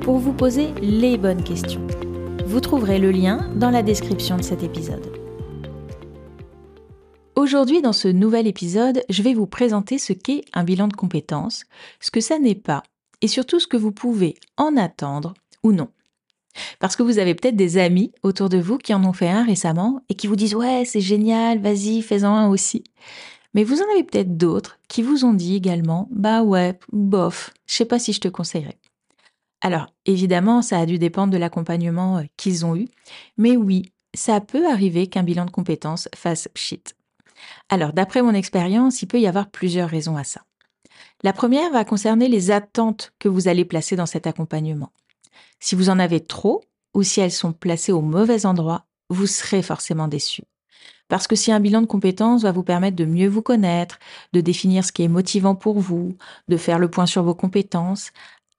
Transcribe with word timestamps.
pour 0.00 0.18
vous 0.18 0.32
poser 0.32 0.72
les 0.80 1.18
bonnes 1.18 1.42
questions. 1.42 1.86
Vous 2.46 2.60
trouverez 2.60 2.98
le 2.98 3.10
lien 3.10 3.50
dans 3.56 3.70
la 3.70 3.82
description 3.82 4.36
de 4.36 4.42
cet 4.42 4.62
épisode. 4.62 5.12
Aujourd'hui, 7.34 7.82
dans 7.82 7.92
ce 7.92 8.08
nouvel 8.08 8.46
épisode, 8.46 9.02
je 9.08 9.22
vais 9.22 9.34
vous 9.34 9.46
présenter 9.46 9.98
ce 9.98 10.12
qu'est 10.12 10.42
un 10.52 10.64
bilan 10.64 10.88
de 10.88 10.96
compétences, 10.96 11.64
ce 12.00 12.10
que 12.10 12.20
ça 12.20 12.38
n'est 12.38 12.54
pas, 12.54 12.82
et 13.20 13.28
surtout 13.28 13.60
ce 13.60 13.66
que 13.66 13.76
vous 13.76 13.92
pouvez 13.92 14.36
en 14.56 14.76
attendre 14.76 15.34
ou 15.62 15.72
non. 15.72 15.88
Parce 16.78 16.96
que 16.96 17.02
vous 17.02 17.18
avez 17.18 17.34
peut-être 17.34 17.56
des 17.56 17.78
amis 17.78 18.12
autour 18.22 18.48
de 18.48 18.58
vous 18.58 18.78
qui 18.78 18.94
en 18.94 19.04
ont 19.04 19.12
fait 19.12 19.28
un 19.28 19.44
récemment 19.44 20.00
et 20.08 20.14
qui 20.14 20.26
vous 20.26 20.36
disent 20.36 20.54
ouais 20.54 20.84
c'est 20.84 21.00
génial, 21.00 21.60
vas-y 21.60 22.02
fais-en 22.02 22.34
un 22.34 22.48
aussi. 22.48 22.84
Mais 23.54 23.64
vous 23.64 23.80
en 23.80 23.92
avez 23.92 24.04
peut-être 24.04 24.36
d'autres 24.36 24.78
qui 24.88 25.02
vous 25.02 25.24
ont 25.24 25.34
dit 25.34 25.56
également 25.56 26.08
bah 26.10 26.42
ouais, 26.42 26.78
bof, 26.92 27.52
je 27.66 27.74
sais 27.74 27.84
pas 27.84 27.98
si 27.98 28.12
je 28.12 28.20
te 28.20 28.28
conseillerais. 28.28 28.78
Alors, 29.60 29.86
évidemment, 30.04 30.62
ça 30.62 30.78
a 30.78 30.86
dû 30.86 30.98
dépendre 30.98 31.32
de 31.32 31.38
l'accompagnement 31.38 32.18
euh, 32.18 32.22
qu'ils 32.36 32.66
ont 32.66 32.76
eu, 32.76 32.88
mais 33.36 33.56
oui, 33.56 33.92
ça 34.14 34.40
peut 34.40 34.68
arriver 34.68 35.06
qu'un 35.06 35.22
bilan 35.22 35.44
de 35.44 35.50
compétences 35.50 36.08
fasse 36.14 36.48
shit. 36.54 36.94
Alors, 37.68 37.92
d'après 37.92 38.22
mon 38.22 38.34
expérience, 38.34 39.02
il 39.02 39.06
peut 39.06 39.20
y 39.20 39.26
avoir 39.26 39.50
plusieurs 39.50 39.88
raisons 39.88 40.16
à 40.16 40.24
ça. 40.24 40.42
La 41.22 41.32
première 41.32 41.70
va 41.70 41.84
concerner 41.84 42.28
les 42.28 42.50
attentes 42.50 43.12
que 43.18 43.28
vous 43.28 43.48
allez 43.48 43.64
placer 43.64 43.96
dans 43.96 44.06
cet 44.06 44.26
accompagnement. 44.26 44.92
Si 45.60 45.74
vous 45.74 45.90
en 45.90 45.98
avez 45.98 46.20
trop, 46.20 46.62
ou 46.94 47.02
si 47.02 47.20
elles 47.20 47.32
sont 47.32 47.52
placées 47.52 47.92
au 47.92 48.00
mauvais 48.00 48.46
endroit, 48.46 48.86
vous 49.10 49.26
serez 49.26 49.62
forcément 49.62 50.08
déçu. 50.08 50.42
Parce 51.08 51.28
que 51.28 51.36
si 51.36 51.52
un 51.52 51.60
bilan 51.60 51.82
de 51.82 51.86
compétences 51.86 52.42
va 52.42 52.52
vous 52.52 52.64
permettre 52.64 52.96
de 52.96 53.04
mieux 53.04 53.28
vous 53.28 53.42
connaître, 53.42 53.98
de 54.32 54.40
définir 54.40 54.84
ce 54.84 54.92
qui 54.92 55.02
est 55.02 55.08
motivant 55.08 55.54
pour 55.54 55.78
vous, 55.78 56.16
de 56.48 56.56
faire 56.56 56.78
le 56.78 56.90
point 56.90 57.06
sur 57.06 57.22
vos 57.22 57.34
compétences, 57.34 58.10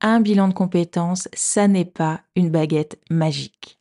un 0.02 0.20
bilan 0.20 0.48
de 0.48 0.53
compétences, 0.53 1.28
ça 1.34 1.67
n'est 1.67 1.86
pas 1.86 2.22
une 2.36 2.50
baguette 2.50 3.00
magique. 3.09 3.80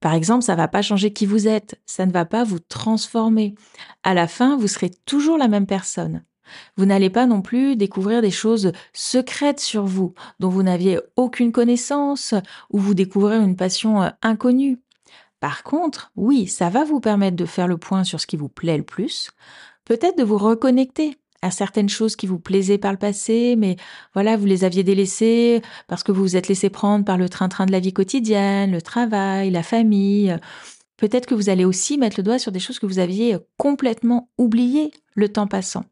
Par 0.00 0.14
exemple, 0.14 0.44
ça 0.44 0.52
ne 0.52 0.58
va 0.58 0.68
pas 0.68 0.82
changer 0.82 1.12
qui 1.12 1.26
vous 1.26 1.48
êtes, 1.48 1.80
ça 1.86 2.06
ne 2.06 2.12
va 2.12 2.24
pas 2.24 2.44
vous 2.44 2.58
transformer. 2.58 3.54
À 4.02 4.14
la 4.14 4.28
fin, 4.28 4.56
vous 4.56 4.68
serez 4.68 4.90
toujours 5.06 5.38
la 5.38 5.48
même 5.48 5.66
personne. 5.66 6.22
Vous 6.76 6.86
n'allez 6.86 7.10
pas 7.10 7.26
non 7.26 7.42
plus 7.42 7.76
découvrir 7.76 8.22
des 8.22 8.30
choses 8.30 8.72
secrètes 8.92 9.60
sur 9.60 9.84
vous, 9.84 10.14
dont 10.38 10.48
vous 10.48 10.62
n'aviez 10.62 11.00
aucune 11.16 11.52
connaissance, 11.52 12.34
ou 12.70 12.78
vous 12.78 12.94
découvrir 12.94 13.40
une 13.40 13.56
passion 13.56 14.02
euh, 14.02 14.10
inconnue. 14.22 14.80
Par 15.40 15.62
contre, 15.64 16.12
oui, 16.16 16.46
ça 16.46 16.70
va 16.70 16.84
vous 16.84 17.00
permettre 17.00 17.36
de 17.36 17.44
faire 17.44 17.68
le 17.68 17.78
point 17.78 18.04
sur 18.04 18.20
ce 18.20 18.26
qui 18.26 18.36
vous 18.36 18.48
plaît 18.48 18.78
le 18.78 18.84
plus, 18.84 19.30
peut-être 19.84 20.18
de 20.18 20.24
vous 20.24 20.38
reconnecter 20.38 21.18
certaines 21.50 21.88
choses 21.88 22.16
qui 22.16 22.26
vous 22.26 22.38
plaisaient 22.38 22.78
par 22.78 22.92
le 22.92 22.98
passé, 22.98 23.56
mais 23.56 23.76
voilà, 24.14 24.36
vous 24.36 24.46
les 24.46 24.64
aviez 24.64 24.82
délaissées 24.82 25.62
parce 25.88 26.02
que 26.02 26.12
vous 26.12 26.22
vous 26.22 26.36
êtes 26.36 26.48
laissé 26.48 26.70
prendre 26.70 27.04
par 27.04 27.18
le 27.18 27.28
train-train 27.28 27.66
de 27.66 27.72
la 27.72 27.80
vie 27.80 27.92
quotidienne, 27.92 28.72
le 28.72 28.82
travail, 28.82 29.50
la 29.50 29.62
famille. 29.62 30.36
Peut-être 30.96 31.26
que 31.26 31.34
vous 31.34 31.50
allez 31.50 31.64
aussi 31.64 31.98
mettre 31.98 32.18
le 32.18 32.22
doigt 32.22 32.38
sur 32.38 32.52
des 32.52 32.60
choses 32.60 32.78
que 32.78 32.86
vous 32.86 32.98
aviez 32.98 33.36
complètement 33.58 34.30
oubliées 34.38 34.90
le 35.14 35.28
temps 35.28 35.46
passant. 35.46 35.84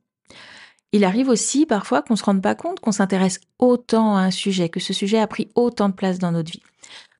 Il 0.92 1.04
arrive 1.04 1.28
aussi 1.28 1.66
parfois 1.66 2.02
qu'on 2.02 2.14
ne 2.14 2.18
se 2.18 2.24
rende 2.24 2.42
pas 2.42 2.54
compte 2.54 2.80
qu'on 2.80 2.92
s'intéresse 2.92 3.40
autant 3.58 4.16
à 4.16 4.20
un 4.20 4.30
sujet, 4.30 4.68
que 4.68 4.80
ce 4.80 4.92
sujet 4.92 5.18
a 5.18 5.26
pris 5.26 5.48
autant 5.56 5.88
de 5.88 5.94
place 5.94 6.18
dans 6.18 6.30
notre 6.30 6.52
vie. 6.52 6.62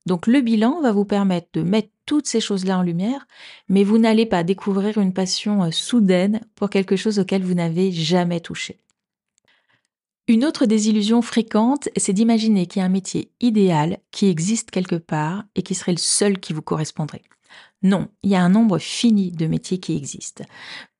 Donc 0.06 0.27
le 0.27 0.41
bilan 0.43 0.81
va 0.81 0.93
vous 0.93 1.05
permettre 1.05 1.49
de 1.55 1.62
mettre 1.62 1.89
toutes 2.06 2.26
ces 2.26 2.41
choses-là 2.41 2.78
en 2.78 2.82
lumière, 2.82 3.26
mais 3.69 3.84
vous 3.84 3.98
n'allez 3.98 4.26
pas 4.26 4.44
découvrir 4.44 4.98
une 4.98 5.12
passion 5.12 5.65
euh, 5.65 5.70
soudaine 5.70 6.41
pour 6.54 6.70
quelque 6.70 6.97
chose 6.97 7.19
auquel 7.19 7.42
vous 7.42 7.54
n'avez 7.54 7.92
jamais 7.92 8.41
touché. 8.41 8.78
Une 10.26 10.44
autre 10.47 10.65
désillusion 10.65 11.20
fréquente, 11.20 11.91
c'est 11.97 12.15
d'imaginer 12.15 12.66
qu'il 12.66 12.81
y 12.81 12.82
a 12.82 12.87
un 12.87 12.91
métier 12.91 13.31
idéal 13.41 13.98
qui 14.10 14.28
existe 14.28 14.70
quelque 14.70 14.97
part 14.97 15.44
et 15.54 15.62
qui 15.62 15.75
serait 15.75 15.92
le 15.92 15.98
seul 15.98 16.38
qui 16.41 16.54
vous 16.54 16.62
correspondrait. 16.62 17.22
Non, 17.84 18.09
il 18.22 18.31
y 18.31 18.34
a 18.34 18.43
un 18.43 18.49
nombre 18.49 18.78
fini 18.78 19.31
de 19.31 19.47
métiers 19.47 19.78
qui 19.78 19.95
existent. 19.95 20.43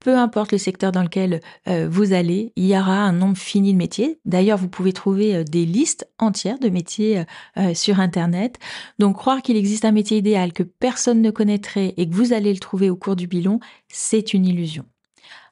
Peu 0.01 0.19
importe 0.19 0.53
le 0.53 0.59
secteur 0.59 0.93
dans 0.93 1.03
lequel 1.03 1.41
euh, 1.67 1.89
vous 1.91 2.13
allez, 2.13 2.53
il 2.57 2.67
y 2.67 2.77
aura 2.77 2.99
un 2.99 3.13
nombre 3.13 3.39
fini 3.39 3.73
de 3.73 3.79
métiers. 3.79 4.21
D'ailleurs, 4.27 4.59
vous 4.59 4.69
pouvez 4.69 4.93
trouver 4.93 5.35
euh, 5.35 5.45
des 5.45 5.65
listes 5.65 6.07
entières 6.19 6.59
de 6.59 6.69
métiers 6.69 7.25
euh, 7.57 7.73
sur 7.73 8.01
Internet. 8.01 8.59
Donc, 8.99 9.17
croire 9.17 9.41
qu'il 9.41 9.57
existe 9.57 9.87
un 9.87 9.93
métier 9.93 10.19
idéal 10.19 10.53
que 10.53 10.63
personne 10.63 11.23
ne 11.23 11.31
connaîtrait 11.31 11.95
et 11.97 12.07
que 12.07 12.15
vous 12.15 12.35
allez 12.35 12.53
le 12.53 12.61
trouver 12.61 12.91
au 12.91 12.97
cours 12.97 13.17
du 13.17 13.29
bilan, 13.29 13.61
c'est 13.89 14.35
une 14.35 14.45
illusion. 14.45 14.85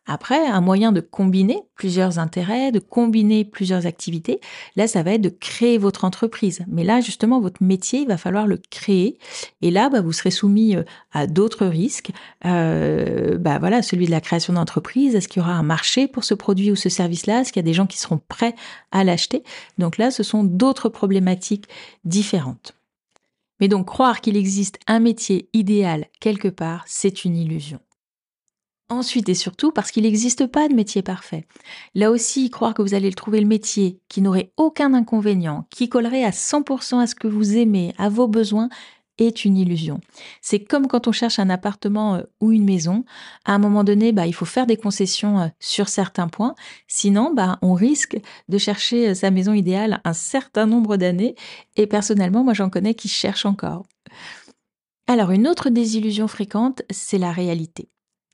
Après, 0.06 0.48
un 0.48 0.60
moyen 0.60 0.90
de 0.90 1.00
combiner 1.00 1.60
plusieurs 1.76 2.18
intérêts, 2.18 2.72
de 2.72 2.80
combiner 2.80 3.44
plusieurs 3.44 3.86
activités, 3.86 4.40
là, 4.74 4.88
ça 4.88 5.04
va 5.04 5.12
être 5.12 5.20
de 5.20 5.28
créer 5.28 5.78
votre 5.78 6.04
entreprise. 6.04 6.64
Mais 6.66 6.82
là, 6.82 7.00
justement, 7.00 7.40
votre 7.40 7.62
métier, 7.62 8.00
il 8.00 8.08
va 8.08 8.16
falloir 8.16 8.48
le 8.48 8.56
créer. 8.56 9.16
Et 9.60 9.70
là, 9.70 9.90
bah, 9.90 10.00
vous 10.00 10.12
serez 10.12 10.32
soumis 10.32 10.74
euh, 10.74 10.82
à 11.12 11.28
d'autres 11.28 11.66
risques. 11.66 12.10
Euh, 12.44 13.38
bah, 13.38 13.58
voilà, 13.60 13.80
celui 13.80 14.06
de 14.06 14.10
la 14.10 14.20
création 14.20 14.54
d'entreprise. 14.54 15.14
Est-ce 15.14 15.28
qu'il 15.28 15.40
y 15.40 15.44
aura 15.44 15.54
un 15.54 15.62
marché 15.62 16.08
pour 16.08 16.24
ce 16.24 16.34
produit 16.34 16.72
ou 16.72 16.76
ce 16.76 16.88
service-là? 16.88 17.40
Est-ce 17.40 17.52
qu'il 17.52 17.60
y 17.60 17.64
a 17.64 17.70
des 17.70 17.74
gens 17.74 17.86
qui 17.86 17.98
seront 17.98 18.20
prêts 18.26 18.56
à 18.90 19.04
l'acheter? 19.04 19.44
Donc 19.78 19.98
là, 19.98 20.10
ce 20.10 20.24
sont 20.24 20.42
d'autres 20.42 20.88
problématiques 20.88 21.66
différentes. 22.04 22.74
Mais 23.60 23.68
donc, 23.68 23.86
croire 23.86 24.20
qu'il 24.20 24.36
existe 24.36 24.80
un 24.88 24.98
métier 24.98 25.48
idéal 25.52 26.06
quelque 26.18 26.48
part, 26.48 26.82
c'est 26.88 27.24
une 27.24 27.36
illusion. 27.36 27.78
Ensuite 28.92 29.30
et 29.30 29.34
surtout 29.34 29.72
parce 29.72 29.90
qu'il 29.90 30.02
n'existe 30.02 30.46
pas 30.46 30.68
de 30.68 30.74
métier 30.74 31.00
parfait. 31.00 31.46
Là 31.94 32.10
aussi, 32.10 32.50
croire 32.50 32.74
que 32.74 32.82
vous 32.82 32.92
allez 32.92 33.08
le 33.08 33.14
trouver 33.14 33.40
le 33.40 33.46
métier 33.46 33.98
qui 34.08 34.20
n'aurait 34.20 34.52
aucun 34.58 34.92
inconvénient, 34.92 35.66
qui 35.70 35.88
collerait 35.88 36.24
à 36.24 36.30
100% 36.30 37.00
à 37.00 37.06
ce 37.06 37.14
que 37.14 37.26
vous 37.26 37.56
aimez, 37.56 37.94
à 37.96 38.10
vos 38.10 38.28
besoins, 38.28 38.68
est 39.16 39.46
une 39.46 39.56
illusion. 39.56 39.98
C'est 40.42 40.62
comme 40.62 40.88
quand 40.88 41.08
on 41.08 41.12
cherche 41.12 41.38
un 41.38 41.48
appartement 41.48 42.16
euh, 42.16 42.22
ou 42.42 42.52
une 42.52 42.66
maison. 42.66 43.06
À 43.46 43.54
un 43.54 43.58
moment 43.58 43.82
donné, 43.82 44.12
bah, 44.12 44.26
il 44.26 44.34
faut 44.34 44.44
faire 44.44 44.66
des 44.66 44.76
concessions 44.76 45.40
euh, 45.40 45.46
sur 45.58 45.88
certains 45.88 46.28
points. 46.28 46.54
Sinon, 46.86 47.32
bah, 47.32 47.58
on 47.62 47.72
risque 47.72 48.20
de 48.50 48.58
chercher 48.58 49.08
euh, 49.08 49.14
sa 49.14 49.30
maison 49.30 49.54
idéale 49.54 50.02
un 50.04 50.12
certain 50.12 50.66
nombre 50.66 50.98
d'années. 50.98 51.34
Et 51.76 51.86
personnellement, 51.86 52.44
moi, 52.44 52.52
j'en 52.52 52.68
connais 52.68 52.94
qui 52.94 53.08
cherchent 53.08 53.46
encore. 53.46 53.86
Alors, 55.06 55.30
une 55.30 55.48
autre 55.48 55.70
désillusion 55.70 56.28
fréquente, 56.28 56.82
c'est 56.90 57.18
la 57.18 57.32
réalité. 57.32 57.88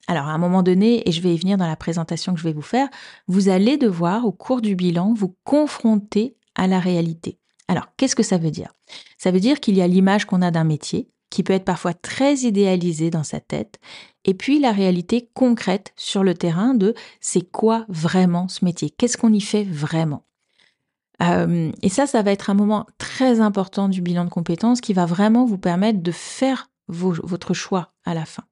Alors 0.09 0.27
à 0.27 0.31
un 0.31 0.39
moment 0.39 0.63
donné, 0.63 1.07
et 1.07 1.11
je 1.11 1.21
vais 1.21 1.35
y 1.35 1.37
venir 1.37 1.55
dans 1.55 1.67
la 1.67 1.75
présentation 1.75 2.33
que 2.33 2.39
je 2.39 2.43
vais 2.43 2.51
vous 2.51 2.63
faire, 2.63 2.89
vous 3.27 3.47
allez 3.47 3.77
devoir 3.77 4.25
au 4.25 4.31
cours 4.31 4.59
du 4.59 4.75
bilan 4.75 5.13
vous 5.13 5.35
confronter 5.43 6.35
à 6.55 6.65
la 6.65 6.79
réalité. 6.79 7.37
Alors 7.67 7.85
qu'est-ce 7.95 8.15
que 8.15 8.23
ça 8.23 8.39
veut 8.39 8.49
dire? 8.49 8.73
Ça 9.19 9.29
veut 9.29 9.39
dire 9.39 9.59
qu'il 9.59 9.77
y 9.77 9.83
a 9.83 9.87
l'image 9.87 10.25
qu'on 10.25 10.41
a 10.41 10.49
d'un 10.49 10.63
métier, 10.63 11.11
qui 11.29 11.43
peut 11.43 11.53
être 11.53 11.63
parfois 11.63 11.93
très 11.93 12.37
idéalisé 12.37 13.11
dans 13.11 13.23
sa 13.23 13.39
tête, 13.39 13.79
et 14.25 14.33
puis 14.33 14.59
la 14.59 14.71
réalité 14.71 15.29
concrète 15.35 15.93
sur 15.95 16.23
le 16.23 16.33
terrain 16.33 16.73
de 16.73 16.95
c'est 17.21 17.47
quoi 17.47 17.85
vraiment 17.87 18.47
ce 18.47 18.65
métier, 18.65 18.89
qu'est-ce 18.89 19.15
qu'on 19.15 19.31
y 19.31 19.41
fait 19.41 19.63
vraiment? 19.63 20.25
Euh, 21.21 21.71
et 21.83 21.89
ça, 21.89 22.07
ça 22.07 22.23
va 22.23 22.31
être 22.31 22.49
un 22.49 22.55
moment 22.55 22.87
très 22.97 23.41
important 23.41 23.87
du 23.87 24.01
bilan 24.01 24.25
de 24.25 24.31
compétences 24.31 24.81
qui 24.81 24.93
va 24.93 25.05
vraiment 25.05 25.45
vous 25.45 25.59
permettre 25.59 26.01
de 26.01 26.11
faire 26.11 26.71
votre 26.87 27.53
choix 27.53 27.93
à 28.05 28.15
la 28.15 28.25
fin. 28.25 28.45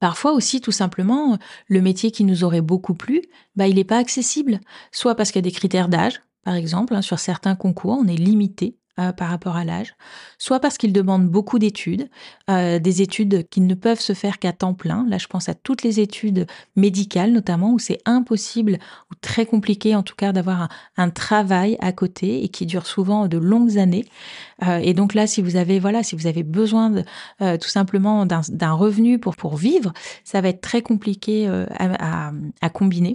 Parfois 0.00 0.32
aussi, 0.32 0.60
tout 0.60 0.72
simplement, 0.72 1.38
le 1.68 1.82
métier 1.82 2.10
qui 2.10 2.24
nous 2.24 2.42
aurait 2.42 2.62
beaucoup 2.62 2.94
plu, 2.94 3.22
bah, 3.54 3.68
il 3.68 3.76
n'est 3.76 3.84
pas 3.84 3.98
accessible. 3.98 4.60
Soit 4.92 5.14
parce 5.14 5.30
qu'il 5.30 5.38
y 5.38 5.46
a 5.46 5.50
des 5.50 5.52
critères 5.52 5.88
d'âge, 5.88 6.22
par 6.42 6.54
exemple, 6.54 6.94
hein, 6.94 7.02
sur 7.02 7.18
certains 7.18 7.54
concours, 7.54 7.98
on 8.00 8.08
est 8.08 8.16
limité 8.16 8.79
euh, 8.98 9.12
par 9.12 9.28
rapport 9.28 9.56
à 9.56 9.64
l'âge, 9.64 9.94
soit 10.36 10.58
parce 10.58 10.76
qu'ils 10.76 10.92
demandent 10.92 11.28
beaucoup 11.28 11.60
d'études, 11.60 12.08
euh, 12.50 12.80
des 12.80 13.02
études 13.02 13.48
qui 13.48 13.60
ne 13.60 13.74
peuvent 13.74 14.00
se 14.00 14.14
faire 14.14 14.40
qu'à 14.40 14.52
temps 14.52 14.74
plein. 14.74 15.06
Là, 15.08 15.16
je 15.16 15.28
pense 15.28 15.48
à 15.48 15.54
toutes 15.54 15.84
les 15.84 16.00
études 16.00 16.46
médicales 16.74 17.30
notamment, 17.32 17.72
où 17.72 17.78
c'est 17.78 18.00
impossible 18.04 18.78
ou 19.10 19.14
très 19.20 19.46
compliqué 19.46 19.94
en 19.94 20.02
tout 20.02 20.16
cas 20.16 20.32
d'avoir 20.32 20.68
un, 20.96 21.10
travail 21.10 21.76
à 21.80 21.92
côté 21.92 22.42
et 22.42 22.48
qui 22.48 22.66
dure 22.66 22.84
souvent 22.84 23.28
de 23.28 23.38
longues 23.38 23.78
années. 23.78 24.06
Euh, 24.66 24.78
et 24.78 24.92
donc 24.92 25.14
là, 25.14 25.28
si 25.28 25.40
vous 25.40 25.54
avez 25.54 25.78
voilà, 25.78 26.02
si 26.02 26.16
vous 26.16 26.26
avez 26.26 26.42
besoin 26.42 26.92
tout 27.38 27.68
simplement 27.68 28.26
d'un 28.26 28.72
revenu 28.72 29.18
pour 29.18 29.36
pour 29.36 29.56
vivre, 29.56 29.92
ça 30.24 30.40
va 30.40 30.48
être 30.48 30.60
très 30.60 30.82
compliqué 30.82 31.48
à 31.78 32.70
combiner. 32.70 33.14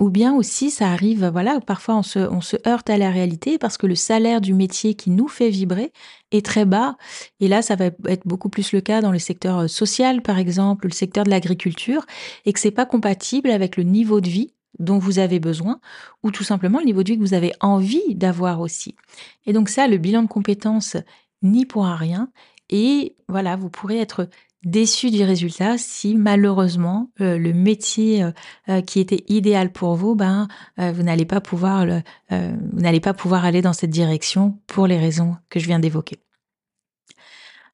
Ou 0.00 0.08
bien 0.08 0.34
aussi 0.34 0.70
ça 0.70 0.88
arrive, 0.88 1.26
voilà, 1.26 1.60
parfois 1.60 1.96
on 1.96 2.02
se, 2.02 2.66
heurte 2.66 2.88
à 2.88 2.96
la 2.96 3.10
réalité 3.10 3.58
parce 3.58 3.76
que 3.76 3.86
le 3.86 3.94
salaire 3.94 4.40
du 4.40 4.54
métier 4.54 4.94
qui 4.94 5.10
nous 5.10 5.28
fait 5.28 5.50
vibrer 5.50 5.92
est 6.32 6.44
très 6.44 6.64
bas. 6.64 6.96
Et 7.38 7.48
là, 7.48 7.60
ça 7.60 7.76
va 7.76 7.86
être 8.06 8.26
beaucoup 8.26 8.48
plus 8.48 8.72
le 8.72 8.80
cas 8.80 9.02
dans 9.02 9.12
le 9.12 9.18
secteur 9.18 9.58
euh, 9.58 9.68
social, 9.68 10.22
par 10.22 10.38
exemple, 10.38 10.86
le 10.86 10.92
secteur 10.92 11.24
de 11.24 11.30
l'agriculture, 11.30 12.06
et 12.46 12.52
que 12.52 12.60
c'est 12.60 12.70
pas 12.70 12.86
compatible 12.86 13.50
avec 13.50 13.76
le 13.76 13.82
niveau 13.82 14.20
de 14.20 14.28
vie 14.28 14.54
dont 14.78 14.98
vous 14.98 15.18
avez 15.18 15.38
besoin, 15.38 15.80
ou 16.22 16.30
tout 16.30 16.44
simplement 16.44 16.78
le 16.78 16.86
niveau 16.86 17.02
de 17.02 17.10
vie 17.10 17.18
que 17.18 17.22
vous 17.22 17.34
avez 17.34 17.52
envie 17.60 18.14
d'avoir 18.14 18.60
aussi. 18.60 18.96
Et 19.44 19.52
donc 19.52 19.68
ça, 19.68 19.86
le 19.86 19.98
bilan 19.98 20.22
de 20.22 20.28
compétences 20.28 20.96
n'y 21.42 21.66
pourra 21.66 21.96
rien. 21.96 22.30
Et 22.70 23.16
voilà, 23.28 23.56
vous 23.56 23.68
pourrez 23.68 23.98
être 23.98 24.28
déçu 24.64 25.10
du 25.10 25.22
résultat 25.24 25.78
si 25.78 26.14
malheureusement 26.14 27.10
euh, 27.20 27.38
le 27.38 27.52
métier 27.52 28.22
euh, 28.22 28.30
euh, 28.68 28.80
qui 28.82 29.00
était 29.00 29.24
idéal 29.28 29.72
pour 29.72 29.94
vous, 29.94 30.14
ben 30.14 30.48
vous 30.76 31.02
n'allez 31.02 31.24
pas 31.24 31.40
pouvoir 31.40 31.84
le, 31.84 32.02
vous 32.30 32.80
n'allez 32.80 33.00
pas 33.00 33.14
pouvoir 33.14 33.44
aller 33.44 33.62
dans 33.62 33.72
cette 33.72 33.90
direction 33.90 34.58
pour 34.66 34.86
les 34.86 34.98
raisons 34.98 35.36
que 35.48 35.60
je 35.60 35.66
viens 35.66 35.78
d'évoquer. 35.78 36.20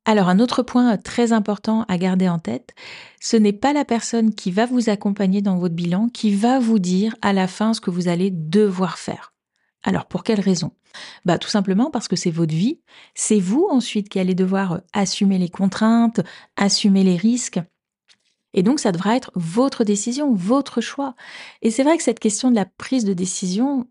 Alors 0.05 0.29
un 0.29 0.38
autre 0.38 0.62
point 0.62 0.97
très 0.97 1.33
important 1.33 1.85
à 1.88 1.99
garder 1.99 2.29
en 2.29 2.38
tête, 2.38 2.75
ce 3.21 3.37
n'est 3.37 3.53
pas 3.53 3.73
la 3.73 3.85
personne 3.85 4.35
qui 4.35 4.50
va 4.50 4.67
vous 4.67 4.89
accompagner 4.89 5.43
dans 5.43 5.56
votre 5.56 5.75
bilan 5.75 6.09
qui 6.09 6.35
va 6.35 6.59
vous 6.59 6.79
dire 6.79 7.15
à 7.23 7.32
la 7.32 7.47
fin 7.47 7.75
ce 7.75 7.81
que 7.81 7.91
vous 7.91 8.09
allez 8.09 8.31
devoir 8.31 8.99
faire. 8.99 9.36
Alors 9.87 10.06
pour 10.06 10.23
quelle 10.25 10.41
raison? 10.41 10.73
Bah, 11.25 11.38
Tout 11.38 11.49
simplement 11.49 11.91
parce 11.91 12.09
que 12.09 12.17
c'est 12.17 12.31
votre 12.31 12.55
vie, 12.55 12.81
c'est 13.15 13.38
vous 13.41 13.69
ensuite 13.71 14.09
qui 14.09 14.19
allez 14.19 14.35
devoir 14.35 14.81
assumer 14.93 15.38
les 15.38 15.49
contraintes, 15.49 16.21
assumer 16.56 17.05
les 17.05 17.17
risques. 17.17 17.61
Et 18.56 18.62
donc, 18.62 18.81
ça 18.81 18.91
devra 18.91 19.14
être 19.14 19.31
votre 19.35 19.85
décision, 19.85 20.35
votre 20.35 20.81
choix. 20.81 21.14
Et 21.62 21.70
c'est 21.70 21.85
vrai 21.85 21.97
que 21.97 22.03
cette 22.03 22.19
question 22.19 22.50
de 22.50 22.56
la 22.56 22.64
prise 22.64 23.05
de 23.05 23.12
décision, 23.12 23.87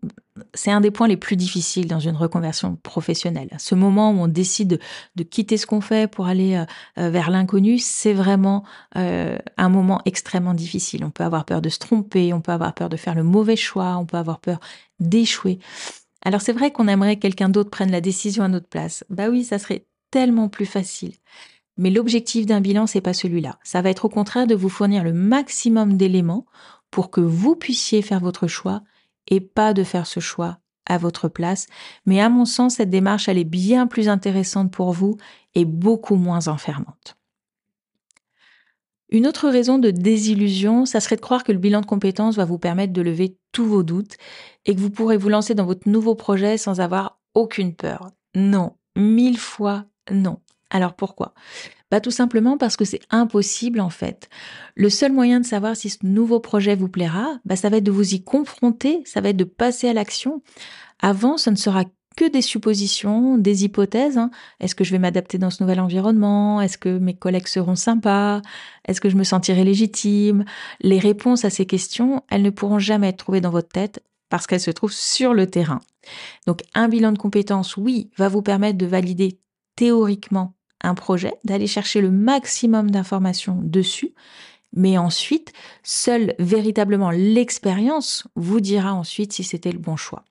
c'est 0.52 0.70
un 0.70 0.80
des 0.82 0.90
points 0.90 1.08
les 1.08 1.16
plus 1.16 1.36
difficiles 1.36 1.86
dans 1.86 2.00
une 2.00 2.16
reconversion 2.16 2.76
professionnelle. 2.82 3.48
Ce 3.58 3.74
moment 3.74 4.10
où 4.10 4.18
on 4.18 4.28
décide 4.28 4.80
de, 5.14 5.22
quitter 5.22 5.56
ce 5.56 5.66
qu'on 5.66 5.80
fait 5.80 6.10
pour 6.10 6.26
aller 6.26 6.56
euh, 6.56 6.64
euh, 6.98 7.10
vers 7.10 7.30
l'inconnu, 7.30 7.78
c'est 7.78 8.12
vraiment 8.12 8.64
un 8.94 9.68
moment 9.68 10.02
extrêmement 10.04 10.54
difficile. 10.54 11.04
On 11.04 11.10
peut 11.10 11.24
avoir 11.24 11.44
peur 11.44 11.62
de 11.62 11.68
se 11.68 11.78
tromper, 11.78 12.32
on 12.32 12.40
peut 12.40 12.52
avoir 12.52 12.74
peur 12.74 12.88
de 12.88 12.96
faire 12.96 13.14
le 13.14 13.22
mauvais 13.22 13.56
choix, 13.56 13.96
on 13.96 14.04
peut 14.04 14.16
avoir 14.16 14.40
peur 14.40 14.58
d'échouer. 15.00 15.58
Alors 16.22 16.40
c'est 16.40 16.52
vrai 16.52 16.72
qu'on 16.72 16.88
aimerait 16.88 17.16
que 17.16 17.22
quelqu'un 17.22 17.48
d'autre 17.48 17.70
prenne 17.70 17.92
la 17.92 18.00
décision 18.00 18.42
à 18.42 18.48
notre 18.48 18.68
place. 18.68 19.04
Bah 19.10 19.28
oui, 19.28 19.44
ça 19.44 19.60
serait 19.60 19.86
tellement 20.10 20.48
plus 20.48 20.66
facile. 20.66 21.12
Mais 21.76 21.90
l'objectif 21.90 22.46
d'un 22.46 22.60
bilan, 22.60 22.86
c'est 22.86 23.00
pas 23.00 23.12
celui-là. 23.12 23.58
Ça 23.62 23.82
va 23.82 23.90
être 23.90 24.06
au 24.06 24.08
contraire 24.08 24.46
de 24.46 24.54
vous 24.54 24.68
fournir 24.68 25.04
le 25.04 25.12
maximum 25.12 25.96
d'éléments 25.96 26.46
pour 26.90 27.10
que 27.10 27.20
vous 27.20 27.56
puissiez 27.56 28.02
faire 28.02 28.20
votre 28.20 28.46
choix 28.46 28.82
et 29.28 29.40
pas 29.40 29.74
de 29.74 29.84
faire 29.84 30.06
ce 30.06 30.20
choix 30.20 30.58
à 30.86 30.98
votre 30.98 31.28
place. 31.28 31.66
Mais 32.06 32.20
à 32.20 32.28
mon 32.28 32.44
sens, 32.44 32.76
cette 32.76 32.90
démarche, 32.90 33.28
elle 33.28 33.38
est 33.38 33.44
bien 33.44 33.86
plus 33.86 34.08
intéressante 34.08 34.70
pour 34.70 34.92
vous 34.92 35.16
et 35.54 35.64
beaucoup 35.64 36.16
moins 36.16 36.48
enfermante. 36.48 37.16
Une 39.08 39.26
autre 39.26 39.48
raison 39.48 39.78
de 39.78 39.90
désillusion, 39.90 40.84
ça 40.84 41.00
serait 41.00 41.16
de 41.16 41.20
croire 41.20 41.44
que 41.44 41.52
le 41.52 41.58
bilan 41.58 41.80
de 41.80 41.86
compétences 41.86 42.36
va 42.36 42.44
vous 42.44 42.58
permettre 42.58 42.92
de 42.92 43.02
lever 43.02 43.36
tous 43.52 43.64
vos 43.64 43.84
doutes 43.84 44.16
et 44.64 44.74
que 44.74 44.80
vous 44.80 44.90
pourrez 44.90 45.16
vous 45.16 45.28
lancer 45.28 45.54
dans 45.54 45.64
votre 45.64 45.88
nouveau 45.88 46.14
projet 46.14 46.58
sans 46.58 46.80
avoir 46.80 47.20
aucune 47.34 47.74
peur. 47.74 48.10
Non, 48.34 48.76
mille 48.96 49.38
fois 49.38 49.84
non. 50.10 50.38
Alors 50.70 50.94
pourquoi? 50.94 51.34
Bah, 51.90 52.00
Tout 52.00 52.10
simplement 52.10 52.58
parce 52.58 52.76
que 52.76 52.84
c'est 52.84 53.02
impossible 53.10 53.80
en 53.80 53.90
fait. 53.90 54.28
Le 54.74 54.90
seul 54.90 55.12
moyen 55.12 55.40
de 55.40 55.46
savoir 55.46 55.76
si 55.76 55.90
ce 55.90 55.98
nouveau 56.02 56.40
projet 56.40 56.74
vous 56.74 56.88
plaira, 56.88 57.38
bah, 57.44 57.56
ça 57.56 57.68
va 57.68 57.78
être 57.78 57.84
de 57.84 57.92
vous 57.92 58.14
y 58.14 58.22
confronter, 58.24 59.02
ça 59.04 59.20
va 59.20 59.28
être 59.30 59.36
de 59.36 59.44
passer 59.44 59.88
à 59.88 59.92
l'action. 59.92 60.42
Avant, 61.00 61.36
ce 61.36 61.50
ne 61.50 61.56
sera 61.56 61.84
que 62.16 62.28
des 62.28 62.42
suppositions, 62.42 63.38
des 63.38 63.64
hypothèses. 63.64 64.18
Hein. 64.18 64.30
Est-ce 64.58 64.74
que 64.74 64.84
je 64.84 64.90
vais 64.90 64.98
m'adapter 64.98 65.38
dans 65.38 65.50
ce 65.50 65.62
nouvel 65.62 65.78
environnement? 65.80 66.60
Est-ce 66.62 66.78
que 66.78 66.98
mes 66.98 67.14
collègues 67.14 67.46
seront 67.46 67.76
sympas? 67.76 68.40
Est-ce 68.88 69.00
que 69.00 69.10
je 69.10 69.16
me 69.16 69.24
sentirai 69.24 69.62
légitime? 69.64 70.44
Les 70.80 70.98
réponses 70.98 71.44
à 71.44 71.50
ces 71.50 71.66
questions, 71.66 72.24
elles 72.30 72.42
ne 72.42 72.50
pourront 72.50 72.78
jamais 72.78 73.10
être 73.10 73.18
trouvées 73.18 73.42
dans 73.42 73.50
votre 73.50 73.68
tête 73.68 74.02
parce 74.30 74.46
qu'elles 74.46 74.60
se 74.60 74.70
trouvent 74.70 74.92
sur 74.92 75.34
le 75.34 75.46
terrain. 75.46 75.80
Donc 76.46 76.62
un 76.74 76.88
bilan 76.88 77.12
de 77.12 77.18
compétences, 77.18 77.76
oui, 77.76 78.10
va 78.16 78.28
vous 78.28 78.42
permettre 78.42 78.78
de 78.78 78.86
valider 78.86 79.38
théoriquement 79.76 80.55
un 80.82 80.94
projet, 80.94 81.34
d'aller 81.44 81.66
chercher 81.66 82.00
le 82.00 82.10
maximum 82.10 82.90
d'informations 82.90 83.58
dessus, 83.62 84.14
mais 84.74 84.98
ensuite, 84.98 85.52
seule 85.82 86.34
véritablement 86.38 87.10
l'expérience 87.10 88.26
vous 88.36 88.60
dira 88.60 88.92
ensuite 88.92 89.32
si 89.32 89.44
c'était 89.44 89.72
le 89.72 89.78
bon 89.78 89.96
choix. 89.96 90.24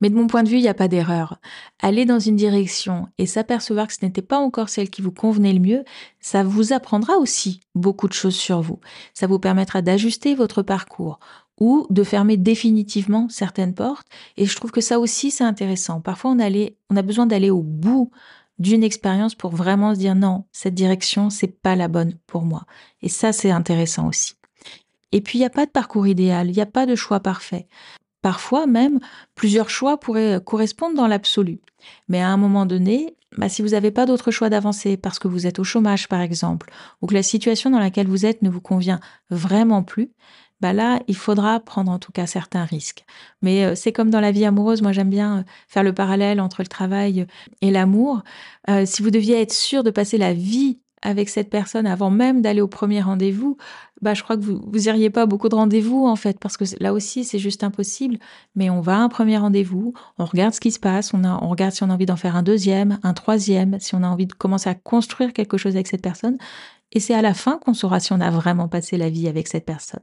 Mais 0.00 0.10
de 0.10 0.14
mon 0.14 0.28
point 0.28 0.42
de 0.42 0.48
vue, 0.48 0.58
il 0.58 0.62
n'y 0.62 0.68
a 0.68 0.74
pas 0.74 0.88
d'erreur. 0.88 1.38
Aller 1.80 2.04
dans 2.04 2.20
une 2.20 2.36
direction 2.36 3.08
et 3.18 3.26
s'apercevoir 3.26 3.88
que 3.88 3.94
ce 3.94 4.04
n'était 4.04 4.22
pas 4.22 4.38
encore 4.38 4.68
celle 4.68 4.90
qui 4.90 5.02
vous 5.02 5.10
convenait 5.10 5.52
le 5.52 5.60
mieux, 5.60 5.84
ça 6.20 6.44
vous 6.44 6.72
apprendra 6.72 7.16
aussi 7.16 7.60
beaucoup 7.74 8.06
de 8.06 8.12
choses 8.12 8.36
sur 8.36 8.60
vous. 8.60 8.78
Ça 9.12 9.26
vous 9.26 9.40
permettra 9.40 9.82
d'ajuster 9.82 10.34
votre 10.34 10.62
parcours 10.62 11.18
ou 11.58 11.86
de 11.90 12.04
fermer 12.04 12.36
définitivement 12.36 13.28
certaines 13.28 13.74
portes. 13.74 14.06
Et 14.36 14.46
je 14.46 14.54
trouve 14.54 14.70
que 14.70 14.80
ça 14.80 15.00
aussi, 15.00 15.32
c'est 15.32 15.44
intéressant. 15.44 16.00
Parfois, 16.00 16.30
on, 16.30 16.38
on 16.38 16.96
a 16.96 17.02
besoin 17.02 17.26
d'aller 17.26 17.50
au 17.50 17.62
bout 17.62 18.12
d'une 18.58 18.82
expérience 18.82 19.34
pour 19.34 19.54
vraiment 19.54 19.94
se 19.94 20.00
dire 20.00 20.14
non, 20.14 20.44
cette 20.52 20.74
direction, 20.74 21.30
c'est 21.30 21.60
pas 21.60 21.76
la 21.76 21.88
bonne 21.88 22.14
pour 22.26 22.42
moi. 22.42 22.64
Et 23.02 23.08
ça, 23.08 23.32
c'est 23.32 23.50
intéressant 23.50 24.08
aussi. 24.08 24.34
Et 25.12 25.20
puis, 25.20 25.38
il 25.38 25.42
n'y 25.42 25.46
a 25.46 25.50
pas 25.50 25.66
de 25.66 25.70
parcours 25.70 26.06
idéal, 26.06 26.48
il 26.48 26.54
n'y 26.54 26.60
a 26.60 26.66
pas 26.66 26.86
de 26.86 26.94
choix 26.94 27.20
parfait. 27.20 27.66
Parfois 28.20 28.66
même, 28.66 28.98
plusieurs 29.34 29.70
choix 29.70 29.98
pourraient 29.98 30.40
correspondre 30.44 30.96
dans 30.96 31.06
l'absolu. 31.06 31.60
Mais 32.08 32.20
à 32.20 32.28
un 32.28 32.36
moment 32.36 32.66
donné, 32.66 33.14
bah, 33.36 33.48
si 33.48 33.62
vous 33.62 33.68
n'avez 33.68 33.90
pas 33.90 34.06
d'autre 34.06 34.30
choix 34.30 34.50
d'avancer 34.50 34.96
parce 34.96 35.18
que 35.18 35.28
vous 35.28 35.46
êtes 35.46 35.58
au 35.58 35.64
chômage, 35.64 36.08
par 36.08 36.20
exemple, 36.20 36.70
ou 37.00 37.06
que 37.06 37.14
la 37.14 37.22
situation 37.22 37.70
dans 37.70 37.78
laquelle 37.78 38.08
vous 38.08 38.26
êtes 38.26 38.42
ne 38.42 38.50
vous 38.50 38.60
convient 38.60 39.00
vraiment 39.30 39.82
plus, 39.82 40.10
bah 40.60 40.72
là, 40.72 41.00
il 41.06 41.16
faudra 41.16 41.60
prendre 41.60 41.90
en 41.90 41.98
tout 41.98 42.12
cas 42.12 42.26
certains 42.26 42.64
risques. 42.64 43.04
Mais 43.42 43.64
euh, 43.64 43.74
c'est 43.74 43.92
comme 43.92 44.10
dans 44.10 44.20
la 44.20 44.32
vie 44.32 44.44
amoureuse, 44.44 44.82
moi 44.82 44.92
j'aime 44.92 45.10
bien 45.10 45.38
euh, 45.38 45.42
faire 45.68 45.82
le 45.84 45.92
parallèle 45.92 46.40
entre 46.40 46.62
le 46.62 46.68
travail 46.68 47.26
et 47.60 47.70
l'amour. 47.70 48.22
Euh, 48.68 48.84
si 48.84 49.02
vous 49.02 49.10
deviez 49.10 49.40
être 49.40 49.52
sûr 49.52 49.84
de 49.84 49.90
passer 49.90 50.18
la 50.18 50.32
vie 50.34 50.80
avec 51.02 51.28
cette 51.28 51.48
personne 51.48 51.86
avant 51.86 52.10
même 52.10 52.42
d'aller 52.42 52.60
au 52.60 52.66
premier 52.66 53.00
rendez-vous, 53.00 53.56
bah, 54.02 54.14
je 54.14 54.24
crois 54.24 54.36
que 54.36 54.42
vous, 54.42 54.60
vous 54.66 54.88
iriez 54.88 55.10
pas 55.10 55.26
beaucoup 55.26 55.48
de 55.48 55.54
rendez-vous 55.54 56.06
en 56.06 56.16
fait, 56.16 56.40
parce 56.40 56.56
que 56.56 56.64
là 56.80 56.92
aussi 56.92 57.24
c'est 57.24 57.38
juste 57.38 57.62
impossible. 57.62 58.18
Mais 58.56 58.68
on 58.68 58.80
va 58.80 58.96
à 58.96 59.00
un 59.00 59.08
premier 59.08 59.38
rendez-vous, 59.38 59.94
on 60.18 60.24
regarde 60.24 60.54
ce 60.54 60.60
qui 60.60 60.72
se 60.72 60.80
passe, 60.80 61.14
on, 61.14 61.24
on 61.24 61.48
regarde 61.48 61.72
si 61.72 61.84
on 61.84 61.90
a 61.90 61.94
envie 61.94 62.06
d'en 62.06 62.16
faire 62.16 62.34
un 62.34 62.42
deuxième, 62.42 62.98
un 63.04 63.14
troisième, 63.14 63.78
si 63.78 63.94
on 63.94 64.02
a 64.02 64.08
envie 64.08 64.26
de 64.26 64.32
commencer 64.32 64.70
à 64.70 64.74
construire 64.74 65.32
quelque 65.32 65.56
chose 65.56 65.76
avec 65.76 65.86
cette 65.86 66.02
personne. 66.02 66.36
Et 66.92 67.00
c'est 67.00 67.14
à 67.14 67.22
la 67.22 67.34
fin 67.34 67.58
qu'on 67.58 67.74
saura 67.74 68.00
si 68.00 68.12
on 68.12 68.20
a 68.20 68.30
vraiment 68.30 68.68
passé 68.68 68.96
la 68.96 69.10
vie 69.10 69.28
avec 69.28 69.48
cette 69.48 69.66
personne. 69.66 70.02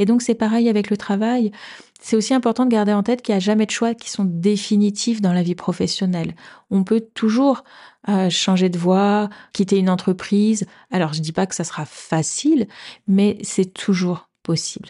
Et 0.00 0.06
donc 0.06 0.22
c'est 0.22 0.34
pareil 0.34 0.68
avec 0.68 0.90
le 0.90 0.96
travail. 0.96 1.52
C'est 2.00 2.16
aussi 2.16 2.32
important 2.32 2.64
de 2.64 2.70
garder 2.70 2.94
en 2.94 3.02
tête 3.02 3.20
qu'il 3.20 3.34
n'y 3.34 3.36
a 3.36 3.40
jamais 3.40 3.66
de 3.66 3.70
choix 3.70 3.94
qui 3.94 4.10
sont 4.10 4.24
définitifs 4.24 5.20
dans 5.20 5.34
la 5.34 5.42
vie 5.42 5.54
professionnelle. 5.54 6.34
On 6.70 6.84
peut 6.84 7.02
toujours 7.14 7.64
euh, 8.08 8.30
changer 8.30 8.70
de 8.70 8.78
voie, 8.78 9.28
quitter 9.52 9.76
une 9.76 9.90
entreprise. 9.90 10.66
Alors 10.90 11.12
je 11.12 11.20
dis 11.20 11.32
pas 11.32 11.46
que 11.46 11.54
ça 11.54 11.64
sera 11.64 11.84
facile, 11.84 12.66
mais 13.06 13.36
c'est 13.42 13.74
toujours 13.74 14.30
possible. 14.42 14.88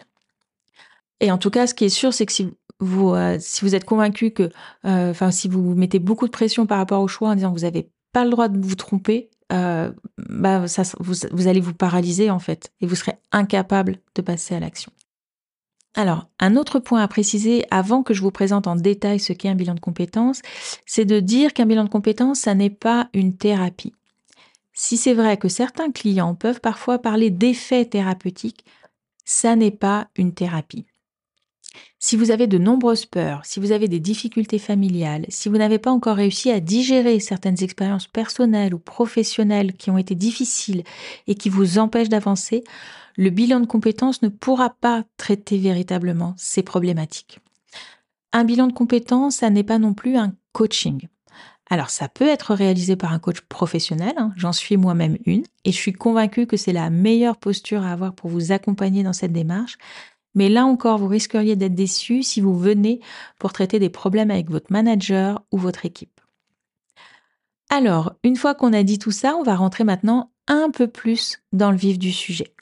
Et 1.19 1.29
en 1.29 1.37
tout 1.37 1.49
cas, 1.49 1.67
ce 1.67 1.73
qui 1.73 1.83
est 1.83 1.89
sûr, 1.89 2.13
c'est 2.13 2.25
que 2.25 2.31
si 2.31 2.49
vous, 2.79 3.13
euh, 3.13 3.37
êtes 3.37 3.85
convaincu 3.85 4.31
que, 4.31 4.49
euh, 4.85 5.11
enfin, 5.11 5.29
si 5.29 5.49
vous 5.49 5.75
mettez 5.75 5.99
beaucoup 5.99 6.25
de 6.25 6.31
pression 6.31 6.65
par 6.65 6.77
rapport 6.77 7.01
au 7.01 7.09
choix 7.09 7.29
en 7.29 7.35
disant 7.35 7.49
que 7.51 7.59
vous 7.59 7.65
n'avez 7.65 7.91
pas 8.13 8.23
le 8.23 8.31
droit 8.31 8.47
de 8.47 8.65
vous 8.65 8.75
tromper, 8.75 9.29
bah, 9.51 10.67
ça, 10.67 10.83
vous, 10.99 11.13
vous 11.31 11.47
allez 11.47 11.59
vous 11.59 11.73
paralyser 11.73 12.29
en 12.29 12.39
fait 12.39 12.71
et 12.81 12.85
vous 12.85 12.95
serez 12.95 13.13
incapable 13.31 13.99
de 14.15 14.21
passer 14.21 14.55
à 14.55 14.59
l'action. 14.59 14.91
Alors, 15.93 16.27
un 16.39 16.55
autre 16.55 16.79
point 16.79 17.01
à 17.01 17.07
préciser 17.07 17.65
avant 17.69 18.01
que 18.01 18.13
je 18.13 18.21
vous 18.21 18.31
présente 18.31 18.65
en 18.67 18.75
détail 18.75 19.19
ce 19.19 19.33
qu'est 19.33 19.49
un 19.49 19.55
bilan 19.55 19.75
de 19.75 19.81
compétences, 19.81 20.41
c'est 20.85 21.05
de 21.05 21.19
dire 21.19 21.53
qu'un 21.53 21.65
bilan 21.65 21.83
de 21.83 21.89
compétences, 21.89 22.39
ça 22.39 22.55
n'est 22.55 22.69
pas 22.69 23.09
une 23.13 23.35
thérapie. 23.35 23.93
Si 24.73 24.95
c'est 24.95 25.13
vrai 25.13 25.35
que 25.35 25.49
certains 25.49 25.91
clients 25.91 26.33
peuvent 26.33 26.61
parfois 26.61 26.99
parler 26.99 27.29
d'effets 27.29 27.85
thérapeutiques, 27.85 28.63
ça 29.25 29.57
n'est 29.57 29.71
pas 29.71 30.07
une 30.15 30.33
thérapie. 30.33 30.85
Si 31.99 32.15
vous 32.15 32.31
avez 32.31 32.47
de 32.47 32.57
nombreuses 32.57 33.05
peurs, 33.05 33.45
si 33.45 33.59
vous 33.59 33.71
avez 33.71 33.87
des 33.87 33.99
difficultés 33.99 34.59
familiales, 34.59 35.25
si 35.29 35.49
vous 35.49 35.57
n'avez 35.57 35.77
pas 35.77 35.91
encore 35.91 36.15
réussi 36.15 36.49
à 36.49 36.59
digérer 36.59 37.19
certaines 37.19 37.61
expériences 37.63 38.07
personnelles 38.07 38.73
ou 38.73 38.79
professionnelles 38.79 39.73
qui 39.73 39.91
ont 39.91 39.97
été 39.97 40.15
difficiles 40.15 40.83
et 41.27 41.35
qui 41.35 41.49
vous 41.49 41.77
empêchent 41.77 42.09
d'avancer, 42.09 42.63
le 43.17 43.29
bilan 43.29 43.59
de 43.59 43.67
compétences 43.67 44.21
ne 44.21 44.29
pourra 44.29 44.69
pas 44.69 45.03
traiter 45.17 45.57
véritablement 45.57 46.33
ces 46.37 46.63
problématiques. 46.63 47.39
Un 48.33 48.45
bilan 48.45 48.67
de 48.67 48.73
compétences, 48.73 49.37
ça 49.37 49.49
n'est 49.49 49.63
pas 49.63 49.77
non 49.77 49.93
plus 49.93 50.15
un 50.15 50.33
coaching. 50.53 51.07
Alors 51.69 51.89
ça 51.89 52.09
peut 52.09 52.27
être 52.27 52.53
réalisé 52.53 52.97
par 52.97 53.13
un 53.13 53.19
coach 53.19 53.39
professionnel, 53.41 54.13
hein, 54.17 54.33
j'en 54.35 54.51
suis 54.51 54.75
moi-même 54.75 55.17
une, 55.25 55.43
et 55.63 55.71
je 55.71 55.77
suis 55.77 55.93
convaincue 55.93 56.45
que 56.45 56.57
c'est 56.57 56.73
la 56.73 56.89
meilleure 56.89 57.37
posture 57.37 57.83
à 57.83 57.93
avoir 57.93 58.13
pour 58.13 58.29
vous 58.29 58.51
accompagner 58.51 59.03
dans 59.03 59.13
cette 59.13 59.31
démarche, 59.31 59.77
Mais 60.35 60.49
là 60.49 60.65
encore, 60.65 60.97
vous 60.97 61.07
risqueriez 61.07 61.55
d'être 61.55 61.75
déçu 61.75 62.23
si 62.23 62.41
vous 62.41 62.57
venez 62.57 63.01
pour 63.37 63.53
traiter 63.53 63.79
des 63.79 63.89
problèmes 63.89 64.31
avec 64.31 64.49
votre 64.49 64.71
manager 64.71 65.43
ou 65.51 65.57
votre 65.57 65.85
équipe. 65.85 66.21
Alors, 67.69 68.13
une 68.23 68.35
fois 68.35 68.53
qu'on 68.53 68.73
a 68.73 68.83
dit 68.83 68.99
tout 68.99 69.11
ça, 69.11 69.35
on 69.35 69.43
va 69.43 69.55
rentrer 69.55 69.83
maintenant 69.83 70.31
un 70.47 70.69
peu 70.71 70.87
plus 70.87 71.39
dans 71.53 71.71
le 71.71 71.77
vif 71.77 71.97
du 71.97 72.11
sujet. 72.11 72.53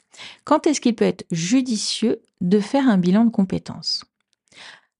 Quand 0.44 0.66
est-ce 0.66 0.80
qu'il 0.80 0.94
peut 0.94 1.04
être 1.04 1.26
judicieux 1.30 2.20
de 2.40 2.60
faire 2.60 2.88
un 2.88 2.98
bilan 2.98 3.24
de 3.24 3.30
compétences? 3.30 4.04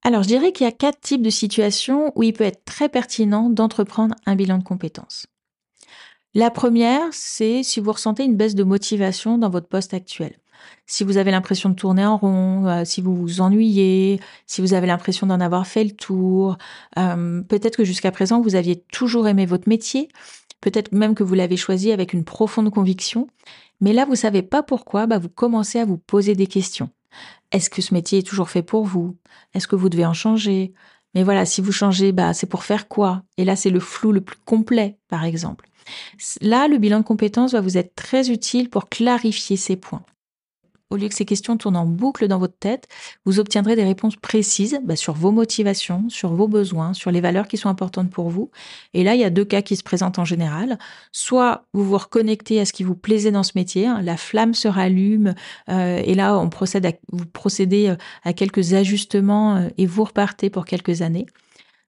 Alors, 0.03 0.23
je 0.23 0.29
dirais 0.29 0.53
qu'il 0.53 0.65
y 0.65 0.69
a 0.69 0.73
quatre 0.73 1.01
types 1.01 1.23
de 1.23 1.31
situations 1.31 2.13
où 2.17 2.23
il 2.23 2.33
peut 2.33 2.45
être 2.45 2.65
très 2.65 2.89
pertinent 2.89 3.51
d'entreprendre 3.51 4.15
un 4.27 4.35
bilan 4.35 4.59
de 4.59 4.65
compétences. 4.65 5.27
La 6.35 6.51
première, 6.51 7.13
c'est 7.13 7.63
si 7.63 7.81
vous 7.81 7.93
ressentez 7.93 8.25
une 8.25 8.37
baisse 8.37 8.55
de 8.55 8.65
motivation 8.65 9.37
dans 9.37 9.51
votre 9.51 9.69
poste 9.69 9.95
actuel. 9.95 10.39
Si 10.87 11.05
vous 11.05 11.17
avez 11.17 11.31
l'impression 11.31 11.69
de 11.69 11.75
tourner 11.75 12.05
en 12.05 12.17
rond, 12.17 12.67
euh, 12.67 12.85
si 12.85 13.01
vous 13.01 13.15
vous 13.15 13.41
ennuyez, 13.41 14.21
si 14.47 14.61
vous 14.61 14.75
avez 14.75 14.87
l'impression 14.87 15.27
d'en 15.27 15.41
avoir 15.41 15.67
fait 15.67 15.85
le 15.85 15.93
tour, 15.93 16.59
euh, 16.99 17.43
peut-être 17.43 17.77
que 17.77 17.85
jusqu'à 17.85 18.11
présent 18.11 18.41
vous 18.41 18.55
aviez 18.55 18.83
toujours 18.93 19.29
aimé 19.29 19.47
votre 19.47 19.69
métier, 19.69 20.09
peut-être 20.61 20.93
même 20.93 21.15
que 21.15 21.23
vous 21.23 21.35
l'avez 21.35 21.57
choisi 21.57 21.93
avec 21.93 22.13
une 22.13 22.25
profonde 22.25 22.71
conviction, 22.71 23.29
mais 23.81 23.93
là 23.93 24.05
vous 24.05 24.17
savez 24.17 24.43
pas 24.43 24.63
pourquoi, 24.63 25.07
bah, 25.07 25.19
vous 25.19 25.29
commencez 25.29 25.79
à 25.79 25.85
vous 25.85 25.99
poser 25.99 26.35
des 26.35 26.47
questions. 26.47 26.91
Est-ce 27.53 27.71
que 27.71 27.83
ce 27.83 27.95
métier 27.95 28.21
est 28.21 28.27
toujours 28.27 28.51
fait 28.51 28.63
pour 28.63 28.85
vous? 28.85 29.17
Est-ce 29.55 29.67
que 29.67 29.77
vous 29.77 29.89
devez 29.89 30.07
en 30.07 30.13
changer? 30.13 30.73
Mais 31.15 31.25
voilà, 31.25 31.45
si 31.45 31.61
vous 31.61 31.73
changez, 31.73 32.13
bah, 32.13 32.35
c'est 32.35 32.47
pour 32.47 32.63
faire 32.63 32.87
quoi? 32.87 33.23
Et 33.37 33.45
là, 33.45 33.57
c'est 33.57 33.71
le 33.71 33.81
flou 33.81 34.13
le 34.13 34.21
plus 34.21 34.39
complet, 34.45 34.99
par 35.09 35.25
exemple. 35.25 35.69
Là, 36.41 36.69
le 36.69 36.79
bilan 36.79 36.99
de 37.01 37.05
compétences 37.05 37.53
va 37.53 37.61
vous 37.61 37.79
être 37.79 37.95
très 37.95 38.31
utile 38.31 38.71
pour 38.71 38.89
clarifier 38.89 39.57
ces 39.57 39.77
points 39.77 40.05
au 40.91 40.97
lieu 40.97 41.09
que 41.09 41.15
ces 41.15 41.25
questions 41.25 41.57
tournent 41.57 41.77
en 41.77 41.87
boucle 41.87 42.29
dans 42.29 42.39
votre 42.39 42.59
tête, 42.59 42.89
vous 43.25 43.41
obtiendrez 43.41 43.77
des 43.77 43.85
réponses 43.85 44.17
précises 44.17 44.81
bah, 44.85 44.97
sur 44.97 45.15
vos 45.15 45.31
motivations, 45.31 46.09
sur 46.09 46.35
vos 46.35 46.49
besoins, 46.49 46.93
sur 46.93 47.11
les 47.11 47.21
valeurs 47.21 47.49
qui 47.49 47.57
sont 47.57 47.69
importantes 47.69 48.11
pour 48.11 48.29
vous. 48.29 48.51
Et 48.93 49.05
là, 49.05 49.15
il 49.15 49.21
y 49.21 49.25
a 49.25 49.31
deux 49.31 49.45
cas 49.45 49.63
qui 49.63 49.77
se 49.77 49.83
présentent 49.83 50.19
en 50.19 50.25
général. 50.25 50.79
Soit 51.13 51.65
vous 51.73 51.85
vous 51.85 51.99
reconnectez 51.99 52.61
à 52.61 52.65
ce 52.65 52.73
qui 52.73 52.83
vous 52.83 52.97
plaisait 52.97 53.31
dans 53.31 53.43
ce 53.43 53.53
métier, 53.55 53.87
hein, 53.87 54.03
la 54.03 54.17
flamme 54.17 54.55
se 54.55 54.69
rallume, 54.69 55.35
euh, 55.69 56.03
et 56.05 56.15
là, 56.15 56.39
on 56.39 56.49
procède 56.49 56.87
à, 56.87 56.93
vous 57.13 57.27
procédez 57.27 57.89
euh, 57.89 57.97
à 58.25 58.33
quelques 58.33 58.75
ajustements 58.75 59.57
euh, 59.57 59.69
et 59.79 59.87
vous 59.87 60.05
repartez 60.05 60.51
pour 60.51 60.65
quelques 60.65 61.03
années. 61.03 61.27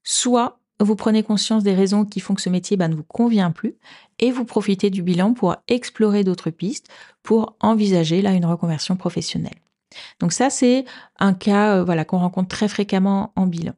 Soit 0.04 0.61
vous 0.84 0.96
prenez 0.96 1.22
conscience 1.22 1.62
des 1.62 1.74
raisons 1.74 2.04
qui 2.04 2.20
font 2.20 2.34
que 2.34 2.40
ce 2.40 2.48
métier 2.48 2.76
bah, 2.76 2.88
ne 2.88 2.94
vous 2.94 3.04
convient 3.04 3.50
plus 3.50 3.74
et 4.18 4.30
vous 4.30 4.44
profitez 4.44 4.90
du 4.90 5.02
bilan 5.02 5.34
pour 5.34 5.56
explorer 5.68 6.24
d'autres 6.24 6.50
pistes, 6.50 6.88
pour 7.22 7.56
envisager 7.60 8.22
là 8.22 8.32
une 8.32 8.46
reconversion 8.46 8.96
professionnelle. 8.96 9.60
Donc 10.20 10.32
ça, 10.32 10.50
c'est 10.50 10.84
un 11.18 11.34
cas 11.34 11.76
euh, 11.76 11.84
voilà 11.84 12.04
qu'on 12.04 12.18
rencontre 12.18 12.48
très 12.48 12.68
fréquemment 12.68 13.32
en 13.36 13.46
bilan. 13.46 13.74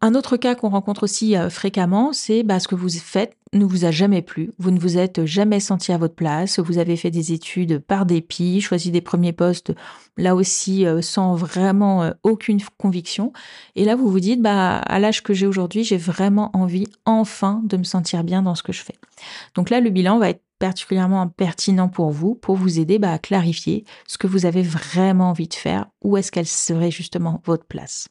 Un 0.00 0.14
autre 0.14 0.36
cas 0.36 0.54
qu'on 0.54 0.68
rencontre 0.68 1.02
aussi 1.02 1.36
euh, 1.36 1.50
fréquemment, 1.50 2.12
c'est 2.12 2.44
bah, 2.44 2.60
ce 2.60 2.68
que 2.68 2.76
vous 2.76 2.88
faites 2.88 3.36
ne 3.52 3.64
vous 3.64 3.84
a 3.84 3.90
jamais 3.90 4.22
plu, 4.22 4.52
vous 4.58 4.70
ne 4.70 4.78
vous 4.78 4.96
êtes 4.96 5.24
jamais 5.24 5.58
senti 5.58 5.90
à 5.92 5.98
votre 5.98 6.14
place, 6.14 6.60
vous 6.60 6.78
avez 6.78 6.96
fait 6.96 7.10
des 7.10 7.32
études 7.32 7.80
par 7.80 8.06
dépit, 8.06 8.60
choisi 8.60 8.92
des 8.92 9.00
premiers 9.00 9.32
postes 9.32 9.72
là 10.16 10.36
aussi 10.36 10.86
euh, 10.86 11.02
sans 11.02 11.34
vraiment 11.34 12.04
euh, 12.04 12.12
aucune 12.22 12.60
conviction, 12.76 13.32
et 13.74 13.84
là 13.84 13.96
vous 13.96 14.08
vous 14.08 14.20
dites 14.20 14.40
bah 14.40 14.76
à 14.78 14.98
l'âge 15.00 15.22
que 15.24 15.34
j'ai 15.34 15.46
aujourd'hui, 15.46 15.82
j'ai 15.82 15.96
vraiment 15.96 16.50
envie 16.52 16.86
enfin 17.04 17.60
de 17.64 17.76
me 17.76 17.84
sentir 17.84 18.22
bien 18.22 18.42
dans 18.42 18.54
ce 18.54 18.62
que 18.62 18.72
je 18.72 18.82
fais. 18.82 18.96
Donc 19.56 19.68
là 19.70 19.80
le 19.80 19.90
bilan 19.90 20.18
va 20.18 20.30
être 20.30 20.42
particulièrement 20.60 21.26
pertinent 21.26 21.88
pour 21.88 22.10
vous, 22.10 22.34
pour 22.36 22.54
vous 22.54 22.78
aider 22.78 22.98
bah, 23.00 23.12
à 23.12 23.18
clarifier 23.18 23.84
ce 24.06 24.18
que 24.18 24.26
vous 24.26 24.46
avez 24.46 24.62
vraiment 24.62 25.30
envie 25.30 25.48
de 25.48 25.54
faire, 25.54 25.86
où 26.04 26.16
est-ce 26.16 26.30
qu'elle 26.30 26.46
serait 26.46 26.90
justement 26.90 27.40
votre 27.44 27.64
place. 27.64 28.08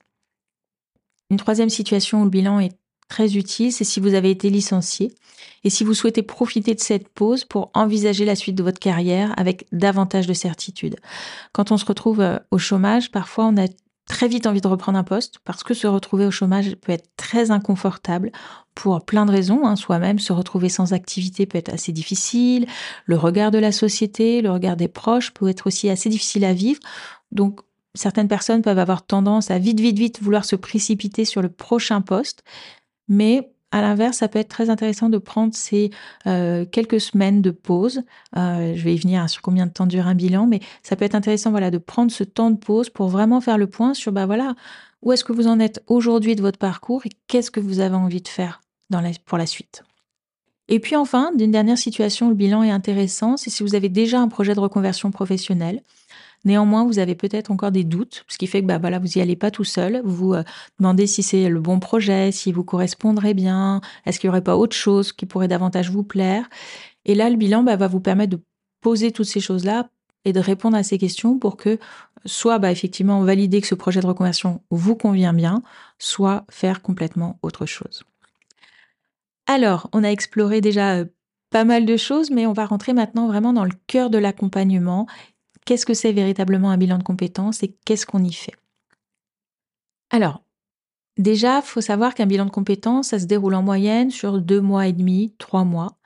Une 1.30 1.38
troisième 1.38 1.70
situation 1.70 2.22
où 2.22 2.24
le 2.24 2.30
bilan 2.30 2.60
est 2.60 2.78
très 3.10 3.36
utile, 3.36 3.72
c'est 3.72 3.84
si 3.84 4.00
vous 4.00 4.14
avez 4.14 4.32
été 4.32 4.50
licencié 4.50 5.14
et 5.64 5.70
si 5.70 5.84
vous 5.84 5.94
souhaitez 5.94 6.24
profiter 6.24 6.74
de 6.74 6.80
cette 6.80 7.10
pause 7.10 7.46
pour 7.46 7.72
envisager 7.74 8.26
la 8.26 8.36
suite 8.36 8.56
de 8.56 8.64
votre 8.64 8.80
carrière 8.80 9.34
avec 9.38 9.66
davantage 9.72 10.28
de 10.28 10.34
certitude. 10.34 10.98
Quand 11.54 11.72
on 11.72 11.78
se 11.78 11.86
retrouve 11.86 12.22
euh, 12.22 12.38
au 12.52 12.58
chômage, 12.58 13.12
parfois 13.12 13.46
on 13.46 13.58
a 13.58 13.68
très 14.08 14.28
vite 14.28 14.48
envie 14.48 14.62
de 14.62 14.68
reprendre 14.68 14.98
un 14.98 15.04
poste 15.04 15.40
parce 15.44 15.64
que 15.64 15.74
se 15.74 15.86
retrouver 15.86 16.26
au 16.26 16.32
chômage 16.32 16.76
peut 16.76 16.94
être 16.94 17.10
très 17.18 17.52
inconfortable 17.52 18.32
pour 18.74 19.04
plein 19.04 19.26
de 19.26 19.32
raisons. 19.32 19.66
Hein. 19.66 19.76
Soi-même, 19.76 20.20
se 20.20 20.34
retrouver 20.34 20.70
sans 20.70 20.94
activité 20.94 21.46
peut 21.46 21.58
être 21.58 21.74
assez 21.74 21.92
difficile. 21.92 22.68
Le 23.06 23.18
regard 23.18 23.52
de 23.52 23.58
la 23.58 23.72
société, 23.72 24.42
le 24.42 24.52
regard 24.52 24.78
des 24.78 24.88
proches 24.88 25.34
peut 25.34 25.50
être 25.50 25.68
aussi 25.68 25.90
assez 25.90 26.10
difficile 26.10 26.46
à 26.46 26.54
vivre. 26.54 26.80
Donc, 27.32 27.60
certaines 27.98 28.28
personnes 28.28 28.62
peuvent 28.62 28.80
avoir 28.80 29.06
tendance 29.06 29.52
à 29.52 29.60
vite, 29.60 29.80
vite, 29.80 29.98
vite 29.98 30.22
vouloir 30.22 30.46
se 30.46 30.56
précipiter 30.56 31.26
sur 31.26 31.42
le 31.42 31.50
prochain 31.50 32.02
poste. 32.02 32.44
Mais 33.08 33.52
à 33.72 33.82
l'inverse, 33.82 34.18
ça 34.18 34.28
peut 34.28 34.40
être 34.40 34.50
très 34.50 34.70
intéressant 34.70 35.10
de 35.10 35.18
prendre 35.18 35.54
ces 35.54 35.92
euh, 36.26 36.66
quelques 36.66 37.02
semaines 37.02 37.42
de 37.42 37.52
pause. 37.52 38.02
Euh, 38.38 38.74
je 38.76 38.84
vais 38.84 38.96
y 38.96 38.98
venir 38.98 39.30
sur 39.30 39.42
combien 39.42 39.66
de 39.66 39.72
temps 39.72 39.86
dure 39.86 40.08
un 40.08 40.16
bilan, 40.16 40.48
mais 40.48 40.62
ça 40.84 40.96
peut 40.96 41.06
être 41.06 41.16
intéressant 41.16 41.52
voilà, 41.52 41.70
de 41.72 41.78
prendre 41.78 42.12
ce 42.12 42.24
temps 42.24 42.52
de 42.52 42.58
pause 42.58 42.90
pour 42.90 43.10
vraiment 43.10 43.42
faire 43.42 43.58
le 43.58 43.68
point 43.68 43.94
sur 43.94 44.12
bah, 44.12 44.26
voilà, 44.26 44.56
où 45.02 45.12
est-ce 45.12 45.24
que 45.24 45.34
vous 45.34 45.48
en 45.48 45.60
êtes 45.60 45.84
aujourd'hui 45.88 46.36
de 46.36 46.42
votre 46.42 46.60
parcours 46.60 47.06
et 47.06 47.10
qu'est-ce 47.28 47.52
que 47.52 47.60
vous 47.60 47.80
avez 47.80 47.96
envie 47.96 48.22
de 48.22 48.28
faire 48.28 48.62
pour 49.26 49.38
la 49.38 49.46
suite. 49.46 49.84
Et 50.70 50.80
puis 50.80 50.96
enfin, 50.96 51.32
d'une 51.36 51.52
dernière 51.52 51.78
situation, 51.78 52.30
le 52.30 52.36
bilan 52.36 52.64
est 52.64 52.72
intéressant, 52.72 53.38
c'est 53.38 53.50
si 53.50 53.64
vous 53.64 53.76
avez 53.76 53.90
déjà 53.90 54.20
un 54.20 54.28
projet 54.28 54.54
de 54.54 54.60
reconversion 54.60 55.12
professionnelle. 55.12 55.82
Néanmoins, 56.46 56.86
vous 56.86 57.00
avez 57.00 57.16
peut-être 57.16 57.52
encore 57.52 57.72
des 57.72 57.84
doutes, 57.84 58.24
ce 58.28 58.38
qui 58.38 58.48
fait 58.48 58.62
que 58.62 58.68
bah, 58.68 58.78
vous 58.78 59.08
n'y 59.16 59.22
allez 59.22 59.36
pas 59.36 59.52
tout 59.52 59.64
seul. 59.64 60.02
Vous 60.06 60.16
vous 60.16 60.34
euh, 60.34 60.44
demandez 60.80 61.08
si 61.08 61.24
c'est 61.24 61.50
le 61.50 61.60
bon 61.60 61.80
projet, 61.80 62.32
si 62.32 62.52
vous 62.52 62.64
correspondrez 62.64 63.34
bien, 63.34 63.82
est-ce 64.06 64.20
qu'il 64.20 64.30
n'y 64.30 64.32
aurait 64.32 64.44
pas 64.44 64.56
autre 64.56 64.76
chose 64.76 65.12
qui 65.12 65.26
pourrait 65.26 65.48
davantage 65.48 65.90
vous 65.90 66.04
plaire? 66.04 66.48
Et 67.06 67.16
là, 67.16 67.30
le 67.30 67.36
bilan 67.36 67.64
bah, 67.64 67.76
va 67.76 67.88
vous 67.88 68.00
permettre 68.00 68.38
de 68.38 68.44
poser 68.82 69.12
toutes 69.12 69.26
ces 69.26 69.40
choses-là 69.40 69.90
et 70.26 70.34
de 70.34 70.40
répondre 70.40 70.78
à 70.78 70.84
ces 70.84 70.98
questions 70.98 71.40
pour 71.40 71.58
que 71.58 71.80
soit 72.26 72.60
bah, 72.60 72.72
effectivement 72.72 73.22
valider 73.24 73.62
que 73.62 73.68
ce 73.68 73.76
projet 73.76 74.02
de 74.02 74.08
reconversion 74.08 74.62
vous 74.70 74.96
convient 74.96 75.34
bien, 75.34 75.64
soit 76.00 76.46
faire 76.50 76.82
complètement 76.82 77.40
autre 77.42 77.66
chose. 77.66 78.04
Alors, 79.48 79.90
on 79.94 80.04
a 80.04 80.10
exploré 80.10 80.60
déjà 80.60 80.96
euh, 80.96 81.06
pas 81.50 81.64
mal 81.64 81.86
de 81.86 81.96
choses, 81.96 82.30
mais 82.30 82.46
on 82.46 82.54
va 82.54 82.66
rentrer 82.66 82.94
maintenant 82.94 83.28
vraiment 83.28 83.54
dans 83.54 83.64
le 83.64 83.72
cœur 83.88 84.10
de 84.10 84.18
l'accompagnement 84.18 85.08
qu'est-ce 85.68 85.86
que 85.86 85.94
c'est 85.94 86.14
véritablement 86.14 86.72
un 86.72 86.78
bilan 86.78 86.98
de 86.98 87.04
compétences 87.04 87.62
et 87.62 87.76
qu'est-ce 87.86 88.06
qu'on 88.06 88.24
y 88.24 88.32
fait? 88.32 88.56
Alors, 90.10 90.42
déjà, 91.18 91.58
il 91.58 91.68
faut 91.68 91.82
savoir 91.82 92.16
qu'un 92.16 92.26
bilan 92.26 92.46
de 92.46 92.52
compétences, 92.52 93.10
ça 93.10 93.20
se 93.20 93.26
déroule 93.26 93.54
en 93.54 93.62
moyenne 93.62 94.10
sur 94.10 94.42
deux 94.42 94.62
mois 94.62 94.88
et 94.88 94.94
demi, 94.94 95.36
trois 95.38 95.66
mois, 95.66 95.98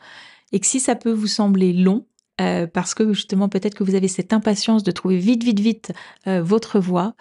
et 0.51 0.59
que 0.59 0.65
si 0.65 0.79
ça 0.79 0.95
peut 0.95 1.11
vous 1.11 1.27
sembler 1.27 1.73
long, 1.73 2.07
euh, 2.41 2.65
parce 2.65 2.95
que 2.95 3.13
justement 3.13 3.49
peut-être 3.49 3.75
que 3.75 3.83
vous 3.83 3.93
avez 3.93 4.07
cette 4.07 4.33
impatience 4.33 4.81
de 4.81 4.91
trouver 4.91 5.17
vite, 5.17 5.43
vite, 5.43 5.59
vite 5.59 5.93
euh, 6.25 6.41
votre 6.41 6.79
voie, 6.79 7.13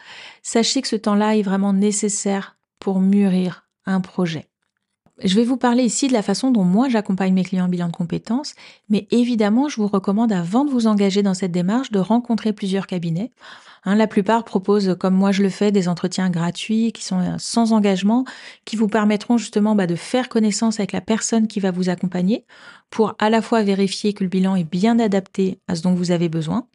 sachez 0.42 0.80
que 0.80 0.88
ce 0.88 0.96
temps-là 0.96 1.36
est 1.36 1.42
vraiment 1.42 1.74
nécessaire 1.74 2.56
pour 2.78 3.00
mûrir 3.00 3.68
un 3.84 4.00
projet. 4.00 4.49
Je 5.22 5.34
vais 5.34 5.44
vous 5.44 5.56
parler 5.56 5.82
ici 5.82 6.08
de 6.08 6.12
la 6.12 6.22
façon 6.22 6.50
dont 6.50 6.64
moi 6.64 6.88
j'accompagne 6.88 7.34
mes 7.34 7.44
clients 7.44 7.66
en 7.66 7.68
bilan 7.68 7.88
de 7.88 7.92
compétences, 7.92 8.54
mais 8.88 9.06
évidemment, 9.10 9.68
je 9.68 9.76
vous 9.76 9.86
recommande 9.86 10.32
avant 10.32 10.64
de 10.64 10.70
vous 10.70 10.86
engager 10.86 11.22
dans 11.22 11.34
cette 11.34 11.52
démarche 11.52 11.90
de 11.90 11.98
rencontrer 11.98 12.52
plusieurs 12.52 12.86
cabinets. 12.86 13.30
Hein, 13.84 13.94
la 13.94 14.06
plupart 14.06 14.44
proposent, 14.44 14.96
comme 14.98 15.14
moi 15.14 15.32
je 15.32 15.42
le 15.42 15.48
fais, 15.48 15.72
des 15.72 15.88
entretiens 15.88 16.28
gratuits 16.30 16.92
qui 16.92 17.04
sont 17.04 17.20
euh, 17.20 17.36
sans 17.38 17.72
engagement, 17.72 18.24
qui 18.64 18.76
vous 18.76 18.88
permettront 18.88 19.38
justement 19.38 19.74
bah, 19.74 19.86
de 19.86 19.94
faire 19.94 20.28
connaissance 20.28 20.80
avec 20.80 20.92
la 20.92 21.00
personne 21.00 21.48
qui 21.48 21.60
va 21.60 21.70
vous 21.70 21.88
accompagner 21.88 22.44
pour 22.90 23.14
à 23.18 23.30
la 23.30 23.40
fois 23.40 23.62
vérifier 23.62 24.12
que 24.12 24.24
le 24.24 24.28
bilan 24.28 24.56
est 24.56 24.68
bien 24.68 24.98
adapté 24.98 25.58
à 25.68 25.74
ce 25.74 25.82
dont 25.82 25.94
vous 25.94 26.10
avez 26.10 26.28
besoin 26.28 26.66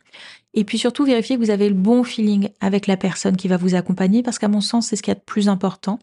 et 0.55 0.63
puis 0.63 0.77
surtout, 0.77 1.03
vérifier 1.03 1.35
que 1.35 1.41
vous 1.41 1.49
avez 1.49 1.67
le 1.67 1.75
bon 1.75 2.03
feeling 2.03 2.49
avec 2.61 2.87
la 2.87 2.95
personne 2.95 3.35
qui 3.35 3.49
va 3.49 3.57
vous 3.57 3.75
accompagner, 3.75 4.23
parce 4.23 4.39
qu'à 4.39 4.47
mon 4.47 4.61
sens, 4.61 4.87
c'est 4.87 4.95
ce 4.95 5.03
qui 5.03 5.11
est 5.11 5.15
de 5.15 5.19
plus 5.19 5.49
important. 5.49 5.99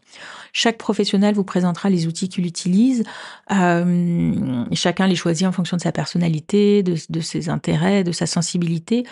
Chaque 0.53 0.77
professionnel 0.77 1.33
vous 1.33 1.43
présentera 1.43 1.89
les 1.89 2.05
outils 2.05 2.29
qu'il 2.29 2.45
utilise. 2.45 3.03
Euh, 3.51 4.65
chacun 4.73 5.07
les 5.07 5.15
choisit 5.15 5.47
en 5.47 5.51
fonction 5.51 5.75
de 5.75 5.81
sa 5.81 5.91
personnalité, 5.91 6.83
de 6.83 7.19
ses 7.19 7.49
intérêts, 7.49 8.03
de 8.03 8.11
sa 8.11 8.27
sensibilité. 8.27 9.05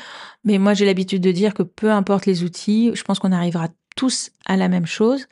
Mais 0.44 0.60
moi, 0.60 0.76
j'ai 0.76 0.86
l'habitude 0.86 1.24
de 1.24 1.32
dire 1.32 1.56
que 1.56 1.64
peu 1.64 1.92
importe 1.92 2.28
les 2.28 2.44
outils, 2.44 2.92
je 2.94 3.04
pense 3.04 3.18
qu'on 3.18 3.32
arrivera 3.32 3.70
tous 3.96 4.30
à 4.46 4.58
la 4.58 4.70
même 4.70 4.86
chose. 4.86 5.28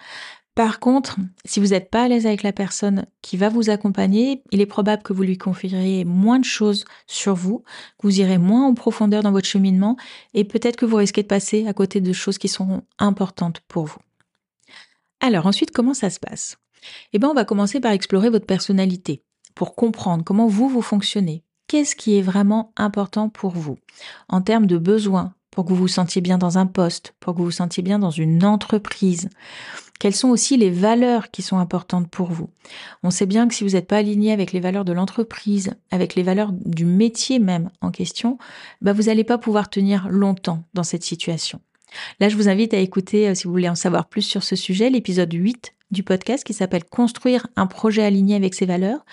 Par 0.60 0.82
contre, 0.82 1.16
si 1.46 1.62
vous 1.62 1.68
n'êtes 1.68 1.90
pas 1.90 2.04
à 2.04 2.08
l'aise 2.10 2.26
avec 2.26 2.44
la 2.44 2.52
personne 2.52 3.06
qui 3.22 3.38
va 3.38 3.48
vous 3.48 3.70
accompagner, 3.70 4.44
il 4.52 4.60
est 4.60 4.66
probable 4.66 5.04
que 5.04 5.14
vous 5.14 5.24
lui 5.24 5.38
confieriez 5.38 6.04
moins 6.04 6.38
de 6.38 6.44
choses 6.44 6.84
sur 7.08 7.34
vous, 7.34 7.60
que 7.98 8.08
vous 8.08 8.20
irez 8.20 8.38
moins 8.38 8.68
en 8.68 8.74
profondeur 8.74 9.24
dans 9.24 9.32
votre 9.32 9.48
cheminement 9.48 9.96
et 10.34 10.44
peut-être 10.44 10.76
que 10.76 10.86
vous 10.86 10.98
risquez 10.98 11.24
de 11.24 11.30
passer 11.30 11.66
à 11.66 11.72
côté 11.72 12.02
de 12.02 12.12
choses 12.12 12.38
qui 12.38 12.50
sont 12.50 12.84
importantes 12.98 13.62
pour 13.70 13.86
vous. 13.86 14.02
Alors 15.22 15.46
ensuite, 15.46 15.72
comment 15.72 15.94
ça 15.94 16.10
se 16.10 16.20
passe? 16.20 16.58
Eh 17.14 17.20
bien, 17.20 17.30
on 17.30 17.34
va 17.34 17.46
commencer 17.46 17.80
par 17.80 17.94
explorer 17.94 18.30
votre 18.30 18.46
personnalité 18.46 19.24
pour 19.56 19.76
comprendre 19.76 20.26
comment 20.26 20.48
vous, 20.48 20.68
vous 20.68 20.82
fonctionnez. 20.82 21.46
Qu'est-ce 21.68 21.96
qui 21.96 22.18
est 22.18 22.22
vraiment 22.22 22.74
important 22.76 23.30
pour 23.30 23.52
vous? 23.52 23.78
En 24.28 24.42
termes 24.42 24.68
de 24.68 24.78
besoins, 24.78 25.34
pour 25.60 25.66
que 25.66 25.74
vous 25.74 25.76
vous 25.76 25.88
sentiez 25.90 26.22
bien 26.22 26.38
dans 26.38 26.58
un 26.58 26.66
poste, 26.66 27.14
pour 27.20 27.34
que 27.34 27.40
vous 27.40 27.44
vous 27.44 27.52
sentiez 27.52 27.84
bien 27.84 28.00
dans 28.00 28.12
une 28.12 28.46
entreprise 28.46 29.28
Quelles 30.00 30.16
sont 30.16 30.30
aussi 30.30 30.56
les 30.56 30.70
valeurs 30.70 31.32
qui 31.32 31.42
sont 31.42 31.58
importantes 31.58 32.10
pour 32.10 32.32
vous? 32.32 32.50
On 33.04 33.12
sait 33.12 33.26
bien 33.26 33.46
que 33.46 33.54
si 33.54 33.66
vous 33.66 33.72
n'êtes 33.72 33.90
pas 33.90 33.98
aligné 33.98 34.32
avec 34.32 34.54
les 34.54 34.62
valeurs 34.62 34.86
de 34.86 34.94
l'entreprise, 34.94 35.72
avec 35.92 36.16
les 36.16 36.24
valeurs 36.24 36.54
du 36.54 36.86
métier 36.86 37.40
même 37.40 37.72
en 37.82 37.92
question, 37.92 38.38
bah 38.80 38.94
vous 38.94 39.04
n'allez 39.04 39.26
pas 39.26 39.38
pouvoir 39.38 39.70
tenir 39.70 40.08
longtemps 40.08 40.64
dans 40.74 40.84
cette 40.84 41.04
situation. 41.04 41.60
Là, 42.22 42.30
je 42.30 42.38
vous 42.38 42.48
invite 42.48 42.74
à 42.74 42.78
écouter, 42.78 43.28
euh, 43.28 43.36
si 43.36 43.44
vous 43.44 43.52
voulez 43.52 43.68
en 43.68 43.76
savoir 43.76 44.08
plus 44.08 44.22
sur 44.22 44.44
ce 44.44 44.56
sujet, 44.56 44.90
l'épisode 44.90 45.34
8 45.34 45.74
du 45.92 46.04
podcast 46.04 46.46
qui 46.46 46.54
s'appelle 46.54 46.86
Construire 46.86 47.48
un 47.58 47.68
projet 47.68 48.04
aligné 48.04 48.36
avec 48.36 48.56
ses 48.56 48.66
valeurs, 48.66 49.04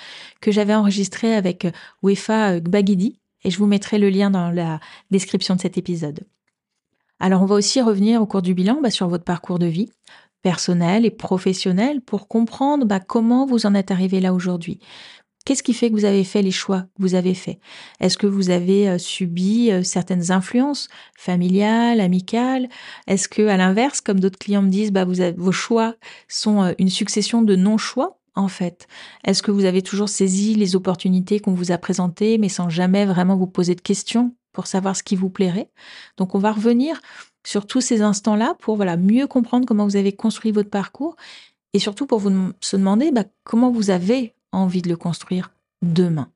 que 0.41 0.53
j'avais 0.53 0.76
enregistré 0.76 1.35
avec 1.35 1.65
euh, 1.65 1.73
Wefa 2.05 2.53
euh, 2.53 2.61
Gbagidi, 2.61 3.19
et 3.43 3.50
je 3.50 3.59
vous 3.59 3.67
mettrai 3.67 3.99
le 3.99 4.11
lien 4.11 4.31
dans 4.31 4.53
la 4.53 4.79
description 5.11 5.57
de 5.57 5.61
cet 5.61 5.76
épisode. 5.76 6.25
Alors, 7.19 7.43
on 7.43 7.47
va 7.47 7.55
aussi 7.55 7.81
revenir 7.81 8.21
au 8.21 8.27
cours 8.27 8.43
du 8.43 8.55
bilan 8.55 8.81
bah, 8.83 8.91
sur 8.91 9.09
votre 9.09 9.25
parcours 9.25 9.59
de 9.59 9.67
vie, 9.67 9.91
personnel 10.43 11.07
et 11.07 11.11
professionnel, 11.11 12.01
pour 12.01 12.29
comprendre 12.29 12.85
bah, 12.85 13.01
comment 13.01 13.47
vous 13.47 13.67
en 13.67 13.75
êtes 13.75 13.91
arrivé 13.91 14.21
là 14.21 14.35
aujourd'hui. 14.35 14.81
Qu'est-ce 15.47 15.63
qui 15.63 15.75
fait 15.75 15.91
que 15.91 15.95
vous 15.95 16.05
avez 16.05 16.25
fait 16.25 16.43
les 16.43 16.51
choix 16.51 16.83
que 16.83 17.03
vous 17.03 17.15
avez 17.15 17.33
faits? 17.33 17.61
Est-ce 18.01 18.19
que 18.19 18.27
vous 18.27 18.51
avez 18.51 18.89
euh, 18.89 18.99
subi 18.99 19.71
euh, 19.71 19.85
certaines 19.85 20.33
influences 20.33 20.89
familiales, 21.17 22.01
amicales? 22.01 22.69
Est-ce 23.07 23.29
que, 23.29 23.47
à 23.47 23.57
l'inverse, 23.57 24.01
comme 24.01 24.19
d'autres 24.19 24.41
clients 24.41 24.63
me 24.63 24.71
disent, 24.71 24.91
bah, 24.91 25.05
vos 25.05 25.53
choix 25.53 25.95
sont 26.27 26.65
euh, 26.65 26.73
une 26.79 26.91
succession 26.91 27.43
de 27.43 27.55
non-choix 27.55 28.19
en 28.35 28.49
fait? 28.49 28.89
Est-ce 29.25 29.43
que 29.43 29.53
vous 29.53 29.67
avez 29.67 29.83
toujours 29.83 30.09
saisi 30.09 30.57
les 30.57 30.75
opportunités 30.75 31.39
qu'on 31.39 31.55
vous 31.55 31.71
a 31.71 31.79
présentées, 31.79 32.39
mais 32.39 32.49
sans 32.49 32.69
jamais 32.69 33.07
vraiment 33.07 33.37
vous 33.37 33.47
poser 33.47 33.77
de 33.77 33.81
questions? 33.81 34.35
Pour 34.57 34.67
savoir 34.67 34.97
ce 34.97 35.03
qui 35.03 35.17
vous 35.17 35.29
plairait 35.29 35.69
Donc, 36.17 36.35
on 36.35 36.39
va 36.39 36.51
revenir 36.51 37.01
sur 37.45 37.67
tous 37.67 37.83
ces 37.83 38.01
instants-là 38.01 38.57
pour 38.59 38.77
voilà 38.77 38.97
mieux 38.97 39.27
comprendre 39.27 39.67
comment 39.67 39.85
vous 39.85 39.97
avez 39.97 40.13
construit 40.13 40.51
votre 40.51 40.71
parcours 40.71 41.15
et 41.75 41.79
surtout 41.79 42.07
pour 42.07 42.19
vous 42.21 42.53
se 42.61 42.77
demander 42.77 43.13
bah, 43.13 43.25
comment 43.45 43.71
vous 43.71 43.91
avez 43.91 44.35
envie 44.53 44.81
de 44.81 44.89
le 44.89 44.97
construire 44.97 45.53
demain. 45.83 46.31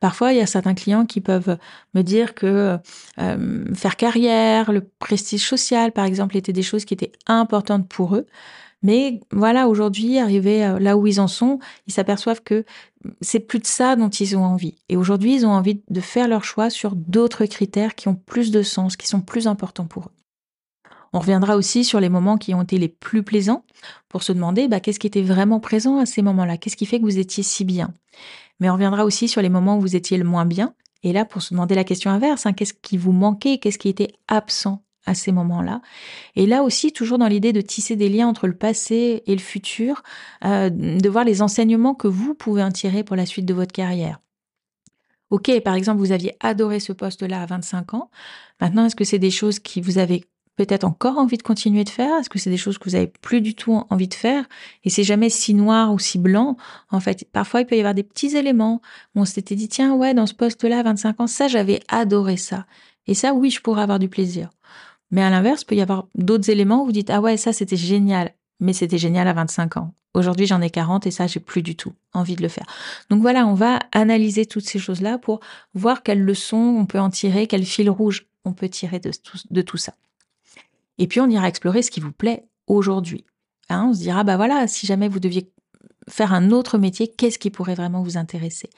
Parfois, 0.00 0.34
il 0.34 0.38
y 0.38 0.42
a 0.42 0.46
certains 0.46 0.74
clients 0.74 1.06
qui 1.06 1.22
peuvent 1.22 1.56
me 1.94 2.02
dire 2.02 2.34
que 2.34 2.78
euh, 3.18 3.74
faire 3.74 3.96
carrière, 3.96 4.70
le 4.70 4.82
prestige 4.98 5.48
social, 5.48 5.92
par 5.92 6.04
exemple, 6.04 6.36
étaient 6.36 6.52
des 6.52 6.62
choses 6.62 6.84
qui 6.84 6.92
étaient 6.92 7.12
importantes 7.26 7.88
pour 7.88 8.16
eux. 8.16 8.26
Mais 8.82 9.20
voilà, 9.32 9.68
aujourd'hui, 9.68 10.18
arrivés 10.18 10.64
euh, 10.64 10.78
là 10.78 10.96
où 10.96 11.06
ils 11.06 11.20
en 11.20 11.28
sont, 11.28 11.58
ils 11.86 11.92
s'aperçoivent 11.92 12.42
que 12.42 12.64
c'est 13.20 13.40
plus 13.40 13.58
de 13.58 13.66
ça 13.66 13.96
dont 13.96 14.08
ils 14.08 14.36
ont 14.36 14.44
envie. 14.44 14.76
Et 14.88 14.96
aujourd'hui, 14.96 15.34
ils 15.34 15.46
ont 15.46 15.50
envie 15.50 15.82
de 15.88 16.00
faire 16.00 16.28
leur 16.28 16.44
choix 16.44 16.70
sur 16.70 16.94
d'autres 16.94 17.46
critères 17.46 17.94
qui 17.94 18.08
ont 18.08 18.14
plus 18.14 18.50
de 18.50 18.62
sens, 18.62 18.96
qui 18.96 19.06
sont 19.06 19.20
plus 19.20 19.46
importants 19.46 19.86
pour 19.86 20.04
eux. 20.06 20.12
On 21.12 21.20
reviendra 21.20 21.56
aussi 21.56 21.84
sur 21.84 22.00
les 22.00 22.08
moments 22.08 22.36
qui 22.36 22.52
ont 22.52 22.62
été 22.62 22.78
les 22.78 22.88
plus 22.88 23.22
plaisants 23.22 23.64
pour 24.08 24.22
se 24.22 24.32
demander 24.32 24.68
bah, 24.68 24.80
qu'est-ce 24.80 24.98
qui 24.98 25.06
était 25.06 25.22
vraiment 25.22 25.60
présent 25.60 25.98
à 25.98 26.06
ces 26.06 26.20
moments-là, 26.20 26.58
qu'est-ce 26.58 26.76
qui 26.76 26.86
fait 26.86 26.98
que 26.98 27.04
vous 27.04 27.18
étiez 27.18 27.42
si 27.42 27.64
bien? 27.64 27.94
Mais 28.60 28.68
on 28.68 28.74
reviendra 28.74 29.04
aussi 29.04 29.28
sur 29.28 29.40
les 29.40 29.48
moments 29.48 29.78
où 29.78 29.80
vous 29.80 29.96
étiez 29.96 30.18
le 30.18 30.24
moins 30.24 30.44
bien. 30.44 30.74
Et 31.02 31.12
là, 31.12 31.24
pour 31.24 31.42
se 31.42 31.54
demander 31.54 31.74
la 31.74 31.84
question 31.84 32.10
inverse, 32.10 32.46
hein, 32.46 32.52
qu'est-ce 32.52 32.74
qui 32.74 32.96
vous 32.96 33.12
manquait, 33.12 33.58
qu'est-ce 33.58 33.78
qui 33.78 33.88
était 33.88 34.12
absent? 34.28 34.82
À 35.06 35.14
ces 35.14 35.32
moments-là. 35.32 35.80
Et 36.34 36.46
là 36.46 36.62
aussi, 36.62 36.92
toujours 36.92 37.18
dans 37.18 37.28
l'idée 37.28 37.52
de 37.52 37.60
tisser 37.60 37.96
des 37.96 38.08
liens 38.08 38.28
entre 38.28 38.46
le 38.46 38.54
passé 38.54 39.22
et 39.26 39.32
le 39.32 39.40
futur, 39.40 40.02
euh, 40.44 40.68
de 40.70 41.08
voir 41.08 41.24
les 41.24 41.42
enseignements 41.42 41.94
que 41.94 42.08
vous 42.08 42.34
pouvez 42.34 42.62
en 42.62 42.72
tirer 42.72 43.04
pour 43.04 43.16
la 43.16 43.26
suite 43.26 43.46
de 43.46 43.54
votre 43.54 43.72
carrière. 43.72 44.20
Ok, 45.30 45.50
par 45.60 45.74
exemple, 45.74 45.98
vous 45.98 46.12
aviez 46.12 46.36
adoré 46.40 46.78
ce 46.78 46.92
poste-là 46.92 47.42
à 47.42 47.46
25 47.46 47.94
ans. 47.94 48.10
Maintenant, 48.60 48.86
est-ce 48.86 48.96
que 48.96 49.04
c'est 49.04 49.18
des 49.18 49.32
choses 49.32 49.58
qui 49.58 49.80
vous 49.80 49.98
avez 49.98 50.24
peut-être 50.56 50.84
encore 50.84 51.18
envie 51.18 51.36
de 51.36 51.42
continuer 51.42 51.82
de 51.82 51.90
faire? 51.90 52.18
Est-ce 52.18 52.30
que 52.30 52.38
c'est 52.38 52.50
des 52.50 52.56
choses 52.56 52.78
que 52.78 52.88
vous 52.88 52.94
avez 52.94 53.08
plus 53.08 53.40
du 53.40 53.54
tout 53.54 53.82
envie 53.90 54.08
de 54.08 54.14
faire? 54.14 54.44
Et 54.84 54.90
c'est 54.90 55.02
jamais 55.02 55.28
si 55.28 55.52
noir 55.52 55.92
ou 55.92 55.98
si 55.98 56.18
blanc. 56.18 56.56
En 56.90 57.00
fait, 57.00 57.28
parfois, 57.32 57.60
il 57.60 57.66
peut 57.66 57.76
y 57.76 57.80
avoir 57.80 57.94
des 57.94 58.04
petits 58.04 58.36
éléments 58.36 58.80
où 59.14 59.20
on 59.20 59.24
s'était 59.24 59.56
dit, 59.56 59.68
tiens, 59.68 59.94
ouais, 59.94 60.14
dans 60.14 60.26
ce 60.26 60.34
poste-là, 60.34 60.82
25 60.84 61.20
ans, 61.20 61.26
ça, 61.26 61.48
j'avais 61.48 61.80
adoré 61.88 62.36
ça. 62.36 62.66
Et 63.08 63.14
ça, 63.14 63.34
oui, 63.34 63.50
je 63.50 63.60
pourrais 63.60 63.82
avoir 63.82 63.98
du 63.98 64.08
plaisir. 64.08 64.50
Mais 65.10 65.22
à 65.22 65.30
l'inverse, 65.30 65.64
peut 65.64 65.74
y 65.74 65.80
avoir 65.80 66.08
d'autres 66.14 66.50
éléments 66.50 66.82
où 66.82 66.86
vous 66.86 66.92
dites, 66.92 67.10
ah 67.10 67.20
ouais, 67.20 67.36
ça, 67.36 67.52
c'était 67.52 67.76
génial. 67.76 68.34
Mais 68.60 68.72
c'était 68.72 68.98
génial 68.98 69.28
à 69.28 69.32
25 69.32 69.76
ans. 69.76 69.94
Aujourd'hui, 70.14 70.46
j'en 70.46 70.62
ai 70.62 70.70
40 70.70 71.06
et 71.06 71.10
ça, 71.10 71.26
j'ai 71.26 71.40
plus 71.40 71.62
du 71.62 71.76
tout 71.76 71.92
envie 72.14 72.36
de 72.36 72.42
le 72.42 72.48
faire. 72.48 72.64
Donc 73.10 73.20
voilà, 73.20 73.46
on 73.46 73.54
va 73.54 73.80
analyser 73.92 74.46
toutes 74.46 74.64
ces 74.64 74.78
choses-là 74.78 75.18
pour 75.18 75.40
voir 75.74 76.02
quelles 76.02 76.22
leçons 76.22 76.56
on 76.56 76.86
peut 76.86 76.98
en 76.98 77.10
tirer, 77.10 77.46
quel 77.46 77.64
fil 77.64 77.90
rouge 77.90 78.26
on 78.46 78.54
peut 78.54 78.68
tirer 78.68 78.98
de 78.98 79.10
de 79.50 79.62
tout 79.62 79.76
ça. 79.76 79.92
Et 80.96 81.06
puis 81.06 81.20
on 81.20 81.28
ira 81.28 81.48
explorer 81.48 81.82
ce 81.82 81.90
qui 81.90 82.00
vous 82.00 82.12
plaît 82.12 82.46
aujourd'hui. 82.66 83.26
Hein, 83.68 83.88
on 83.90 83.94
se 83.94 84.00
dira, 84.00 84.24
bah 84.24 84.36
voilà, 84.36 84.66
si 84.68 84.86
jamais 84.86 85.08
vous 85.08 85.20
deviez 85.20 85.50
faire 86.08 86.32
un 86.32 86.50
autre 86.50 86.78
métier, 86.78 87.08
qu'est-ce 87.08 87.38
qui 87.38 87.50
pourrait 87.50 87.74
vraiment 87.74 88.02
vous 88.02 88.16
intéresser? 88.16 88.70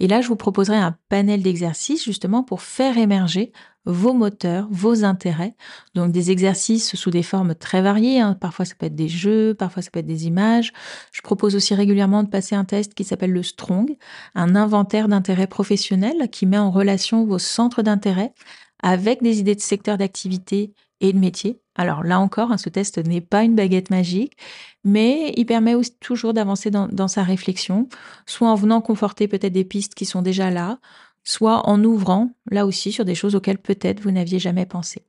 Et 0.00 0.08
là, 0.08 0.20
je 0.20 0.28
vous 0.28 0.36
proposerai 0.36 0.76
un 0.76 0.96
panel 1.08 1.42
d'exercices 1.42 2.04
justement 2.04 2.42
pour 2.42 2.62
faire 2.62 2.98
émerger 2.98 3.52
vos 3.86 4.12
moteurs, 4.12 4.68
vos 4.70 5.04
intérêts. 5.04 5.54
Donc 5.94 6.12
des 6.12 6.30
exercices 6.30 6.96
sous 6.96 7.10
des 7.10 7.22
formes 7.22 7.54
très 7.54 7.82
variées. 7.82 8.20
Hein. 8.20 8.34
Parfois 8.40 8.64
ça 8.64 8.74
peut 8.78 8.86
être 8.86 8.94
des 8.94 9.08
jeux, 9.08 9.54
parfois 9.54 9.82
ça 9.82 9.90
peut 9.90 10.00
être 10.00 10.06
des 10.06 10.26
images. 10.26 10.72
Je 11.12 11.22
propose 11.22 11.54
aussi 11.56 11.74
régulièrement 11.74 12.22
de 12.22 12.28
passer 12.28 12.54
un 12.54 12.64
test 12.64 12.94
qui 12.94 13.04
s'appelle 13.04 13.32
le 13.32 13.42
Strong, 13.42 13.96
un 14.34 14.56
inventaire 14.56 15.08
d'intérêts 15.08 15.46
professionnels 15.46 16.28
qui 16.30 16.46
met 16.46 16.58
en 16.58 16.70
relation 16.70 17.24
vos 17.24 17.38
centres 17.38 17.82
d'intérêt 17.82 18.32
avec 18.82 19.22
des 19.22 19.40
idées 19.40 19.54
de 19.54 19.60
secteur 19.60 19.98
d'activité 19.98 20.74
et 21.00 21.12
de 21.12 21.18
métier. 21.18 21.60
Alors 21.74 22.04
là 22.04 22.20
encore, 22.20 22.52
hein, 22.52 22.58
ce 22.58 22.68
test 22.68 22.98
n'est 22.98 23.20
pas 23.20 23.42
une 23.42 23.54
baguette 23.54 23.90
magique, 23.90 24.36
mais 24.84 25.32
il 25.36 25.46
permet 25.46 25.74
aussi 25.74 25.96
toujours 25.98 26.32
d'avancer 26.32 26.70
dans, 26.70 27.08
sa 27.08 27.22
réflexion, 27.22 27.88
soit 28.26 28.48
en 28.48 28.54
venant 28.54 28.80
conforter 28.80 29.26
peut-être 29.26 29.52
des 29.52 29.64
pistes 29.64 29.94
qui 29.94 30.04
sont 30.04 30.22
déjà 30.22 30.50
là, 30.50 30.78
soit 31.24 31.68
en 31.68 31.82
ouvrant 31.82 32.30
là 32.50 32.66
aussi 32.66 32.92
sur 32.92 33.04
des 33.04 33.14
choses 33.14 33.34
auxquelles 33.34 33.58
peut-être 33.58 34.00
vous 34.00 34.10
n'aviez 34.10 34.38
jamais 34.38 34.66
pensé. 34.66 35.02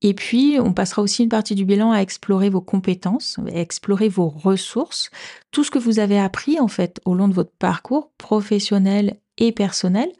Et 0.00 0.14
puis, 0.14 0.58
on 0.60 0.72
passera 0.72 1.02
aussi 1.02 1.24
une 1.24 1.28
partie 1.28 1.56
du 1.56 1.64
bilan 1.64 1.90
à 1.90 1.98
explorer 1.98 2.50
vos 2.50 2.60
compétences, 2.60 3.38
à 3.52 3.58
explorer 3.58 4.08
vos 4.08 4.28
ressources, 4.28 5.10
tout 5.50 5.64
ce 5.64 5.72
que 5.72 5.78
vous 5.78 5.98
avez 5.98 6.20
appris 6.20 6.60
en 6.60 6.68
fait 6.68 7.00
au 7.04 7.14
long 7.14 7.26
de 7.26 7.34
votre 7.34 7.52
parcours 7.58 8.12
professionnel 8.16 9.16
et 9.38 9.50
personnel, 9.50 10.10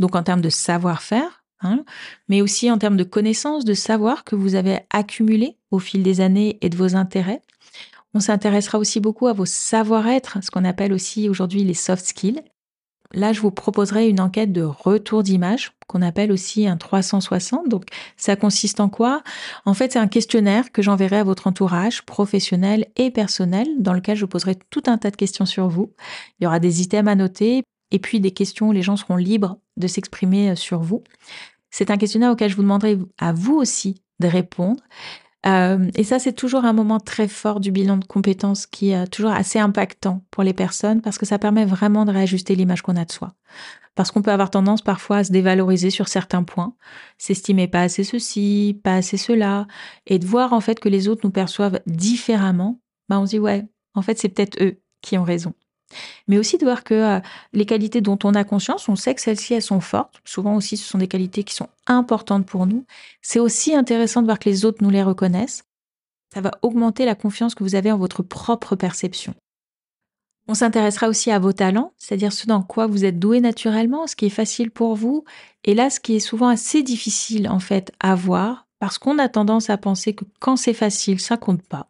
donc 0.00 0.16
en 0.16 0.24
termes 0.24 0.40
de 0.40 0.48
savoir-faire, 0.48 1.40
Hein, 1.62 1.84
mais 2.28 2.40
aussi 2.40 2.70
en 2.70 2.78
termes 2.78 2.96
de 2.96 3.04
connaissances, 3.04 3.66
de 3.66 3.74
savoir 3.74 4.24
que 4.24 4.34
vous 4.34 4.54
avez 4.54 4.80
accumulé 4.90 5.58
au 5.70 5.78
fil 5.78 6.02
des 6.02 6.22
années 6.22 6.58
et 6.62 6.70
de 6.70 6.76
vos 6.76 6.96
intérêts. 6.96 7.42
On 8.14 8.20
s'intéressera 8.20 8.78
aussi 8.78 8.98
beaucoup 8.98 9.26
à 9.26 9.34
vos 9.34 9.44
savoir-être, 9.44 10.42
ce 10.42 10.50
qu'on 10.50 10.64
appelle 10.64 10.92
aussi 10.92 11.28
aujourd'hui 11.28 11.62
les 11.62 11.74
soft 11.74 12.04
skills. 12.04 12.40
Là, 13.12 13.32
je 13.32 13.40
vous 13.40 13.50
proposerai 13.50 14.08
une 14.08 14.20
enquête 14.20 14.52
de 14.52 14.62
retour 14.62 15.22
d'image 15.22 15.72
qu'on 15.88 16.02
appelle 16.02 16.30
aussi 16.30 16.68
un 16.68 16.76
360. 16.76 17.68
Donc, 17.68 17.86
ça 18.16 18.36
consiste 18.36 18.78
en 18.78 18.88
quoi? 18.88 19.22
En 19.64 19.74
fait, 19.74 19.92
c'est 19.92 19.98
un 19.98 20.06
questionnaire 20.06 20.70
que 20.70 20.82
j'enverrai 20.82 21.18
à 21.18 21.24
votre 21.24 21.48
entourage 21.48 22.02
professionnel 22.02 22.86
et 22.96 23.10
personnel 23.10 23.66
dans 23.80 23.92
lequel 23.92 24.16
je 24.16 24.26
poserai 24.26 24.56
tout 24.70 24.84
un 24.86 24.98
tas 24.98 25.10
de 25.10 25.16
questions 25.16 25.46
sur 25.46 25.68
vous. 25.68 25.92
Il 26.38 26.44
y 26.44 26.46
aura 26.46 26.60
des 26.60 26.82
items 26.82 27.10
à 27.10 27.16
noter 27.16 27.64
et 27.90 27.98
puis 27.98 28.20
des 28.20 28.30
questions 28.30 28.68
où 28.68 28.72
les 28.72 28.82
gens 28.82 28.96
seront 28.96 29.16
libres 29.16 29.58
de 29.76 29.88
s'exprimer 29.88 30.50
euh, 30.50 30.54
sur 30.54 30.80
vous. 30.80 31.02
C'est 31.70 31.90
un 31.90 31.96
questionnaire 31.96 32.30
auquel 32.30 32.50
je 32.50 32.56
vous 32.56 32.62
demanderai 32.62 32.98
à 33.18 33.32
vous 33.32 33.56
aussi 33.56 34.02
de 34.20 34.28
répondre. 34.28 34.82
Euh, 35.46 35.90
et 35.94 36.04
ça, 36.04 36.18
c'est 36.18 36.34
toujours 36.34 36.64
un 36.64 36.72
moment 36.72 37.00
très 37.00 37.28
fort 37.28 37.60
du 37.60 37.72
bilan 37.72 37.96
de 37.96 38.04
compétences 38.04 38.66
qui 38.66 38.90
est 38.90 39.06
toujours 39.06 39.30
assez 39.30 39.58
impactant 39.58 40.22
pour 40.30 40.42
les 40.42 40.52
personnes 40.52 41.00
parce 41.00 41.18
que 41.18 41.26
ça 41.26 41.38
permet 41.38 41.64
vraiment 41.64 42.04
de 42.04 42.12
réajuster 42.12 42.54
l'image 42.54 42.82
qu'on 42.82 42.96
a 42.96 43.04
de 43.04 43.12
soi. 43.12 43.34
Parce 43.94 44.10
qu'on 44.10 44.22
peut 44.22 44.32
avoir 44.32 44.50
tendance 44.50 44.82
parfois 44.82 45.18
à 45.18 45.24
se 45.24 45.32
dévaloriser 45.32 45.90
sur 45.90 46.08
certains 46.08 46.42
points, 46.42 46.74
s'estimer 47.18 47.68
pas 47.68 47.82
assez 47.82 48.04
ceci, 48.04 48.80
pas 48.84 48.96
assez 48.96 49.16
cela, 49.16 49.66
et 50.06 50.18
de 50.18 50.26
voir 50.26 50.52
en 50.52 50.60
fait 50.60 50.78
que 50.78 50.88
les 50.88 51.08
autres 51.08 51.22
nous 51.24 51.32
perçoivent 51.32 51.80
différemment, 51.86 52.80
bah 53.08 53.18
on 53.18 53.26
se 53.26 53.30
dit 53.30 53.38
ouais, 53.38 53.66
en 53.94 54.02
fait 54.02 54.18
c'est 54.18 54.28
peut-être 54.28 54.62
eux 54.62 54.80
qui 55.02 55.18
ont 55.18 55.24
raison. 55.24 55.54
Mais 56.28 56.38
aussi 56.38 56.58
de 56.58 56.64
voir 56.64 56.84
que 56.84 56.94
euh, 56.94 57.20
les 57.52 57.66
qualités 57.66 58.00
dont 58.00 58.18
on 58.24 58.34
a 58.34 58.44
conscience, 58.44 58.88
on 58.88 58.96
sait 58.96 59.14
que 59.14 59.20
celles-ci, 59.20 59.54
elles 59.54 59.62
sont 59.62 59.80
fortes. 59.80 60.20
Souvent 60.24 60.54
aussi, 60.54 60.76
ce 60.76 60.88
sont 60.88 60.98
des 60.98 61.08
qualités 61.08 61.44
qui 61.44 61.54
sont 61.54 61.68
importantes 61.86 62.46
pour 62.46 62.66
nous. 62.66 62.84
C'est 63.22 63.40
aussi 63.40 63.74
intéressant 63.74 64.22
de 64.22 64.26
voir 64.26 64.38
que 64.38 64.48
les 64.48 64.64
autres 64.64 64.82
nous 64.82 64.90
les 64.90 65.02
reconnaissent. 65.02 65.64
Ça 66.32 66.40
va 66.40 66.52
augmenter 66.62 67.04
la 67.04 67.14
confiance 67.14 67.54
que 67.54 67.64
vous 67.64 67.74
avez 67.74 67.90
en 67.90 67.98
votre 67.98 68.22
propre 68.22 68.76
perception. 68.76 69.34
On 70.48 70.54
s'intéressera 70.54 71.08
aussi 71.08 71.30
à 71.30 71.38
vos 71.38 71.52
talents, 71.52 71.92
c'est-à-dire 71.96 72.32
ce 72.32 72.46
dans 72.46 72.62
quoi 72.62 72.86
vous 72.86 73.04
êtes 73.04 73.18
doué 73.18 73.40
naturellement, 73.40 74.06
ce 74.06 74.16
qui 74.16 74.26
est 74.26 74.30
facile 74.30 74.70
pour 74.70 74.96
vous, 74.96 75.24
et 75.64 75.74
là, 75.74 75.90
ce 75.90 76.00
qui 76.00 76.16
est 76.16 76.20
souvent 76.20 76.48
assez 76.48 76.82
difficile 76.82 77.48
en 77.48 77.60
fait 77.60 77.92
à 78.00 78.14
voir, 78.14 78.66
parce 78.80 78.98
qu'on 78.98 79.18
a 79.18 79.28
tendance 79.28 79.70
à 79.70 79.76
penser 79.76 80.14
que 80.14 80.24
quand 80.40 80.56
c'est 80.56 80.74
facile, 80.74 81.20
ça 81.20 81.36
compte 81.36 81.62
pas. 81.62 81.89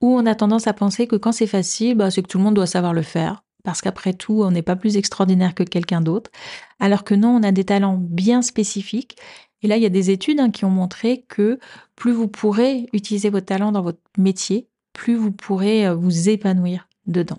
Ou 0.00 0.16
on 0.16 0.26
a 0.26 0.34
tendance 0.34 0.66
à 0.66 0.72
penser 0.72 1.06
que 1.06 1.16
quand 1.16 1.32
c'est 1.32 1.46
facile, 1.46 1.96
bah, 1.96 2.10
c'est 2.10 2.22
que 2.22 2.28
tout 2.28 2.38
le 2.38 2.44
monde 2.44 2.54
doit 2.54 2.66
savoir 2.66 2.92
le 2.92 3.02
faire, 3.02 3.42
parce 3.64 3.80
qu'après 3.80 4.12
tout, 4.12 4.42
on 4.42 4.50
n'est 4.50 4.62
pas 4.62 4.76
plus 4.76 4.96
extraordinaire 4.96 5.54
que 5.54 5.62
quelqu'un 5.62 6.00
d'autre. 6.00 6.30
Alors 6.78 7.04
que 7.04 7.14
non, 7.14 7.36
on 7.36 7.42
a 7.42 7.52
des 7.52 7.64
talents 7.64 7.98
bien 7.98 8.42
spécifiques 8.42 9.16
Et 9.62 9.68
là, 9.68 9.76
il 9.76 9.82
y 9.82 9.86
a 9.86 9.90
des 9.90 10.10
études 10.10 10.40
hein, 10.40 10.50
qui 10.50 10.64
ont 10.64 10.70
montré 10.70 11.24
que 11.28 11.58
plus 11.96 12.12
vous 12.12 12.28
pourrez 12.28 12.86
utiliser 12.92 13.30
votre 13.30 13.46
talent 13.46 13.72
dans 13.72 13.82
votre 13.82 14.00
métier, 14.16 14.68
plus 14.92 15.14
vous 15.14 15.32
pourrez 15.32 15.86
euh, 15.86 15.94
vous 15.94 16.28
épanouir 16.28 16.88
dedans. 17.06 17.38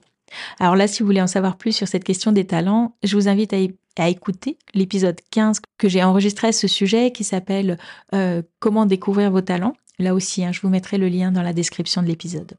Alors 0.59 0.75
là, 0.75 0.87
si 0.87 1.01
vous 1.01 1.07
voulez 1.07 1.21
en 1.21 1.27
savoir 1.27 1.57
plus 1.57 1.73
sur 1.73 1.87
cette 1.87 2.03
question 2.03 2.31
des 2.31 2.45
talents, 2.45 2.95
je 3.03 3.15
vous 3.15 3.27
invite 3.27 3.53
à, 3.53 4.07
écouter 4.07 4.57
l'épisode 4.73 5.19
15 5.31 5.61
que 5.77 5.89
j'ai 5.89 6.03
enregistré 6.03 6.47
à 6.47 6.51
ce 6.51 6.67
sujet 6.67 7.11
qui 7.11 7.23
s'appelle 7.23 7.77
euh, 8.15 8.41
Comment 8.59 8.85
découvrir 8.85 9.29
vos 9.29 9.41
talents. 9.41 9.73
Là 10.01 10.15
aussi, 10.15 10.43
hein, 10.43 10.51
je 10.51 10.61
vous 10.61 10.69
mettrai 10.69 10.97
le 10.97 11.07
lien 11.07 11.31
dans 11.31 11.43
la 11.43 11.53
description 11.53 12.01
de 12.01 12.07
l'épisode. 12.07 12.53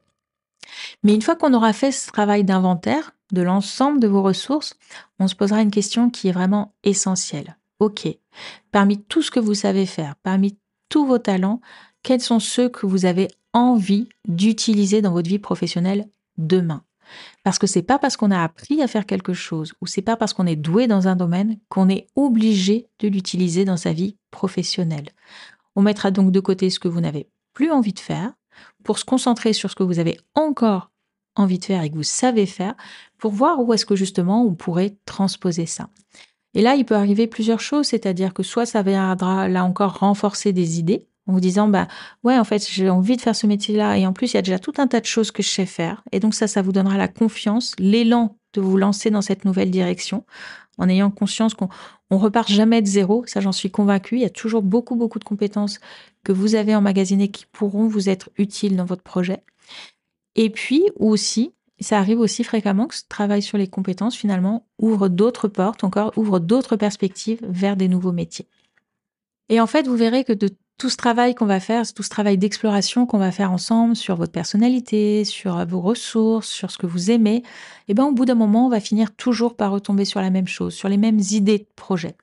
Mais 1.02 1.12
une 1.12 1.22
fois 1.22 1.34
qu'on 1.34 1.54
aura 1.54 1.72
fait 1.72 1.90
ce 1.90 2.06
travail 2.06 2.44
d'inventaire 2.44 3.14
de 3.32 3.42
l'ensemble 3.42 3.98
de 3.98 4.06
vos 4.06 4.22
ressources, 4.22 4.74
on 5.18 5.26
se 5.26 5.34
posera 5.34 5.60
une 5.60 5.72
question 5.72 6.08
qui 6.08 6.28
est 6.28 6.32
vraiment 6.32 6.72
essentielle. 6.84 7.56
OK, 7.80 8.06
parmi 8.70 9.02
tout 9.02 9.22
ce 9.22 9.32
que 9.32 9.40
vous 9.40 9.54
savez 9.54 9.86
faire, 9.86 10.14
parmi 10.22 10.56
tous 10.88 11.04
vos 11.04 11.18
talents, 11.18 11.60
quels 12.04 12.20
sont 12.20 12.38
ceux 12.38 12.68
que 12.68 12.86
vous 12.86 13.06
avez 13.06 13.28
envie 13.52 14.08
d'utiliser 14.28 15.02
dans 15.02 15.12
votre 15.12 15.28
vie 15.28 15.40
professionnelle 15.40 16.08
demain? 16.38 16.84
Parce 17.42 17.58
que 17.58 17.66
c'est 17.66 17.82
pas 17.82 17.98
parce 17.98 18.16
qu'on 18.16 18.30
a 18.30 18.42
appris 18.42 18.82
à 18.82 18.86
faire 18.86 19.04
quelque 19.04 19.32
chose 19.32 19.72
ou 19.80 19.86
c'est 19.86 20.00
pas 20.00 20.16
parce 20.16 20.32
qu'on 20.32 20.46
est 20.46 20.56
doué 20.56 20.86
dans 20.86 21.08
un 21.08 21.16
domaine 21.16 21.58
qu'on 21.68 21.88
est 21.88 22.06
obligé 22.14 22.86
de 23.00 23.08
l'utiliser 23.08 23.64
dans 23.64 23.76
sa 23.76 23.92
vie 23.92 24.16
professionnelle. 24.30 25.08
On 25.74 25.82
mettra 25.82 26.10
donc 26.10 26.32
de 26.32 26.40
côté 26.40 26.70
ce 26.70 26.78
que 26.78 26.88
vous 26.88 27.00
n'avez 27.00 27.28
plus 27.52 27.70
envie 27.70 27.92
de 27.92 27.98
faire 27.98 28.32
pour 28.84 28.98
se 28.98 29.04
concentrer 29.04 29.52
sur 29.52 29.70
ce 29.70 29.74
que 29.74 29.82
vous 29.82 29.98
avez 29.98 30.18
encore 30.34 30.90
envie 31.34 31.58
de 31.58 31.64
faire 31.64 31.82
et 31.82 31.90
que 31.90 31.96
vous 31.96 32.02
savez 32.02 32.46
faire 32.46 32.74
pour 33.18 33.32
voir 33.32 33.60
où 33.60 33.72
est-ce 33.72 33.86
que 33.86 33.96
justement 33.96 34.44
on 34.44 34.54
pourrait 34.54 34.96
transposer 35.06 35.66
ça. 35.66 35.88
Et 36.54 36.60
là, 36.60 36.74
il 36.74 36.84
peut 36.84 36.96
arriver 36.96 37.26
plusieurs 37.26 37.60
choses, 37.60 37.86
c'est-à-dire 37.86 38.34
que 38.34 38.42
soit 38.42 38.66
ça 38.66 38.82
viendra 38.82 39.48
là 39.48 39.64
encore 39.64 39.98
renforcer 39.98 40.52
des 40.52 40.78
idées 40.78 41.06
en 41.26 41.32
vous 41.32 41.40
disant 41.40 41.68
bah 41.68 41.86
ouais 42.24 42.38
en 42.38 42.44
fait 42.44 42.68
j'ai 42.68 42.90
envie 42.90 43.16
de 43.16 43.20
faire 43.20 43.36
ce 43.36 43.46
métier-là 43.46 43.96
et 43.96 44.06
en 44.06 44.12
plus 44.12 44.32
il 44.32 44.36
y 44.36 44.38
a 44.38 44.42
déjà 44.42 44.58
tout 44.58 44.72
un 44.78 44.86
tas 44.86 45.00
de 45.00 45.06
choses 45.06 45.30
que 45.30 45.42
je 45.42 45.48
sais 45.48 45.66
faire 45.66 46.02
et 46.10 46.18
donc 46.18 46.34
ça 46.34 46.48
ça 46.48 46.62
vous 46.62 46.72
donnera 46.72 46.96
la 46.96 47.08
confiance, 47.08 47.74
l'élan 47.78 48.36
de 48.54 48.60
vous 48.60 48.76
lancer 48.76 49.10
dans 49.10 49.22
cette 49.22 49.44
nouvelle 49.44 49.70
direction 49.70 50.24
en 50.78 50.88
ayant 50.88 51.10
conscience 51.10 51.54
qu'on 51.54 51.68
on 52.10 52.18
repart 52.18 52.50
jamais 52.50 52.82
de 52.82 52.86
zéro, 52.86 53.24
ça 53.26 53.40
j'en 53.40 53.52
suis 53.52 53.70
convaincue, 53.70 54.16
il 54.16 54.22
y 54.22 54.26
a 54.26 54.30
toujours 54.30 54.62
beaucoup 54.62 54.96
beaucoup 54.96 55.18
de 55.18 55.24
compétences 55.24 55.78
que 56.24 56.32
vous 56.32 56.54
avez 56.54 56.74
emmagasinées 56.74 57.30
qui 57.30 57.46
pourront 57.46 57.86
vous 57.86 58.08
être 58.08 58.30
utiles 58.38 58.76
dans 58.76 58.84
votre 58.84 59.02
projet. 59.02 59.42
Et 60.34 60.50
puis 60.50 60.84
aussi, 60.96 61.52
ça 61.80 61.98
arrive 61.98 62.20
aussi 62.20 62.44
fréquemment 62.44 62.86
que 62.86 62.94
ce 62.94 63.02
travail 63.08 63.42
sur 63.42 63.58
les 63.58 63.68
compétences 63.68 64.16
finalement 64.16 64.66
ouvre 64.78 65.08
d'autres 65.08 65.48
portes, 65.48 65.84
encore 65.84 66.12
ouvre 66.16 66.38
d'autres 66.38 66.76
perspectives 66.76 67.40
vers 67.42 67.76
des 67.76 67.88
nouveaux 67.88 68.12
métiers. 68.12 68.46
Et 69.48 69.60
en 69.60 69.66
fait, 69.66 69.86
vous 69.86 69.96
verrez 69.96 70.24
que 70.24 70.32
de 70.32 70.48
tout 70.78 70.88
ce 70.88 70.96
travail 70.96 71.34
qu'on 71.34 71.46
va 71.46 71.60
faire, 71.60 71.84
tout 71.92 72.02
ce 72.02 72.08
travail 72.08 72.38
d'exploration 72.38 73.06
qu'on 73.06 73.18
va 73.18 73.30
faire 73.30 73.52
ensemble 73.52 73.94
sur 73.94 74.16
votre 74.16 74.32
personnalité, 74.32 75.24
sur 75.24 75.64
vos 75.66 75.80
ressources, 75.80 76.48
sur 76.48 76.70
ce 76.70 76.78
que 76.78 76.86
vous 76.86 77.10
aimez, 77.10 77.42
eh 77.88 77.94
ben, 77.94 78.04
au 78.04 78.12
bout 78.12 78.24
d'un 78.24 78.34
moment, 78.34 78.66
on 78.66 78.70
va 78.70 78.80
finir 78.80 79.14
toujours 79.14 79.54
par 79.54 79.70
retomber 79.70 80.04
sur 80.04 80.20
la 80.20 80.30
même 80.30 80.48
chose, 80.48 80.74
sur 80.74 80.88
les 80.88 80.96
mêmes 80.96 81.20
idées 81.20 81.58
de 81.58 81.66
projet. 81.76 82.16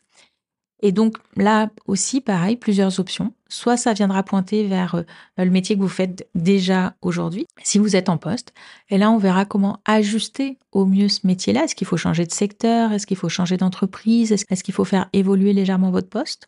Et 0.81 0.91
donc 0.91 1.17
là 1.35 1.69
aussi, 1.87 2.21
pareil, 2.21 2.55
plusieurs 2.55 2.99
options. 2.99 3.33
Soit 3.49 3.77
ça 3.77 3.93
viendra 3.93 4.23
pointer 4.23 4.67
vers 4.67 4.95
euh, 4.95 5.03
le 5.37 5.49
métier 5.49 5.75
que 5.75 5.81
vous 5.81 5.87
faites 5.87 6.29
déjà 6.35 6.95
aujourd'hui, 7.01 7.45
si 7.63 7.79
vous 7.79 7.95
êtes 7.95 8.09
en 8.09 8.17
poste. 8.17 8.53
Et 8.89 8.97
là, 8.97 9.11
on 9.11 9.17
verra 9.17 9.45
comment 9.45 9.79
ajuster 9.85 10.57
au 10.71 10.85
mieux 10.85 11.09
ce 11.09 11.25
métier-là. 11.25 11.63
Est-ce 11.63 11.75
qu'il 11.75 11.87
faut 11.87 11.97
changer 11.97 12.25
de 12.25 12.31
secteur? 12.31 12.93
Est-ce 12.93 13.07
qu'il 13.07 13.17
faut 13.17 13.29
changer 13.29 13.57
d'entreprise? 13.57 14.31
Est-ce 14.31 14.63
qu'il 14.63 14.73
faut 14.73 14.85
faire 14.85 15.09
évoluer 15.13 15.53
légèrement 15.53 15.91
votre 15.91 16.09
poste? 16.09 16.47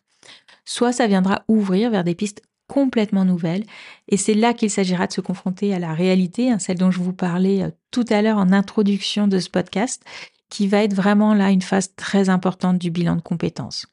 Soit 0.64 0.92
ça 0.92 1.06
viendra 1.06 1.42
ouvrir 1.48 1.90
vers 1.90 2.04
des 2.04 2.14
pistes 2.14 2.42
complètement 2.68 3.26
nouvelles. 3.26 3.64
Et 4.08 4.16
c'est 4.16 4.34
là 4.34 4.54
qu'il 4.54 4.70
s'agira 4.70 5.06
de 5.06 5.12
se 5.12 5.20
confronter 5.20 5.74
à 5.74 5.78
la 5.78 5.92
réalité, 5.92 6.50
hein, 6.50 6.58
celle 6.58 6.78
dont 6.78 6.90
je 6.90 7.00
vous 7.00 7.12
parlais 7.12 7.64
euh, 7.64 7.70
tout 7.90 8.04
à 8.08 8.22
l'heure 8.22 8.38
en 8.38 8.50
introduction 8.52 9.28
de 9.28 9.38
ce 9.40 9.50
podcast, 9.50 10.02
qui 10.48 10.66
va 10.68 10.82
être 10.82 10.94
vraiment 10.94 11.34
là 11.34 11.50
une 11.50 11.62
phase 11.62 11.94
très 11.96 12.28
importante 12.28 12.78
du 12.78 12.90
bilan 12.90 13.16
de 13.16 13.20
compétences. 13.20 13.86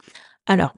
Alors, 0.50 0.74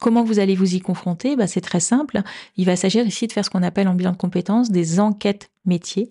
Comment 0.00 0.24
vous 0.24 0.38
allez 0.38 0.54
vous 0.54 0.74
y 0.74 0.80
confronter? 0.80 1.36
Bah, 1.36 1.46
C'est 1.46 1.60
très 1.60 1.80
simple. 1.80 2.20
Il 2.56 2.66
va 2.66 2.76
s'agir 2.76 3.06
ici 3.06 3.26
de 3.26 3.32
faire 3.32 3.44
ce 3.44 3.48
qu'on 3.48 3.62
appelle 3.62 3.88
en 3.88 3.94
bilan 3.94 4.12
de 4.12 4.16
compétences 4.16 4.70
des 4.70 5.00
enquêtes 5.00 5.50
métiers. 5.64 6.08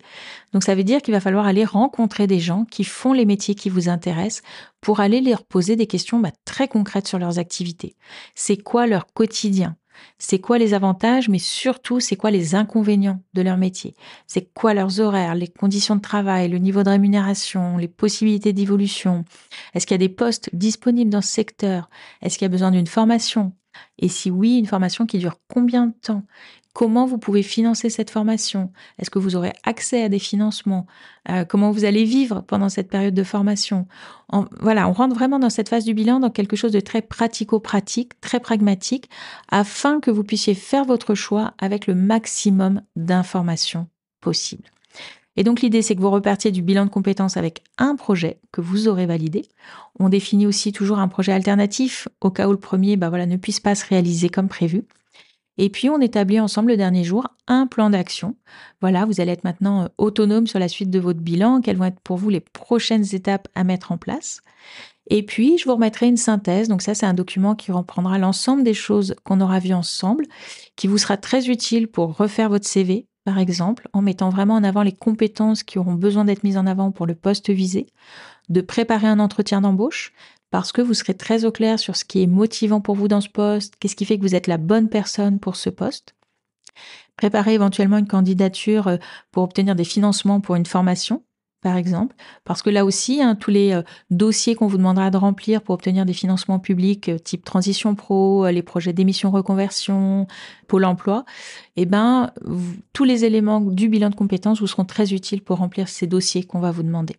Donc 0.52 0.64
ça 0.64 0.74
veut 0.74 0.82
dire 0.84 1.00
qu'il 1.00 1.14
va 1.14 1.20
falloir 1.20 1.46
aller 1.46 1.64
rencontrer 1.64 2.26
des 2.26 2.40
gens 2.40 2.64
qui 2.64 2.82
font 2.82 3.12
les 3.12 3.26
métiers 3.26 3.54
qui 3.54 3.68
vous 3.68 3.88
intéressent 3.88 4.42
pour 4.80 5.00
aller 5.00 5.20
leur 5.20 5.44
poser 5.44 5.76
des 5.76 5.86
questions 5.86 6.18
bah, 6.18 6.32
très 6.44 6.66
concrètes 6.66 7.06
sur 7.06 7.18
leurs 7.18 7.38
activités. 7.38 7.94
C'est 8.34 8.56
quoi 8.56 8.86
leur 8.86 9.06
quotidien? 9.12 9.76
C'est 10.18 10.38
quoi 10.38 10.58
les 10.58 10.74
avantages, 10.74 11.28
mais 11.28 11.38
surtout, 11.38 12.00
c'est 12.00 12.16
quoi 12.16 12.30
les 12.30 12.54
inconvénients 12.54 13.22
de 13.34 13.42
leur 13.42 13.56
métier? 13.56 13.94
C'est 14.26 14.52
quoi 14.52 14.74
leurs 14.74 15.00
horaires, 15.00 15.34
les 15.34 15.48
conditions 15.48 15.96
de 15.96 16.00
travail, 16.00 16.48
le 16.48 16.58
niveau 16.58 16.82
de 16.82 16.90
rémunération, 16.90 17.76
les 17.76 17.88
possibilités 17.88 18.52
d'évolution? 18.52 19.24
Est-ce 19.74 19.86
qu'il 19.86 19.94
y 19.94 20.02
a 20.02 20.06
des 20.06 20.08
postes 20.08 20.50
disponibles 20.52 21.10
dans 21.10 21.22
ce 21.22 21.32
secteur? 21.32 21.88
Est-ce 22.22 22.38
qu'il 22.38 22.44
y 22.44 22.46
a 22.46 22.50
besoin 22.50 22.70
d'une 22.70 22.86
formation? 22.86 23.52
Et 23.98 24.08
si 24.08 24.30
oui, 24.30 24.58
une 24.58 24.66
formation 24.66 25.06
qui 25.06 25.18
dure 25.18 25.38
combien 25.48 25.86
de 25.88 25.94
temps? 26.00 26.22
Comment 26.74 27.06
vous 27.06 27.18
pouvez 27.18 27.44
financer 27.44 27.88
cette 27.88 28.10
formation? 28.10 28.72
Est-ce 28.98 29.08
que 29.08 29.20
vous 29.20 29.36
aurez 29.36 29.52
accès 29.62 30.02
à 30.02 30.08
des 30.08 30.18
financements? 30.18 30.86
Euh, 31.30 31.44
Comment 31.44 31.70
vous 31.70 31.84
allez 31.84 32.02
vivre 32.02 32.42
pendant 32.42 32.68
cette 32.68 32.88
période 32.88 33.14
de 33.14 33.22
formation? 33.22 33.86
Voilà, 34.60 34.88
on 34.88 34.92
rentre 34.92 35.14
vraiment 35.14 35.38
dans 35.38 35.50
cette 35.50 35.68
phase 35.68 35.84
du 35.84 35.94
bilan 35.94 36.18
dans 36.18 36.30
quelque 36.30 36.56
chose 36.56 36.72
de 36.72 36.80
très 36.80 37.00
pratico-pratique, 37.00 38.20
très 38.20 38.40
pragmatique, 38.40 39.08
afin 39.52 40.00
que 40.00 40.10
vous 40.10 40.24
puissiez 40.24 40.54
faire 40.54 40.84
votre 40.84 41.14
choix 41.14 41.54
avec 41.58 41.86
le 41.86 41.94
maximum 41.94 42.82
d'informations 42.96 43.86
possibles. 44.20 44.68
Et 45.36 45.44
donc 45.44 45.60
l'idée, 45.60 45.80
c'est 45.80 45.94
que 45.94 46.00
vous 46.00 46.10
repartiez 46.10 46.50
du 46.50 46.62
bilan 46.62 46.86
de 46.86 46.90
compétences 46.90 47.36
avec 47.36 47.62
un 47.78 47.94
projet 47.94 48.38
que 48.50 48.60
vous 48.60 48.88
aurez 48.88 49.06
validé. 49.06 49.46
On 50.00 50.08
définit 50.08 50.46
aussi 50.46 50.72
toujours 50.72 50.98
un 50.98 51.06
projet 51.08 51.30
alternatif 51.30 52.08
au 52.20 52.32
cas 52.32 52.48
où 52.48 52.52
le 52.52 52.58
premier 52.58 52.96
bah 52.96 53.10
voilà, 53.10 53.26
ne 53.26 53.36
puisse 53.36 53.60
pas 53.60 53.76
se 53.76 53.86
réaliser 53.86 54.28
comme 54.28 54.48
prévu. 54.48 54.82
Et 55.56 55.70
puis, 55.70 55.88
on 55.88 56.00
établit 56.00 56.40
ensemble 56.40 56.70
le 56.70 56.76
dernier 56.76 57.04
jour 57.04 57.28
un 57.46 57.66
plan 57.66 57.90
d'action. 57.90 58.36
Voilà, 58.80 59.04
vous 59.04 59.20
allez 59.20 59.32
être 59.32 59.44
maintenant 59.44 59.84
euh, 59.84 59.88
autonome 59.98 60.46
sur 60.46 60.58
la 60.58 60.68
suite 60.68 60.90
de 60.90 60.98
votre 60.98 61.20
bilan, 61.20 61.60
quelles 61.60 61.76
vont 61.76 61.84
être 61.84 62.00
pour 62.00 62.16
vous 62.16 62.30
les 62.30 62.40
prochaines 62.40 63.14
étapes 63.14 63.48
à 63.54 63.64
mettre 63.64 63.92
en 63.92 63.98
place. 63.98 64.40
Et 65.10 65.22
puis, 65.22 65.58
je 65.58 65.64
vous 65.64 65.74
remettrai 65.74 66.06
une 66.06 66.16
synthèse. 66.16 66.68
Donc 66.68 66.82
ça, 66.82 66.94
c'est 66.94 67.06
un 67.06 67.14
document 67.14 67.54
qui 67.54 67.72
reprendra 67.72 68.18
l'ensemble 68.18 68.64
des 68.64 68.74
choses 68.74 69.14
qu'on 69.24 69.40
aura 69.40 69.58
vues 69.58 69.74
ensemble, 69.74 70.24
qui 70.76 70.86
vous 70.86 70.98
sera 70.98 71.16
très 71.16 71.48
utile 71.48 71.88
pour 71.88 72.16
refaire 72.16 72.48
votre 72.48 72.66
CV, 72.66 73.06
par 73.24 73.38
exemple, 73.38 73.88
en 73.92 74.02
mettant 74.02 74.30
vraiment 74.30 74.54
en 74.54 74.64
avant 74.64 74.82
les 74.82 74.92
compétences 74.92 75.62
qui 75.62 75.78
auront 75.78 75.94
besoin 75.94 76.24
d'être 76.24 76.42
mises 76.42 76.58
en 76.58 76.66
avant 76.66 76.90
pour 76.90 77.06
le 77.06 77.14
poste 77.14 77.50
visé, 77.50 77.86
de 78.48 78.60
préparer 78.60 79.06
un 79.06 79.20
entretien 79.20 79.60
d'embauche, 79.60 80.12
parce 80.50 80.70
que 80.70 80.80
vous 80.80 80.94
serez 80.94 81.14
très 81.14 81.44
au 81.44 81.50
clair 81.50 81.80
sur 81.80 81.96
ce 81.96 82.04
qui 82.04 82.22
est 82.22 82.28
motivant 82.28 82.80
pour 82.80 82.94
vous 82.94 83.08
dans 83.08 83.20
ce 83.20 83.28
poste, 83.28 83.74
qu'est-ce 83.80 83.96
qui 83.96 84.04
fait 84.04 84.18
que 84.18 84.22
vous 84.22 84.36
êtes 84.36 84.46
la 84.46 84.56
bonne 84.56 84.88
personne 84.88 85.40
pour 85.40 85.56
ce 85.56 85.68
poste. 85.68 86.14
Préparez 87.16 87.54
éventuellement 87.54 87.98
une 87.98 88.06
candidature 88.06 88.88
euh, 88.88 88.96
pour 89.30 89.42
obtenir 89.42 89.74
des 89.74 89.84
financements 89.84 90.40
pour 90.40 90.56
une 90.56 90.66
formation, 90.66 91.22
par 91.60 91.76
exemple, 91.76 92.14
parce 92.44 92.62
que 92.62 92.70
là 92.70 92.84
aussi, 92.84 93.22
hein, 93.22 93.34
tous 93.34 93.50
les 93.50 93.72
euh, 93.72 93.82
dossiers 94.10 94.54
qu'on 94.54 94.66
vous 94.66 94.76
demandera 94.76 95.10
de 95.10 95.16
remplir 95.16 95.62
pour 95.62 95.74
obtenir 95.74 96.04
des 96.04 96.12
financements 96.12 96.58
publics 96.58 97.08
euh, 97.08 97.18
type 97.18 97.44
transition 97.44 97.94
pro, 97.94 98.46
les 98.48 98.62
projets 98.62 98.92
d'émission 98.92 99.30
reconversion, 99.30 100.26
pôle 100.68 100.84
emploi, 100.84 101.24
eh 101.76 101.86
ben, 101.86 102.30
tous 102.92 103.04
les 103.04 103.24
éléments 103.24 103.60
du 103.60 103.88
bilan 103.88 104.10
de 104.10 104.14
compétences 104.14 104.60
vous 104.60 104.66
seront 104.66 104.84
très 104.84 105.12
utiles 105.12 105.42
pour 105.42 105.58
remplir 105.58 105.88
ces 105.88 106.06
dossiers 106.06 106.44
qu'on 106.44 106.60
va 106.60 106.70
vous 106.70 106.82
demander. 106.82 107.16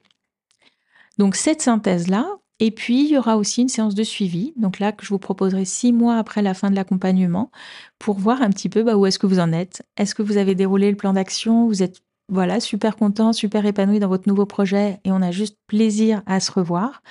Donc 1.17 1.36
cette 1.36 1.62
synthèse-là, 1.62 2.28
et 2.60 2.71
puis, 2.71 3.04
il 3.04 3.12
y 3.12 3.17
aura 3.17 3.36
aussi 3.36 3.62
une 3.63 3.69
séance 3.69 3.95
de 3.95 4.04
suivi, 4.04 4.54
donc 4.56 4.80
là 4.80 4.93
que 4.93 5.04
je 5.04 5.10
vous 5.10 5.19
proposerai 5.19 5.65
six 5.65 5.91
mois 5.91 6.17
après 6.17 6.41
la 6.41 6.54
fin 6.54 6.69
de 6.69 6.75
l'accompagnement, 6.75 7.51
pour 7.99 8.17
voir 8.17 8.41
un 8.41 8.49
petit 8.49 8.69
peu 8.69 8.84
bah, 8.84 8.95
où 8.95 9.06
est-ce 9.06 9.19
que 9.19 9.28
vous 9.28 9.39
en 9.39 9.51
êtes. 9.51 9.84
Est-ce 9.97 10.15
que 10.15 10.23
vous 10.23 10.38
avez 10.38 10.56
déroulé 10.56 10.89
le 10.89 10.95
plan 10.95 11.12
d'action? 11.12 11.67
Vous 11.67 11.84
êtes 11.84 12.01
voilà 12.30 12.60
super 12.60 12.95
content, 12.95 13.34
super 13.34 13.65
épanoui 13.65 13.99
dans 13.99 14.08
votre 14.08 14.28
nouveau 14.28 14.45
projet 14.45 14.99
et 15.04 15.12
on 15.12 15.21
a 15.21 15.32
juste 15.32 15.58
plaisir 15.67 16.23
à 16.25 16.39
se 16.39 16.51
revoir? 16.51 17.04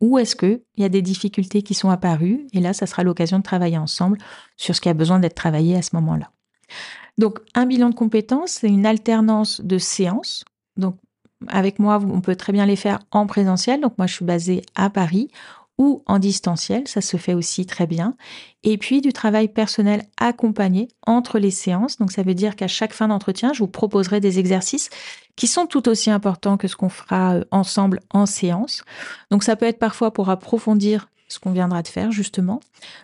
Ou 0.00 0.18
est-ce 0.18 0.36
qu'il 0.36 0.62
y 0.78 0.84
a 0.84 0.88
des 0.88 1.02
difficultés 1.02 1.62
qui 1.62 1.74
sont 1.74 1.90
apparues 1.90 2.46
Et 2.52 2.60
là, 2.60 2.72
ça 2.72 2.86
sera 2.86 3.02
l'occasion 3.02 3.38
de 3.38 3.42
travailler 3.42 3.78
ensemble 3.78 4.16
sur 4.56 4.74
ce 4.74 4.80
qui 4.80 4.88
a 4.88 4.94
besoin 4.94 5.18
d'être 5.18 5.34
travaillé 5.34 5.76
à 5.76 5.82
ce 5.82 5.94
moment-là? 5.96 6.30
Donc, 7.18 7.40
un 7.54 7.66
bilan 7.66 7.90
de 7.90 7.94
compétences, 7.94 8.52
c'est 8.52 8.68
une 8.68 8.86
alternance 8.86 9.60
de 9.60 9.76
séances. 9.76 10.44
Avec 11.46 11.78
moi, 11.78 12.00
on 12.02 12.20
peut 12.20 12.36
très 12.36 12.52
bien 12.52 12.66
les 12.66 12.76
faire 12.76 12.98
en 13.10 13.26
présentiel. 13.26 13.80
Donc 13.80 13.96
moi, 13.98 14.06
je 14.06 14.14
suis 14.14 14.24
basée 14.24 14.62
à 14.74 14.90
Paris 14.90 15.30
ou 15.78 16.02
en 16.06 16.18
distanciel, 16.18 16.88
ça 16.88 17.00
se 17.00 17.16
fait 17.16 17.34
aussi 17.34 17.64
très 17.64 17.86
bien. 17.86 18.16
Et 18.64 18.78
puis 18.78 19.00
du 19.00 19.12
travail 19.12 19.46
personnel 19.46 20.02
accompagné 20.18 20.88
entre 21.06 21.38
les 21.38 21.52
séances. 21.52 21.98
Donc 21.98 22.10
ça 22.10 22.24
veut 22.24 22.34
dire 22.34 22.56
qu'à 22.56 22.66
chaque 22.66 22.92
fin 22.92 23.08
d'entretien, 23.08 23.52
je 23.52 23.60
vous 23.60 23.68
proposerai 23.68 24.18
des 24.18 24.40
exercices 24.40 24.90
qui 25.36 25.46
sont 25.46 25.66
tout 25.66 25.88
aussi 25.88 26.10
importants 26.10 26.56
que 26.56 26.66
ce 26.66 26.74
qu'on 26.74 26.88
fera 26.88 27.36
euh, 27.36 27.44
ensemble 27.52 28.00
en 28.10 28.26
séance. 28.26 28.82
Donc 29.30 29.44
ça 29.44 29.54
peut 29.54 29.66
être 29.66 29.78
parfois 29.78 30.12
pour 30.12 30.30
approfondir 30.30 31.08
ce 31.28 31.38
qu'on 31.38 31.52
viendra 31.52 31.82
de 31.82 31.88
faire 31.88 32.10
justement. 32.10 32.58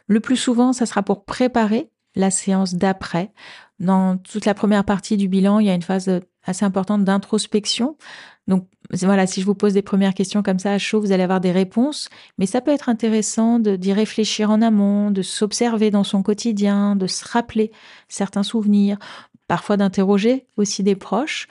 Le 0.08 0.18
plus 0.18 0.36
souvent, 0.36 0.72
ça 0.72 0.84
sera 0.84 1.04
pour 1.04 1.24
préparer 1.24 1.90
la 2.16 2.32
séance 2.32 2.74
d'après. 2.74 3.32
Dans 3.78 4.16
toute 4.16 4.46
la 4.46 4.54
première 4.54 4.84
partie 4.84 5.16
du 5.16 5.28
bilan, 5.28 5.60
il 5.60 5.66
y 5.66 5.70
a 5.70 5.74
une 5.74 5.82
phase 5.82 6.20
assez 6.44 6.64
importante 6.64 7.04
d'introspection. 7.04 7.96
Donc 8.46 8.66
voilà, 8.92 9.26
si 9.26 9.40
je 9.40 9.46
vous 9.46 9.54
pose 9.54 9.72
des 9.72 9.82
premières 9.82 10.14
questions 10.14 10.42
comme 10.42 10.58
ça 10.58 10.72
à 10.72 10.78
chaud, 10.78 11.00
vous 11.00 11.12
allez 11.12 11.22
avoir 11.22 11.40
des 11.40 11.52
réponses. 11.52 12.08
Mais 12.38 12.46
ça 12.46 12.60
peut 12.60 12.70
être 12.70 12.88
intéressant 12.88 13.58
d'y 13.58 13.92
réfléchir 13.92 14.50
en 14.50 14.60
amont, 14.60 15.10
de 15.10 15.22
s'observer 15.22 15.90
dans 15.90 16.04
son 16.04 16.22
quotidien, 16.22 16.96
de 16.96 17.06
se 17.06 17.26
rappeler 17.26 17.72
certains 18.08 18.42
souvenirs, 18.42 18.98
parfois 19.48 19.76
d'interroger 19.76 20.46
aussi 20.56 20.82
des 20.82 20.96
proches. 20.96 21.48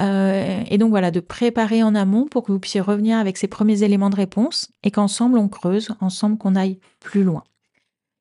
Euh, 0.00 0.62
et 0.68 0.78
donc 0.78 0.90
voilà, 0.90 1.10
de 1.10 1.20
préparer 1.20 1.82
en 1.82 1.94
amont 1.94 2.26
pour 2.26 2.42
que 2.44 2.52
vous 2.52 2.60
puissiez 2.60 2.80
revenir 2.80 3.18
avec 3.18 3.36
ces 3.36 3.48
premiers 3.48 3.82
éléments 3.82 4.10
de 4.10 4.16
réponse 4.16 4.70
et 4.82 4.90
qu'ensemble 4.90 5.38
on 5.38 5.48
creuse, 5.48 5.90
ensemble 6.00 6.38
qu'on 6.38 6.54
aille 6.54 6.78
plus 7.00 7.24
loin. 7.24 7.44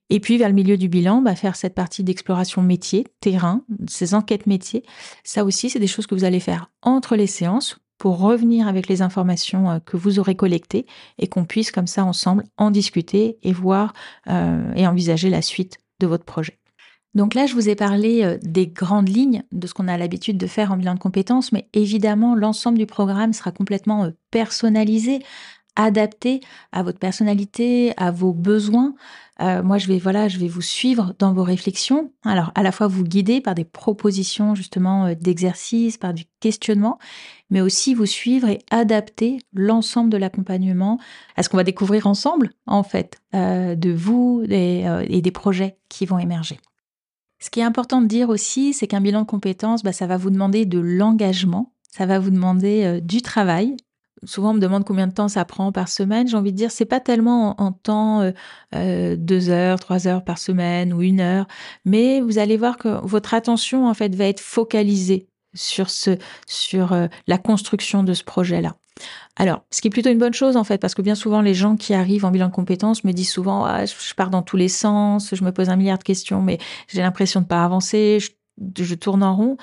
Et 0.09 0.19
puis 0.19 0.37
vers 0.37 0.49
le 0.49 0.55
milieu 0.55 0.77
du 0.77 0.87
bilan, 0.87 1.21
bah, 1.21 1.35
faire 1.35 1.55
cette 1.55 1.73
partie 1.73 2.03
d'exploration 2.03 2.61
métier, 2.61 3.07
terrain, 3.21 3.63
ces 3.87 4.13
enquêtes 4.13 4.45
métiers. 4.45 4.83
Ça 5.23 5.43
aussi, 5.43 5.69
c'est 5.69 5.79
des 5.79 5.87
choses 5.87 6.07
que 6.07 6.15
vous 6.15 6.25
allez 6.25 6.39
faire 6.39 6.69
entre 6.83 7.15
les 7.15 7.27
séances 7.27 7.79
pour 7.97 8.19
revenir 8.19 8.67
avec 8.67 8.87
les 8.87 9.01
informations 9.01 9.69
euh, 9.71 9.79
que 9.79 9.97
vous 9.97 10.19
aurez 10.19 10.35
collectées 10.35 10.85
et 11.17 11.27
qu'on 11.27 11.45
puisse 11.45 11.71
comme 11.71 11.87
ça 11.87 12.03
ensemble 12.03 12.43
en 12.57 12.71
discuter 12.71 13.37
et 13.41 13.53
voir 13.53 13.93
euh, 14.27 14.73
et 14.75 14.85
envisager 14.87 15.29
la 15.29 15.41
suite 15.41 15.77
de 15.99 16.07
votre 16.07 16.25
projet. 16.25 16.59
Donc 17.13 17.33
là, 17.33 17.45
je 17.45 17.53
vous 17.53 17.69
ai 17.69 17.75
parlé 17.75 18.23
euh, 18.23 18.37
des 18.43 18.67
grandes 18.67 19.07
lignes 19.07 19.43
de 19.53 19.67
ce 19.67 19.73
qu'on 19.73 19.87
a 19.87 19.97
l'habitude 19.97 20.37
de 20.37 20.47
faire 20.47 20.73
en 20.73 20.77
bilan 20.77 20.95
de 20.95 20.99
compétences, 20.99 21.53
mais 21.53 21.69
évidemment, 21.73 22.35
l'ensemble 22.35 22.77
du 22.77 22.85
programme 22.85 23.31
sera 23.31 23.51
complètement 23.51 24.11
personnalisé, 24.31 25.19
adapté 25.75 26.41
à 26.71 26.83
votre 26.83 26.99
personnalité, 26.99 27.93
à 27.97 28.11
vos 28.11 28.33
besoins. 28.33 28.95
Euh, 29.41 29.61
moi, 29.63 29.77
je 29.77 29.87
vais 29.87 29.99
voilà, 29.99 30.27
je 30.27 30.37
vais 30.37 30.47
vous 30.47 30.61
suivre 30.61 31.13
dans 31.19 31.33
vos 31.33 31.43
réflexions. 31.43 32.13
Alors, 32.23 32.51
à 32.55 32.63
la 32.63 32.71
fois 32.71 32.87
vous 32.87 33.03
guider 33.03 33.41
par 33.41 33.53
des 33.53 33.65
propositions 33.65 34.55
justement 34.55 35.07
euh, 35.07 35.15
d'exercices, 35.15 35.97
par 35.97 36.13
du 36.13 36.23
questionnement, 36.39 36.97
mais 37.49 37.59
aussi 37.59 37.93
vous 37.93 38.05
suivre 38.05 38.47
et 38.47 38.59
adapter 38.71 39.39
l'ensemble 39.53 40.09
de 40.09 40.17
l'accompagnement 40.17 40.99
à 41.35 41.43
ce 41.43 41.49
qu'on 41.49 41.57
va 41.57 41.63
découvrir 41.63 42.07
ensemble, 42.07 42.51
en 42.65 42.83
fait, 42.83 43.19
euh, 43.33 43.75
de 43.75 43.91
vous 43.91 44.43
et, 44.49 45.21
des 45.21 45.31
projets 45.31 45.77
qui 45.89 46.05
vont 46.05 46.19
émerger. 46.19 46.59
Ce 47.39 47.49
qui 47.49 47.59
est 47.59 47.63
important 47.63 48.01
de 48.01 48.07
dire 48.07 48.29
aussi, 48.29 48.73
c'est 48.73 48.87
qu'un 48.87 49.01
bilan 49.01 49.21
de 49.21 49.27
compétences, 49.27 49.83
bah, 49.83 49.91
ça 49.91 50.07
va 50.07 50.15
vous 50.17 50.29
demander 50.29 50.65
de 50.65 50.79
l'engagement, 50.79 51.73
ça 51.91 52.05
va 52.05 52.19
vous 52.19 52.29
demander 52.29 53.01
du 53.01 53.21
travail 53.21 53.75
souvent 54.25 54.51
on 54.51 54.53
me 54.53 54.59
demande 54.59 54.85
combien 54.85 55.07
de 55.07 55.13
temps 55.13 55.27
ça 55.27 55.45
prend 55.45 55.71
par 55.71 55.87
semaine. 55.87 56.27
J'ai 56.27 56.37
envie 56.37 56.51
de 56.51 56.57
dire, 56.57 56.71
c'est 56.71 56.85
pas 56.85 56.99
tellement 56.99 57.59
en, 57.61 57.71
temps 57.71 58.21
euh, 58.21 58.31
euh, 58.75 59.15
deux 59.17 59.49
heures, 59.49 59.79
trois 59.79 60.07
heures 60.07 60.23
par 60.23 60.37
semaine 60.37 60.93
ou 60.93 61.01
une 61.01 61.19
heure, 61.19 61.47
mais 61.85 62.21
vous 62.21 62.37
allez 62.37 62.57
voir 62.57 62.77
que 62.77 62.89
votre 63.05 63.33
attention 63.33 63.87
en 63.87 63.93
fait 63.93 64.15
va 64.15 64.25
être 64.25 64.39
focalisée 64.39 65.27
sur 65.53 65.89
ce, 65.89 66.17
sur 66.47 66.93
euh, 66.93 67.07
la 67.27 67.37
construction 67.37 68.03
de 68.03 68.13
ce 68.13 68.23
projet-là. 68.23 68.75
Alors, 69.35 69.63
ce 69.71 69.81
qui 69.81 69.89
est 69.89 69.91
plutôt 69.91 70.09
une 70.09 70.17
bonne 70.17 70.33
chose 70.33 70.55
en 70.55 70.63
fait, 70.63 70.77
parce 70.77 70.95
que 70.95 71.01
bien 71.01 71.15
souvent 71.15 71.41
les 71.41 71.53
gens 71.53 71.75
qui 71.75 71.93
arrivent 71.93 72.25
en 72.25 72.31
bilan 72.31 72.47
de 72.47 72.53
compétences 72.53 73.03
me 73.03 73.11
disent 73.11 73.31
souvent, 73.31 73.65
ah, 73.65 73.85
je 73.85 74.13
pars 74.15 74.29
dans 74.29 74.41
tous 74.41 74.57
les 74.57 74.69
sens, 74.69 75.33
je 75.33 75.43
me 75.43 75.51
pose 75.51 75.69
un 75.69 75.75
milliard 75.75 75.97
de 75.97 76.03
questions, 76.03 76.41
mais 76.41 76.59
j'ai 76.87 77.01
l'impression 77.01 77.41
de 77.41 77.45
pas 77.45 77.63
avancer, 77.63 78.19
je 78.19 78.95
tourne 78.95 79.23
en 79.23 79.35
rond. 79.35 79.57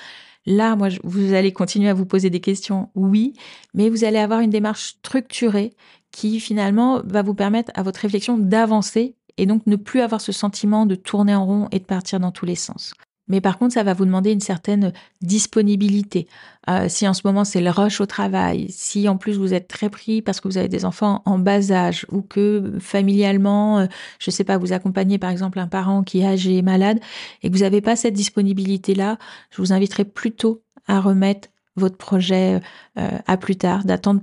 Là, 0.47 0.77
moi, 0.77 0.89
vous 1.05 1.35
allez 1.35 1.53
continuer 1.53 1.89
à 1.89 1.95
vous 1.95 2.07
poser 2.07 2.31
des 2.31 2.41
questions, 2.41 2.91
oui, 2.95 3.35
mais 3.75 3.89
vous 3.89 4.05
allez 4.05 4.19
avoir 4.19 4.41
une 4.41 4.51
démarche 4.51 4.97
structurée 4.99 5.73
qui 6.11 6.41
finalement 6.41 7.01
va 7.05 7.23
vous 7.23 7.35
permettre 7.35 7.71
à 7.75 7.83
votre 7.83 8.01
réflexion 8.01 8.39
d'avancer 8.39 9.17
et 9.39 9.47
donc 9.47 9.67
ne 9.67 9.77
plus 9.77 10.01
avoir 10.01 10.21
ce 10.21 10.33
sentiment 10.33 10.87
de 10.87 10.95
tourner 10.95 11.35
en 11.35 11.47
rond 11.47 11.69
et 11.71 11.79
de 11.79 11.85
partir 11.85 12.21
dans 12.21 12.33
tous 12.33 12.45
les 12.45 12.57
sens. 12.57 12.93
Mais 13.29 13.41
par 13.41 13.59
contre, 13.59 13.75
ça 13.75 13.83
va 13.83 13.95
vous 13.95 14.05
demander 14.05 14.33
une 14.33 14.41
certaine 14.41 14.93
disponibilité. 15.21 16.27
Euh, 16.69 16.89
si 16.89 17.07
en 17.07 17.15
ce 17.15 17.23
moment 17.25 17.45
c'est 17.45 17.61
le 17.61 17.71
rush 17.71 18.01
au 18.01 18.07
travail, 18.07 18.67
si 18.71 19.09
en 19.09 19.17
plus 19.17 19.39
vous 19.39 19.55
êtes 19.55 19.69
très 19.69 19.91
pris 19.91 20.23
parce 20.23 20.41
que 20.41 20.49
vous 20.49 20.59
avez 20.59 20.69
des 20.69 20.85
enfants 20.85 21.23
en 21.25 21.39
bas 21.39 21.71
âge 21.71 22.07
ou 22.11 22.23
que 22.23 22.75
familialement, 22.81 23.81
euh, 23.81 23.87
je 24.19 24.31
ne 24.31 24.33
sais 24.33 24.45
pas, 24.45 24.59
vous 24.59 24.73
accompagnez 24.73 25.19
par 25.19 25.31
exemple 25.31 25.59
un 25.59 25.69
parent 25.69 26.03
qui 26.03 26.21
est 26.21 26.27
âgé 26.27 26.57
et 26.59 26.63
malade 26.63 27.01
et 27.43 27.51
que 27.51 27.55
vous 27.55 27.63
n'avez 27.63 27.81
pas 27.81 27.97
cette 27.97 28.15
disponibilité-là, 28.15 29.19
je 29.51 29.63
vous 29.63 29.73
inviterai 29.73 30.05
plutôt 30.05 30.63
à 30.87 31.01
remettre 31.01 31.49
votre 31.77 31.97
projet 31.97 32.61
euh, 32.99 33.19
à 33.27 33.37
plus 33.37 33.57
tard, 33.57 33.85
d'attendre 33.85 34.23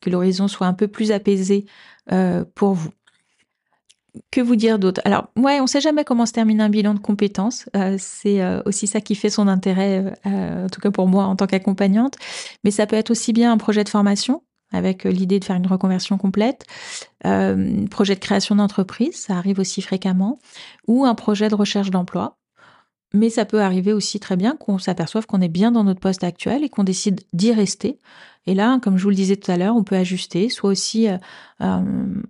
que 0.00 0.10
l'horizon 0.10 0.48
soit 0.48 0.66
un 0.66 0.74
peu 0.74 0.88
plus 0.88 1.12
apaisé 1.12 1.66
pour 2.54 2.74
vous 2.74 2.90
que 4.30 4.40
vous 4.40 4.56
dire 4.56 4.78
d'autre? 4.78 5.00
Alors, 5.04 5.28
ouais, 5.36 5.60
on 5.60 5.66
sait 5.66 5.80
jamais 5.80 6.04
comment 6.04 6.26
se 6.26 6.32
termine 6.32 6.60
un 6.60 6.68
bilan 6.68 6.94
de 6.94 6.98
compétences. 6.98 7.68
Euh, 7.76 7.96
c'est 7.98 8.42
euh, 8.42 8.62
aussi 8.66 8.86
ça 8.86 9.00
qui 9.00 9.14
fait 9.14 9.30
son 9.30 9.48
intérêt, 9.48 10.14
euh, 10.26 10.64
en 10.66 10.68
tout 10.68 10.80
cas 10.80 10.90
pour 10.90 11.08
moi 11.08 11.24
en 11.24 11.36
tant 11.36 11.46
qu'accompagnante. 11.46 12.16
Mais 12.64 12.70
ça 12.70 12.86
peut 12.86 12.96
être 12.96 13.10
aussi 13.10 13.32
bien 13.32 13.52
un 13.52 13.58
projet 13.58 13.84
de 13.84 13.88
formation 13.88 14.42
avec 14.72 15.04
l'idée 15.04 15.38
de 15.38 15.44
faire 15.44 15.56
une 15.56 15.66
reconversion 15.66 16.18
complète, 16.18 16.66
un 17.22 17.86
projet 17.86 18.16
de 18.16 18.20
création 18.20 18.56
d'entreprise, 18.56 19.14
ça 19.14 19.36
arrive 19.36 19.60
aussi 19.60 19.80
fréquemment, 19.80 20.40
ou 20.88 21.04
un 21.04 21.14
projet 21.14 21.48
de 21.48 21.54
recherche 21.54 21.90
d'emploi. 21.90 22.36
Mais 23.14 23.30
ça 23.30 23.44
peut 23.44 23.60
arriver 23.60 23.92
aussi 23.92 24.20
très 24.20 24.36
bien 24.36 24.56
qu'on 24.56 24.78
s'aperçoive 24.78 25.26
qu'on 25.26 25.40
est 25.40 25.48
bien 25.48 25.72
dans 25.72 25.84
notre 25.84 26.00
poste 26.00 26.24
actuel 26.24 26.64
et 26.64 26.68
qu'on 26.68 26.84
décide 26.84 27.20
d'y 27.32 27.52
rester. 27.52 27.98
Et 28.46 28.54
là, 28.54 28.78
comme 28.80 28.96
je 28.96 29.02
vous 29.02 29.10
le 29.10 29.16
disais 29.16 29.36
tout 29.36 29.50
à 29.50 29.56
l'heure, 29.56 29.74
on 29.74 29.82
peut 29.82 29.96
ajuster, 29.96 30.48
soit 30.48 30.70
aussi 30.70 31.08
euh, 31.08 31.18
euh, 31.62 31.82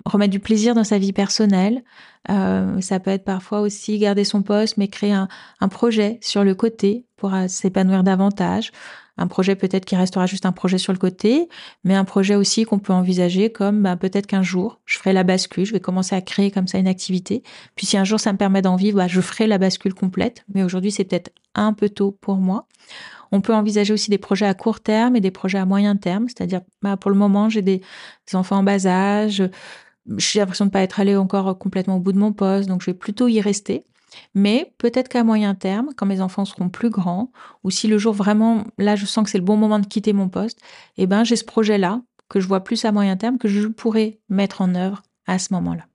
remettre 0.05 0.31
du 0.31 0.41
plaisir 0.41 0.75
dans 0.75 0.85
sa 0.85 0.99
vie 0.99 1.13
personnelle. 1.13 1.83
Euh, 2.31 2.81
ça 2.81 3.01
peut 3.01 3.11
être 3.11 3.25
parfois 3.25 3.61
aussi 3.61 3.99
garder 3.99 4.25
son 4.25 4.43
poste, 4.43 4.79
mais 4.79 4.89
créer 4.89 5.13
un, 5.13 5.29
un 5.61 5.69
projet 5.69 6.19
sur 6.23 6.43
le 6.43 6.55
côté 6.55 7.05
pour 7.17 7.33
s'épanouir 7.49 8.03
davantage 8.03 8.73
un 9.19 9.27
projet 9.27 9.57
peut-être 9.57 9.85
qui 9.85 9.97
restera 9.97 10.27
juste 10.27 10.47
un 10.47 10.53
projet 10.53 10.79
sur 10.79 10.93
le 10.93 10.99
côté, 10.99 11.49
mais 11.85 11.95
un 11.95 12.05
projet 12.05 12.35
aussi 12.35 12.65
qu'on 12.65 12.79
peut 12.79 12.93
envisager 12.93 13.51
comme 13.51 13.83
bah, 13.83 13.97
peut-être 13.97 14.27
qu'un 14.27 14.43
jour, 14.43 14.81
je 14.85 14.99
ferai 14.99 15.13
la 15.13 15.25
bascule, 15.25 15.65
je 15.65 15.73
vais 15.73 15.81
commencer 15.81 16.15
à 16.15 16.21
créer 16.21 16.51
comme 16.51 16.67
ça 16.67 16.79
une 16.79 16.89
activité. 16.89 17.43
Puis 17.75 17.87
si 17.87 17.97
un 17.97 18.05
jour 18.05 18.21
ça 18.21 18.33
me 18.33 18.39
permet 18.39 18.63
d'en 18.63 18.77
vivre, 18.77 18.99
bah, 18.99 19.09
je 19.09 19.21
ferai 19.21 19.47
la 19.47 19.59
bascule 19.59 19.95
complète. 19.95 20.45
Mais 20.55 20.63
aujourd'hui, 20.63 20.91
c'est 20.91 21.05
peut-être 21.05 21.33
un 21.55 21.73
peu 21.73 21.89
tôt 21.89 22.17
pour 22.21 22.37
moi. 22.37 22.67
On 23.33 23.41
peut 23.41 23.55
envisager 23.55 23.93
aussi 23.93 24.11
des 24.11 24.19
projets 24.19 24.47
à 24.47 24.55
court 24.55 24.81
terme 24.81 25.17
et 25.17 25.21
des 25.21 25.31
projets 25.31 25.59
à 25.59 25.65
moyen 25.67 25.97
terme, 25.97 26.29
c'est-à-dire 26.29 26.61
bah, 26.83 26.97
pour 26.97 27.11
le 27.11 27.17
moment, 27.17 27.49
j'ai 27.49 27.63
des, 27.63 27.79
des 27.79 28.37
enfants 28.37 28.59
en 28.59 28.63
bas 28.63 28.87
âge, 28.87 29.43
j'ai 30.17 30.39
l'impression 30.39 30.67
de 30.67 30.69
ne 30.69 30.73
pas 30.73 30.83
être 30.83 31.01
allé 31.01 31.17
encore 31.17 31.59
complètement 31.59 31.97
au 31.97 32.01
bout 32.01 32.13
de 32.13 32.19
mon 32.19 32.33
poste, 32.33 32.69
donc 32.69 32.83
je 32.83 32.91
vais 32.91 32.95
plutôt 32.95 33.29
y 33.29 33.41
rester. 33.41 33.85
Mais 34.35 34.73
peut-être 34.79 35.09
qu'à 35.09 35.25
moyen 35.25 35.55
terme, 35.55 35.91
quand 35.97 36.07
mes 36.07 36.21
enfants 36.21 36.45
seront 36.45 36.69
plus 36.69 36.91
grands, 36.91 37.31
ou 37.65 37.71
si 37.71 37.89
le 37.89 37.99
jour 37.99 38.13
vraiment, 38.13 38.65
là, 38.79 38.97
je 38.97 39.07
sens 39.07 39.25
que 39.25 39.31
c'est 39.31 39.39
le 39.39 39.45
bon 39.45 39.57
moment 39.57 39.79
de 39.79 39.87
quitter 39.87 40.13
mon 40.13 40.29
poste, 40.29 40.61
eh 40.97 41.07
ben, 41.07 41.25
j'ai 41.25 41.37
ce 41.37 41.45
projet-là 41.45 42.03
que 42.29 42.41
je 42.41 42.49
vois 42.49 42.65
plus 42.65 42.85
à 42.85 42.93
moyen 42.93 43.17
terme 43.17 43.39
que 43.39 43.49
je 43.49 43.69
pourrais 43.69 44.19
mettre 44.29 44.61
en 44.61 44.75
œuvre 44.75 45.03
à 45.27 45.39
ce 45.39 45.53
moment-là. 45.55 45.87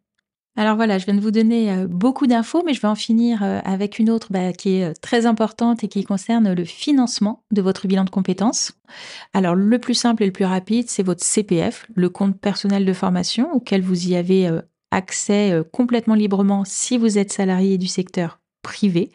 Alors 0.57 0.75
voilà, 0.75 0.97
je 0.97 1.05
viens 1.05 1.13
de 1.13 1.21
vous 1.21 1.31
donner 1.31 1.71
euh, 1.71 1.87
beaucoup 1.87 2.27
d'infos, 2.27 2.61
mais 2.65 2.73
je 2.73 2.81
vais 2.81 2.87
en 2.89 2.95
finir 2.95 3.41
euh, 3.41 3.59
avec 3.63 3.99
une 3.99 4.09
autre 4.09 4.27
bah, 4.31 4.51
qui 4.51 4.75
est 4.75 4.89
euh, 4.89 4.93
très 5.01 5.25
importante 5.25 5.83
et 5.83 5.87
qui 5.87 6.03
concerne 6.03 6.53
le 6.53 6.65
financement 6.65 7.43
de 7.51 7.61
votre 7.61 7.87
bilan 7.87 8.03
de 8.03 8.09
compétences. 8.09 8.73
Alors 9.33 9.55
le 9.55 9.79
plus 9.79 9.93
simple 9.93 10.23
et 10.23 10.25
le 10.25 10.33
plus 10.33 10.43
rapide, 10.43 10.89
c'est 10.89 11.03
votre 11.03 11.23
CPF, 11.23 11.87
le 11.95 12.09
compte 12.09 12.37
personnel 12.37 12.83
de 12.83 12.91
formation 12.91 13.49
auquel 13.53 13.81
vous 13.81 14.09
y 14.09 14.15
avez 14.15 14.51
accès 14.91 15.51
euh, 15.51 15.63
complètement 15.63 16.15
librement 16.15 16.63
si 16.65 16.97
vous 16.97 17.17
êtes 17.17 17.31
salarié 17.31 17.77
du 17.77 17.87
secteur 17.87 18.39
privé. 18.61 19.11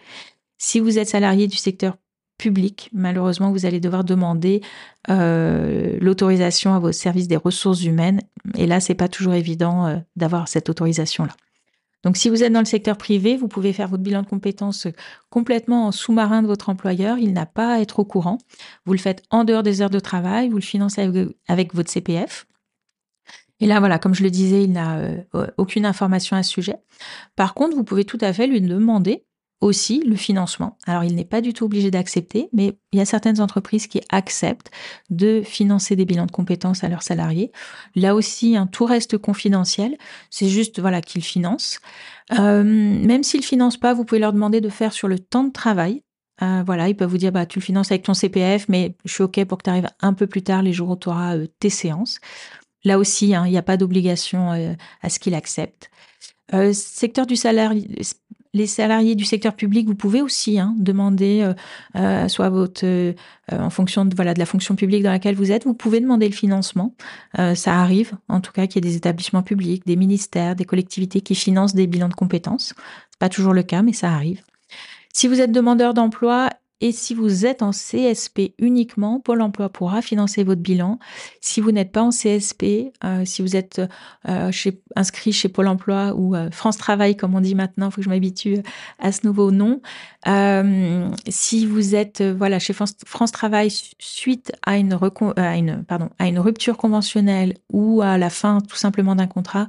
Si 0.58 0.80
vous 0.80 0.98
êtes 0.98 1.08
salarié 1.08 1.46
du 1.46 1.56
secteur 1.56 1.96
public, 2.38 2.90
malheureusement, 2.92 3.50
vous 3.50 3.66
allez 3.66 3.80
devoir 3.80 4.04
demander 4.04 4.62
euh, 5.08 5.96
l'autorisation 6.00 6.74
à 6.74 6.78
vos 6.78 6.92
services 6.92 7.28
des 7.28 7.36
ressources 7.36 7.84
humaines. 7.84 8.20
Et 8.56 8.66
là, 8.66 8.80
c'est 8.80 8.94
pas 8.94 9.08
toujours 9.08 9.34
évident 9.34 9.86
euh, 9.86 9.96
d'avoir 10.16 10.48
cette 10.48 10.68
autorisation-là. 10.68 11.32
Donc, 12.04 12.16
si 12.16 12.28
vous 12.28 12.44
êtes 12.44 12.52
dans 12.52 12.60
le 12.60 12.66
secteur 12.66 12.98
privé, 12.98 13.36
vous 13.36 13.48
pouvez 13.48 13.72
faire 13.72 13.88
votre 13.88 14.02
bilan 14.02 14.22
de 14.22 14.28
compétences 14.28 14.86
complètement 15.28 15.86
en 15.86 15.92
sous-marin 15.92 16.42
de 16.42 16.46
votre 16.46 16.68
employeur. 16.68 17.18
Il 17.18 17.32
n'a 17.32 17.46
pas 17.46 17.74
à 17.74 17.80
être 17.80 17.98
au 17.98 18.04
courant. 18.04 18.38
Vous 18.84 18.92
le 18.92 18.98
faites 18.98 19.24
en 19.30 19.44
dehors 19.44 19.62
des 19.62 19.82
heures 19.82 19.90
de 19.90 19.98
travail. 19.98 20.48
Vous 20.48 20.56
le 20.56 20.62
financez 20.62 21.10
avec 21.48 21.74
votre 21.74 21.90
CPF. 21.90 22.46
Et 23.60 23.66
là, 23.66 23.78
voilà, 23.80 23.98
comme 23.98 24.14
je 24.14 24.22
le 24.22 24.30
disais, 24.30 24.62
il 24.62 24.72
n'a 24.72 24.98
euh, 24.98 25.46
aucune 25.56 25.86
information 25.86 26.36
à 26.36 26.42
ce 26.42 26.50
sujet. 26.50 26.76
Par 27.36 27.54
contre, 27.54 27.76
vous 27.76 27.84
pouvez 27.84 28.04
tout 28.04 28.18
à 28.20 28.32
fait 28.32 28.46
lui 28.46 28.60
demander 28.60 29.24
aussi 29.60 30.02
le 30.04 30.16
financement. 30.16 30.76
Alors, 30.86 31.04
il 31.04 31.14
n'est 31.14 31.24
pas 31.24 31.40
du 31.40 31.54
tout 31.54 31.64
obligé 31.64 31.90
d'accepter, 31.90 32.48
mais 32.52 32.78
il 32.92 32.98
y 32.98 33.02
a 33.02 33.06
certaines 33.06 33.40
entreprises 33.40 33.86
qui 33.86 34.00
acceptent 34.10 34.70
de 35.08 35.42
financer 35.42 35.96
des 35.96 36.04
bilans 36.04 36.26
de 36.26 36.30
compétences 36.30 36.84
à 36.84 36.88
leurs 36.88 37.02
salariés. 37.02 37.52
Là 37.94 38.14
aussi, 38.14 38.56
un 38.56 38.66
tout 38.66 38.84
reste 38.84 39.16
confidentiel. 39.16 39.96
C'est 40.30 40.48
juste, 40.48 40.80
voilà, 40.80 41.00
qu'ils 41.00 41.24
financent. 41.24 41.80
Euh, 42.38 42.62
même 42.62 43.22
s'ils 43.22 43.44
financent 43.44 43.78
pas, 43.78 43.94
vous 43.94 44.04
pouvez 44.04 44.20
leur 44.20 44.34
demander 44.34 44.60
de 44.60 44.68
faire 44.68 44.92
sur 44.92 45.08
le 45.08 45.18
temps 45.18 45.44
de 45.44 45.52
travail. 45.52 46.02
Euh, 46.42 46.62
voilà, 46.66 46.88
ils 46.88 46.96
peuvent 46.96 47.08
vous 47.08 47.16
dire, 47.16 47.32
bah, 47.32 47.46
tu 47.46 47.58
le 47.58 47.64
finances 47.64 47.90
avec 47.90 48.02
ton 48.02 48.12
CPF, 48.12 48.68
mais 48.68 48.94
je 49.06 49.12
suis 49.14 49.22
OK 49.22 49.42
pour 49.46 49.56
que 49.56 49.62
tu 49.64 49.70
arrives 49.70 49.88
un 50.00 50.12
peu 50.12 50.26
plus 50.26 50.42
tard 50.42 50.60
les 50.60 50.74
jours 50.74 50.90
où 50.90 50.96
tu 50.96 51.08
auras 51.08 51.34
tes 51.60 51.70
séances. 51.70 52.18
Là 52.86 52.98
aussi, 52.98 53.34
hein, 53.34 53.44
il 53.46 53.50
n'y 53.50 53.58
a 53.58 53.62
pas 53.62 53.76
d'obligation 53.76 54.76
à 55.02 55.08
ce 55.10 55.18
qu'il 55.18 55.34
accepte. 55.34 55.90
secteur 56.72 57.26
du 57.26 57.36
les 58.56 58.66
salariés 58.66 59.14
du 59.14 59.24
secteur 59.24 59.54
public, 59.54 59.86
vous 59.86 59.94
pouvez 59.94 60.22
aussi 60.22 60.58
hein, 60.58 60.74
demander, 60.78 61.42
euh, 61.42 61.52
euh, 61.96 62.26
soit 62.26 62.48
votre, 62.48 62.84
euh, 62.84 63.12
en 63.50 63.70
fonction 63.70 64.04
de 64.04 64.22
la 64.22 64.46
fonction 64.46 64.74
publique 64.74 65.02
dans 65.02 65.10
laquelle 65.10 65.34
vous 65.34 65.52
êtes, 65.52 65.64
vous 65.64 65.74
pouvez 65.74 66.00
demander 66.00 66.28
le 66.28 66.34
financement. 66.34 66.94
ça 67.54 67.74
arrive, 67.80 68.12
en 68.28 68.40
tout 68.40 68.52
cas, 68.52 68.66
qu'il 68.66 68.76
y 68.76 68.86
ait 68.86 68.90
des 68.90 68.96
établissements 68.96 69.42
publics, 69.42 69.86
des 69.86 69.96
ministères, 69.96 70.56
des 70.56 70.64
collectivités 70.64 71.20
qui 71.20 71.34
financent 71.34 71.74
des 71.74 71.86
bilans 71.86 72.08
de 72.08 72.14
compétences. 72.14 72.74
C'est 73.10 73.18
pas 73.18 73.28
toujours 73.28 73.52
le 73.52 73.62
cas, 73.62 73.82
mais 73.82 73.92
ça 73.92 74.10
arrive. 74.12 74.40
Si 75.12 75.28
vous 75.28 75.40
êtes 75.40 75.52
demandeur 75.52 75.94
d'emploi 75.94 76.48
et 76.80 76.92
si 76.92 77.14
vous 77.14 77.46
êtes 77.46 77.62
en 77.62 77.70
CSP 77.70 78.54
uniquement, 78.58 79.18
Pôle 79.18 79.40
Emploi 79.40 79.70
pourra 79.70 80.02
financer 80.02 80.44
votre 80.44 80.60
bilan. 80.60 80.98
Si 81.40 81.62
vous 81.62 81.72
n'êtes 81.72 81.90
pas 81.90 82.02
en 82.02 82.10
CSP, 82.10 82.92
euh, 83.02 83.24
si 83.24 83.40
vous 83.40 83.56
êtes 83.56 83.80
euh, 84.28 84.50
inscrit 84.94 85.32
chez 85.32 85.48
Pôle 85.48 85.68
Emploi 85.68 86.12
ou 86.14 86.34
euh, 86.34 86.50
France 86.50 86.76
Travail, 86.76 87.16
comme 87.16 87.34
on 87.34 87.40
dit 87.40 87.54
maintenant, 87.54 87.88
il 87.88 87.92
faut 87.92 87.96
que 87.96 88.04
je 88.04 88.10
m'habitue 88.10 88.58
à 88.98 89.10
ce 89.10 89.26
nouveau 89.26 89.50
nom. 89.50 89.80
si 91.28 91.66
vous 91.66 91.94
êtes 91.94 92.22
voilà 92.22 92.58
chez 92.58 92.74
France, 92.74 92.96
Travail 93.32 93.70
suite 93.98 94.52
à 94.64 94.76
une, 94.76 94.98
à 95.36 95.56
une, 95.56 95.84
pardon, 95.84 96.10
à 96.18 96.26
une 96.28 96.38
rupture 96.38 96.76
conventionnelle 96.76 97.54
ou 97.72 98.02
à 98.02 98.18
la 98.18 98.28
fin 98.28 98.60
tout 98.60 98.76
simplement 98.76 99.14
d'un 99.14 99.26
contrat, 99.26 99.66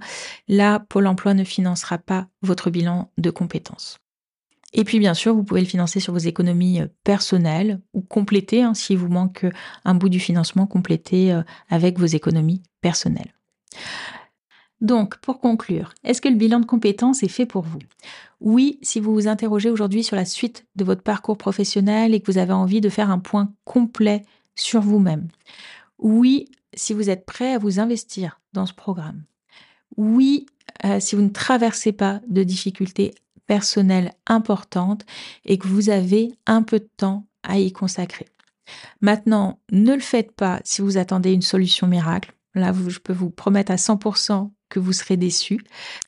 là, 0.49 0.79
Pôle 0.79 1.07
Emploi 1.07 1.33
ne 1.33 1.43
financera 1.45 1.97
pas 1.97 2.27
votre 2.41 2.69
bilan 2.69 3.09
de 3.17 3.29
compétences. 3.29 3.99
Et 4.77 4.83
puis 4.83 4.99
bien 4.99 5.15
sûr, 5.15 5.33
vous 5.33 5.43
pouvez 5.43 5.59
le 5.59 5.67
financer 5.67 5.99
sur 5.99 6.13
vos 6.13 6.19
économies 6.19 6.81
euh, 6.81 6.87
personnelles 7.03 7.81
ou 7.93 8.01
compléter, 8.01 8.61
hein, 8.61 8.75
s'il 8.75 8.99
vous 8.99 9.09
manque 9.09 9.43
euh, 9.43 9.51
un 9.85 9.95
bout 9.95 10.07
du 10.07 10.19
financement, 10.19 10.67
compléter 10.67 11.33
euh, 11.33 11.41
avec 11.67 11.97
vos 11.99 12.05
économies 12.05 12.61
personnelles. 12.79 13.33
Donc, 14.79 15.17
pour 15.17 15.39
conclure, 15.39 15.95
est-ce 16.03 16.21
que 16.21 16.29
le 16.29 16.35
bilan 16.35 16.59
de 16.59 16.67
compétences 16.67 17.23
est 17.23 17.27
fait 17.27 17.47
pour 17.47 17.63
vous? 17.63 17.79
Oui, 18.39 18.77
si 18.83 18.99
vous 18.99 19.11
vous 19.11 19.27
interrogez 19.27 19.71
aujourd'hui 19.71 20.03
sur 20.03 20.15
la 20.15 20.25
suite 20.25 20.67
de 20.75 20.83
votre 20.83 21.01
parcours 21.01 21.39
professionnel 21.39 22.13
et 22.13 22.19
que 22.19 22.31
vous 22.31 22.37
avez 22.37 22.53
envie 22.53 22.79
de 22.79 22.89
faire 22.89 23.09
un 23.09 23.17
point 23.17 23.51
complet 23.65 24.21
sur 24.53 24.81
vous-même. 24.81 25.27
Oui, 25.97 26.45
si 26.75 26.93
vous 26.93 27.09
êtes 27.09 27.25
prêt 27.25 27.55
à 27.55 27.57
vous 27.57 27.79
investir 27.79 28.39
dans 28.53 28.67
ce 28.67 28.75
programme. 28.75 29.23
Oui, 29.97 30.45
si 30.99 31.15
vous 31.15 31.23
ne 31.23 31.29
traversez 31.29 31.91
pas 31.91 32.21
de 32.27 32.43
difficultés 32.43 33.15
personnelle 33.47 34.11
importante 34.27 35.05
et 35.45 35.57
que 35.57 35.67
vous 35.67 35.89
avez 35.89 36.33
un 36.45 36.61
peu 36.61 36.79
de 36.79 36.89
temps 36.97 37.25
à 37.43 37.57
y 37.57 37.71
consacrer. 37.71 38.27
Maintenant, 39.01 39.59
ne 39.71 39.93
le 39.93 40.01
faites 40.01 40.33
pas 40.33 40.59
si 40.63 40.81
vous 40.81 40.97
attendez 40.97 41.31
une 41.31 41.41
solution 41.41 41.87
miracle. 41.87 42.33
Là, 42.53 42.73
je 42.87 42.99
peux 42.99 43.13
vous 43.13 43.29
promettre 43.29 43.71
à 43.71 43.75
100% 43.75 44.51
que 44.69 44.79
vous 44.79 44.93
serez 44.93 45.17
déçu. 45.17 45.59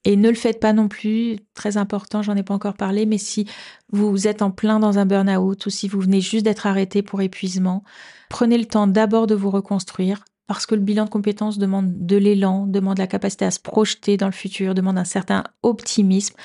Et 0.04 0.16
ne 0.16 0.30
le 0.30 0.36
faites 0.36 0.60
pas 0.60 0.74
non 0.74 0.88
plus, 0.88 1.38
très 1.54 1.78
important, 1.78 2.22
j'en 2.22 2.36
ai 2.36 2.44
pas 2.44 2.54
encore 2.54 2.74
parlé, 2.74 3.06
mais 3.06 3.18
si 3.18 3.48
vous 3.92 4.28
êtes 4.28 4.42
en 4.42 4.52
plein 4.52 4.80
dans 4.80 5.00
un 5.00 5.06
burn-out 5.06 5.66
ou 5.66 5.70
si 5.70 5.88
vous 5.88 6.02
venez 6.02 6.22
juste 6.22 6.46
d'être 6.46 6.68
arrêté 6.68 7.02
pour 7.02 7.22
épuisement, 7.22 7.84
prenez 8.30 8.58
le 8.58 8.66
temps 8.66 8.88
d'abord 8.88 9.28
de 9.28 9.36
vous 9.36 9.50
reconstruire, 9.50 10.26
parce 10.50 10.66
que 10.66 10.74
le 10.74 10.82
bilan 10.82 11.06
de 11.06 11.12
compétences 11.12 11.60
demande 11.60 12.08
de 12.08 12.18
l'élan, 12.18 12.66
demande 12.66 12.98
la 12.98 13.06
capacité 13.06 13.46
à 13.46 13.52
se 13.52 13.60
projeter 13.60 14.18
dans 14.18 14.26
le 14.26 14.32
futur, 14.32 14.74
demande 14.74 14.98
un 14.98 15.04
certain 15.04 15.44
optimisme. 15.62 16.36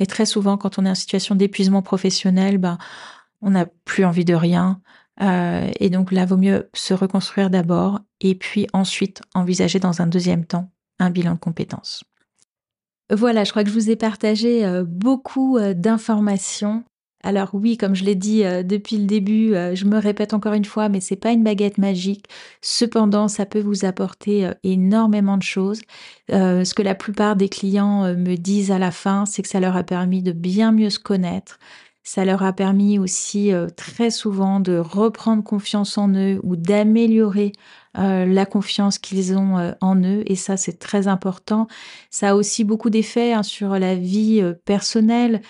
Et 0.00 0.06
très 0.06 0.26
souvent, 0.26 0.56
quand 0.56 0.80
on 0.80 0.84
est 0.84 0.90
en 0.90 0.96
situation 0.96 1.36
d'épuisement 1.36 1.80
professionnel, 1.80 2.58
ben, 2.58 2.76
on 3.40 3.50
n'a 3.50 3.66
plus 3.84 4.04
envie 4.04 4.24
de 4.24 4.34
rien. 4.34 4.80
Euh, 5.20 5.70
et 5.78 5.90
donc 5.90 6.10
là, 6.10 6.26
vaut 6.26 6.36
mieux 6.36 6.70
se 6.74 6.92
reconstruire 6.92 7.50
d'abord 7.50 8.00
et 8.20 8.34
puis 8.34 8.66
ensuite 8.72 9.22
envisager 9.32 9.78
dans 9.78 10.02
un 10.02 10.08
deuxième 10.08 10.44
temps 10.44 10.72
un 10.98 11.10
bilan 11.10 11.34
de 11.34 11.38
compétences. 11.38 12.02
Voilà, 13.12 13.44
je 13.44 13.52
crois 13.52 13.62
que 13.62 13.70
je 13.70 13.74
vous 13.74 13.90
ai 13.90 13.96
partagé 13.96 14.66
euh, 14.66 14.82
beaucoup 14.84 15.56
euh, 15.56 15.72
d'informations 15.72 16.82
alors 17.22 17.50
oui, 17.52 17.76
comme 17.76 17.94
je 17.94 18.04
l'ai 18.04 18.16
dit 18.16 18.44
euh, 18.44 18.62
depuis 18.64 18.98
le 18.98 19.04
début, 19.04 19.54
euh, 19.54 19.76
je 19.76 19.84
me 19.84 19.98
répète 19.98 20.34
encore 20.34 20.54
une 20.54 20.64
fois, 20.64 20.88
mais 20.88 21.00
c'est 21.00 21.16
pas 21.16 21.30
une 21.30 21.44
baguette 21.44 21.78
magique. 21.78 22.26
Cependant, 22.60 23.28
ça 23.28 23.46
peut 23.46 23.60
vous 23.60 23.84
apporter 23.84 24.46
euh, 24.46 24.54
énormément 24.64 25.36
de 25.36 25.42
choses. 25.42 25.80
ce 26.28 26.74
que 26.74 26.82
la 26.82 26.94
plupart 26.94 27.36
des 27.36 27.48
clients 27.48 28.14
me 28.16 28.36
disent 28.36 28.70
à 28.72 28.78
la 28.78 28.90
fin, 28.90 29.26
c'est 29.26 29.42
que 29.42 29.48
ça 29.48 29.60
leur 29.60 29.76
a 29.76 29.84
permis 29.84 30.22
de 30.22 30.32
bien 30.32 30.72
mieux 30.72 30.90
se 30.90 30.98
connaître. 30.98 31.58
Ça 32.02 32.24
leur 32.24 32.42
a 32.42 32.52
permis 32.52 32.98
aussi 32.98 33.52
très 33.76 34.10
souvent 34.10 34.58
de 34.58 34.76
reprendre 34.76 35.44
confiance 35.44 35.98
en 35.98 36.08
eux 36.14 36.40
ou 36.42 36.56
d'améliorer 36.56 37.52
euh, 37.98 38.24
la 38.24 38.46
confiance 38.46 38.98
qu'ils 38.98 39.36
ont 39.36 39.58
euh, 39.58 39.72
en 39.82 39.96
eux 40.02 40.22
et 40.26 40.36
ça 40.36 40.56
c'est 40.56 40.78
très 40.78 41.08
important. 41.08 41.66
Ça 42.10 42.30
a 42.30 42.34
aussi 42.34 42.64
beaucoup 42.64 42.88
d'effets 42.88 43.34
hein, 43.34 43.42
sur 43.42 43.78
la 43.78 43.94
vie 43.94 44.40
euh, 44.42 44.54
personnelle, 44.64 45.42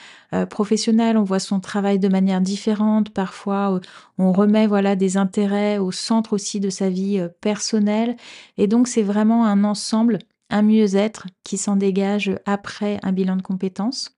professionnelle. 0.49 1.19
On 1.19 1.25
voit 1.25 1.39
son 1.39 1.61
travail 1.61 1.99
de 1.99 2.09
manière 2.09 2.41
différente. 2.41 3.11
Parfois, 3.11 3.81
on 4.17 4.33
remet 4.33 4.67
voilà 4.67 4.97
des 4.97 5.19
intérêts 5.19 5.77
au 5.77 5.93
centre 5.93 6.33
aussi 6.33 6.59
de 6.59 6.71
sa 6.71 6.89
vie 6.89 7.23
personnelle 7.43 8.17
et 8.57 8.67
donc 8.67 8.89
c'est 8.89 9.03
vraiment 9.03 9.45
un 9.45 9.63
ensemble, 9.63 10.21
un 10.49 10.63
mieux-être 10.63 11.27
qui 11.45 11.59
s'en 11.59 11.77
dégage 11.77 12.35
après 12.47 12.99
un 13.03 13.13
bilan 13.13 13.37
de 13.37 13.43
compétences 13.43 14.17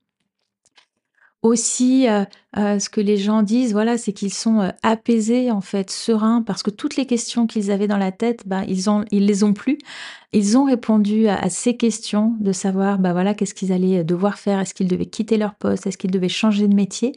aussi 1.44 2.08
euh, 2.08 2.24
euh, 2.56 2.78
ce 2.78 2.88
que 2.88 3.02
les 3.02 3.18
gens 3.18 3.42
disent 3.42 3.72
voilà 3.72 3.98
c'est 3.98 4.14
qu'ils 4.14 4.32
sont 4.32 4.60
euh, 4.60 4.70
apaisés 4.82 5.50
en 5.50 5.60
fait 5.60 5.90
sereins 5.90 6.42
parce 6.42 6.62
que 6.62 6.70
toutes 6.70 6.96
les 6.96 7.06
questions 7.06 7.46
qu'ils 7.46 7.70
avaient 7.70 7.86
dans 7.86 7.98
la 7.98 8.12
tête 8.12 8.48
bah 8.48 8.62
ils 8.66 8.90
ont 8.90 9.04
ils 9.12 9.26
les 9.26 9.44
ont 9.44 9.52
plus. 9.52 9.78
Ils 10.32 10.58
ont 10.58 10.64
répondu 10.64 11.28
à, 11.28 11.48
ces 11.48 11.76
questions 11.76 12.34
de 12.40 12.50
savoir 12.50 12.98
bah 12.98 13.12
voilà 13.12 13.34
qu'est-ce 13.34 13.54
qu'ils 13.54 13.72
allaient 13.72 14.02
devoir 14.02 14.38
faire. 14.38 14.58
Est-ce 14.58 14.74
qu'ils 14.74 14.88
devaient 14.88 15.06
quitter 15.06 15.36
leur 15.36 15.54
poste? 15.54 15.86
Est-ce 15.86 15.98
qu'ils 15.98 16.10
devaient 16.10 16.28
changer 16.28 16.66
de 16.66 16.74
métier? 16.74 17.12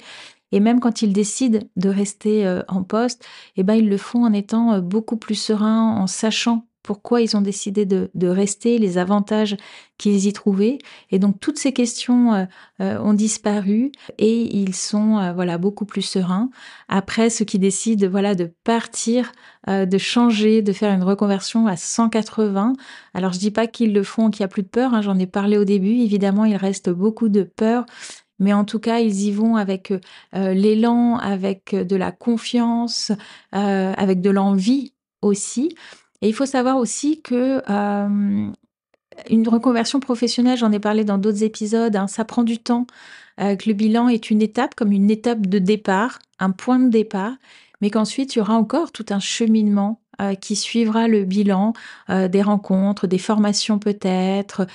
Et 0.52 0.60
même 0.60 0.80
quand 0.80 1.02
ils 1.02 1.14
décident 1.14 1.60
de 1.78 1.90
rester 1.90 2.62
en 2.68 2.84
poste, 2.84 3.26
eh 3.56 3.64
ben 3.64 3.74
ils 3.74 3.90
le 3.90 3.98
font 3.98 4.24
en 4.24 4.34
étant 4.34 4.80
beaucoup 4.80 5.18
plus 5.18 5.36
sereins, 5.36 5.98
en 5.98 6.06
sachant 6.06 6.67
pourquoi 6.88 7.20
ils 7.20 7.36
ont 7.36 7.42
décidé 7.42 7.86
de, 7.86 8.28
rester, 8.30 8.78
les 8.78 8.98
avantages 8.98 9.58
qu'ils 9.98 10.26
y 10.26 10.32
trouvaient. 10.32 10.78
Et 11.12 11.20
donc 11.20 11.38
toutes 11.42 11.60
ces 11.60 11.74
questions 11.74 12.34
euh, 12.34 12.46
euh, 12.80 12.98
ont 13.00 13.14
disparu 13.14 13.92
et 14.18 14.58
ils 14.58 14.74
sont 14.74 15.18
euh, 15.18 15.34
voilà 15.34 15.58
beaucoup 15.58 15.84
plus 15.84 16.02
sereins. 16.02 16.50
Après, 16.88 17.30
ceux 17.30 17.44
qui 17.44 17.60
décident 17.60 18.08
voilà 18.08 18.36
de 18.36 18.54
partir, 18.64 19.34
de 19.68 19.98
changer, 19.98 20.62
de 20.62 20.72
faire 20.72 20.94
une 20.94 21.04
reconversion 21.04 21.68
à 21.68 21.76
180. 21.76 22.72
Alors 23.14 23.34
je 23.34 23.40
dis 23.40 23.52
pas 23.52 23.68
qu'ils 23.68 23.92
le 23.92 24.04
font, 24.04 24.30
qu'il 24.30 24.42
y 24.42 24.46
a 24.46 24.48
plus 24.48 24.64
de 24.64 24.70
peur. 24.70 24.94
Hein, 24.94 25.02
j'en 25.02 25.20
ai 25.20 25.28
parlé 25.28 25.58
au 25.58 25.66
début. 25.66 25.98
Évidemment, 26.00 26.46
il 26.46 26.56
reste 26.56 26.90
beaucoup 26.90 27.28
de 27.28 27.44
peur. 27.44 27.86
Mais 28.40 28.54
en 28.54 28.64
tout 28.64 28.80
cas, 28.80 29.00
ils 29.00 29.24
y 29.24 29.32
vont 29.32 29.58
avec 29.58 29.92
l'élan, 30.32 31.18
avec 31.18 31.76
de 31.76 31.96
la 31.96 32.12
confiance, 32.12 33.12
avec 33.52 34.22
de 34.22 34.30
l'envie 34.30 34.94
aussi. 35.22 35.76
Et 36.22 36.30
il 36.30 36.34
faut 36.34 36.46
savoir 36.46 36.78
aussi 36.78 37.22
que 37.22 37.62
euh, 37.70 38.52
une 39.30 39.48
reconversion 39.48 40.00
professionnelle, 40.00 40.58
j'en 40.58 40.72
ai 40.72 40.80
parlé 40.80 41.04
dans 41.04 41.18
d'autres 41.18 41.44
épisodes, 41.44 41.96
hein, 41.96 42.08
ça 42.08 42.26
prend 42.26 42.44
du 42.44 42.58
temps. 42.60 42.88
Euh, 43.40 43.56
que 43.56 43.70
le 43.70 43.76
bilan 43.76 44.10
est 44.10 44.32
une 44.32 44.42
étape, 44.42 44.74
comme 44.74 44.92
une 44.92 45.12
étape 45.12 45.46
de 45.46 45.60
départ, 45.60 46.20
un 46.40 46.50
point 46.50 46.80
de 46.80 46.90
départ, 46.90 47.34
mais 47.82 47.92
qu'ensuite 47.92 48.36
il 48.36 48.40
y 48.40 48.42
aura 48.42 48.56
encore 48.56 48.92
tout 48.92 49.06
un 49.12 49.20
cheminement 49.20 50.02
euh, 50.20 50.34
qui 50.34 50.56
suivra 50.56 51.08
le 51.08 51.24
bilan, 51.24 51.74
des 52.10 52.42
rencontres, 52.42 53.06
des 53.06 53.20
formations 53.20 53.78
peut-être, 53.78 54.66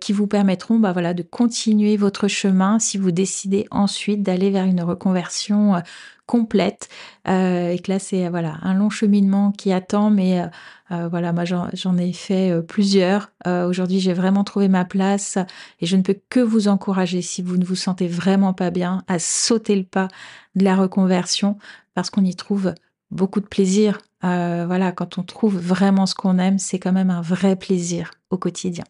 qui 0.00 0.12
vous 0.12 0.28
permettront 0.28 0.78
bah, 0.78 0.92
voilà, 0.92 1.12
de 1.12 1.24
continuer 1.24 1.96
votre 1.96 2.28
chemin 2.28 2.78
si 2.78 2.98
vous 2.98 3.10
décidez 3.10 3.66
ensuite 3.72 4.22
d'aller 4.22 4.50
vers 4.50 4.64
une 4.64 4.82
reconversion 4.82 5.82
complète. 6.28 6.88
Euh, 7.26 7.70
et 7.70 7.78
que 7.80 7.90
là 7.90 7.98
c'est 7.98 8.28
voilà 8.28 8.58
un 8.62 8.74
long 8.74 8.90
cheminement 8.90 9.50
qui 9.50 9.72
attend 9.72 10.10
mais 10.10 10.40
euh, 10.40 10.46
euh, 10.92 11.08
voilà 11.08 11.32
moi 11.32 11.44
j'en 11.44 11.96
ai 11.96 12.12
fait 12.12 12.62
plusieurs. 12.62 13.32
Aujourd'hui 13.46 13.98
j'ai 13.98 14.12
vraiment 14.12 14.44
trouvé 14.44 14.68
ma 14.68 14.84
place 14.84 15.38
et 15.80 15.86
je 15.86 15.96
ne 15.96 16.02
peux 16.02 16.16
que 16.28 16.40
vous 16.40 16.68
encourager 16.68 17.22
si 17.22 17.42
vous 17.42 17.56
ne 17.56 17.64
vous 17.64 17.74
sentez 17.74 18.06
vraiment 18.06 18.52
pas 18.52 18.70
bien 18.70 19.02
à 19.08 19.18
sauter 19.18 19.74
le 19.74 19.84
pas 19.84 20.08
de 20.54 20.64
la 20.64 20.76
reconversion 20.76 21.58
parce 21.94 22.10
qu'on 22.10 22.24
y 22.24 22.34
trouve 22.36 22.74
beaucoup 23.10 23.40
de 23.40 23.46
plaisir. 23.46 23.98
Voilà 24.22 24.92
quand 24.92 25.18
on 25.18 25.22
trouve 25.22 25.58
vraiment 25.58 26.06
ce 26.06 26.14
qu'on 26.14 26.38
aime 26.38 26.58
c'est 26.58 26.78
quand 26.78 26.92
même 26.92 27.10
un 27.10 27.22
vrai 27.22 27.56
plaisir 27.56 28.10
au 28.30 28.36
quotidien 28.36 28.84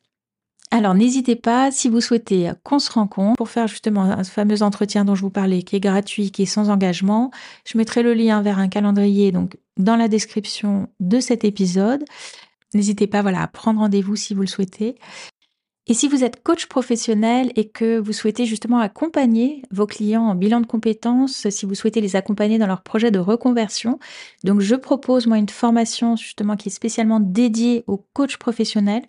alors 0.71 0.95
n'hésitez 0.95 1.37
pas, 1.37 1.71
si 1.71 1.89
vous 1.89 2.01
souhaitez 2.01 2.51
qu'on 2.63 2.79
se 2.79 2.91
rencontre 2.93 3.37
pour 3.37 3.49
faire 3.49 3.69
justement 3.69 4.23
ce 4.23 4.31
fameux 4.31 4.63
entretien 4.63 5.05
dont 5.05 5.15
je 5.15 5.23
vous 5.23 5.31
parlais, 5.31 5.63
qui 5.63 5.77
est 5.77 5.81
gratuit, 5.81 6.31
qui 6.31 6.43
est 6.43 6.47
sans 6.47 6.69
engagement, 6.69 7.31
je 7.65 7.79
mettrai 7.79 8.03
le 8.03 8.15
lien 8.15 8.43
vers 8.43 8.59
un 8.59 8.69
calendrier 8.69 9.33
donc 9.33 9.57
dans 9.77 9.97
la 9.97 10.09
description 10.09 10.89
de 11.01 11.21
cet 11.21 11.45
épisode. 11.45 12.05
N'hésitez 12.75 13.07
pas 13.07 13.23
voilà, 13.23 13.43
à 13.43 13.47
prendre 13.47 13.81
rendez-vous 13.81 14.17
si 14.17 14.35
vous 14.35 14.43
le 14.43 14.47
souhaitez. 14.47 14.97
Et 15.91 15.95
si 15.95 16.07
vous 16.07 16.23
êtes 16.23 16.43
coach 16.43 16.67
professionnel 16.67 17.51
et 17.57 17.71
que 17.71 17.99
vous 17.99 18.13
souhaitez 18.13 18.45
justement 18.45 18.79
accompagner 18.79 19.63
vos 19.71 19.87
clients 19.87 20.25
en 20.25 20.35
bilan 20.35 20.61
de 20.61 20.67
compétences, 20.67 21.49
si 21.49 21.65
vous 21.65 21.75
souhaitez 21.75 22.03
les 22.03 22.15
accompagner 22.15 22.59
dans 22.59 22.67
leur 22.67 22.83
projet 22.83 23.11
de 23.11 23.19
reconversion, 23.19 23.99
donc 24.45 24.61
je 24.61 24.75
propose 24.75 25.27
moi 25.27 25.39
une 25.39 25.49
formation 25.49 26.15
justement 26.15 26.57
qui 26.57 26.69
est 26.69 26.73
spécialement 26.73 27.21
dédiée 27.21 27.85
aux 27.87 28.05
coachs 28.13 28.37
professionnels 28.37 29.05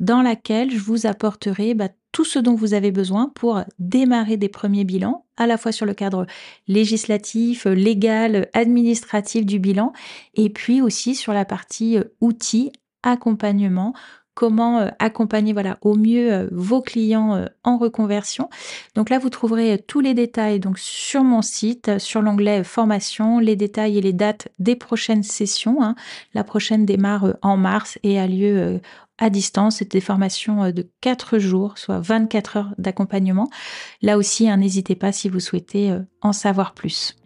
dans 0.00 0.22
laquelle 0.22 0.70
je 0.70 0.78
vous 0.78 1.06
apporterai 1.06 1.74
bah, 1.74 1.88
tout 2.12 2.24
ce 2.24 2.38
dont 2.38 2.54
vous 2.54 2.74
avez 2.74 2.90
besoin 2.90 3.30
pour 3.34 3.62
démarrer 3.78 4.36
des 4.36 4.48
premiers 4.48 4.84
bilans, 4.84 5.24
à 5.36 5.46
la 5.46 5.56
fois 5.56 5.70
sur 5.70 5.86
le 5.86 5.94
cadre 5.94 6.26
législatif, 6.66 7.66
légal, 7.66 8.48
administratif 8.52 9.46
du 9.46 9.58
bilan, 9.58 9.92
et 10.34 10.50
puis 10.50 10.82
aussi 10.82 11.14
sur 11.14 11.32
la 11.32 11.44
partie 11.44 11.98
euh, 11.98 12.04
outils, 12.20 12.72
accompagnement 13.02 13.94
comment 14.40 14.78
euh, 14.78 14.88
accompagner 14.98 15.52
voilà 15.52 15.76
au 15.82 15.96
mieux 15.96 16.32
euh, 16.32 16.48
vos 16.50 16.80
clients 16.80 17.34
euh, 17.34 17.44
en 17.62 17.76
reconversion. 17.76 18.48
Donc 18.94 19.10
là, 19.10 19.18
vous 19.18 19.28
trouverez 19.28 19.84
tous 19.86 20.00
les 20.00 20.14
détails 20.14 20.60
donc 20.60 20.78
sur 20.78 21.24
mon 21.24 21.42
site, 21.42 21.98
sur 21.98 22.22
l'onglet 22.22 22.64
formation, 22.64 23.38
les 23.38 23.54
détails 23.54 23.98
et 23.98 24.00
les 24.00 24.14
dates 24.14 24.48
des 24.58 24.76
prochaines 24.76 25.22
sessions. 25.22 25.82
Hein. 25.82 25.94
La 26.32 26.42
prochaine 26.42 26.86
démarre 26.86 27.34
en 27.42 27.58
mars 27.58 27.98
et 28.02 28.18
a 28.18 28.26
lieu 28.26 28.80
à 29.20 29.30
distance. 29.30 29.76
C'est 29.76 29.92
des 29.92 30.00
formations 30.00 30.70
de 30.70 30.88
4 31.00 31.38
jours, 31.38 31.78
soit 31.78 32.00
24 32.00 32.56
heures 32.56 32.74
d'accompagnement. 32.78 33.48
Là 34.02 34.18
aussi, 34.18 34.48
hein, 34.48 34.56
n'hésitez 34.56 34.96
pas 34.96 35.12
si 35.12 35.28
vous 35.28 35.40
souhaitez 35.40 35.96
en 36.20 36.32
savoir 36.32 36.74
plus. 36.74 37.16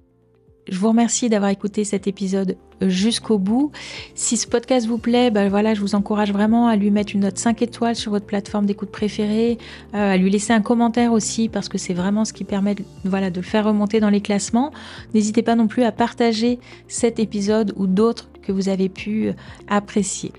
Je 0.68 0.78
vous 0.78 0.88
remercie 0.88 1.28
d'avoir 1.28 1.51
écouté 1.51 1.84
cet 1.84 2.07
épisode 2.07 2.57
jusqu'au 2.80 3.38
bout. 3.38 3.70
Si 4.14 4.36
ce 4.36 4.47
podcast 4.47 4.86
vous 4.86 4.99
plaît, 4.99 5.30
ben 5.30 5.49
voilà, 5.49 5.74
je 5.74 5.80
vous 5.80 5.95
encourage 5.95 6.32
vraiment 6.32 6.68
à 6.68 6.76
lui 6.76 6.90
mettre 6.90 7.14
une 7.14 7.20
note 7.20 7.38
5 7.38 7.61
étoiles 7.62 7.97
sur 7.97 8.12
votre 8.12 8.24
plateforme 8.24 8.64
d'écoute 8.64 8.90
préférée, 8.90 9.59
euh, 9.95 10.12
à 10.12 10.16
lui 10.16 10.30
laisser 10.30 10.53
un 10.53 10.62
commentaire 10.62 11.12
aussi 11.12 11.49
parce 11.49 11.68
que 11.68 11.76
c'est 11.76 11.95
vraiment 11.95 12.24
ce 12.24 12.32
qui 12.32 12.45
permet 12.45 12.76
voilà, 13.05 13.30
de 13.30 13.40
le 13.40 13.47
faire 13.47 13.66
remonter 13.66 14.01
dans 14.01 14.11
les 14.11 14.22
classements. 14.22 14.72
N'hésitez 15.12 15.42
pas 15.42 15.55
non 15.55 15.66
plus 15.66 15.82
à 15.82 15.92
partager 15.92 16.59
cet 16.88 17.18
épisode 17.18 17.74
ou 17.76 17.86
d'autres 17.86 18.30
que 18.42 18.53
vous 18.53 18.68
avez 18.68 18.88
pu 18.88 19.32
apprécier. 19.68 20.32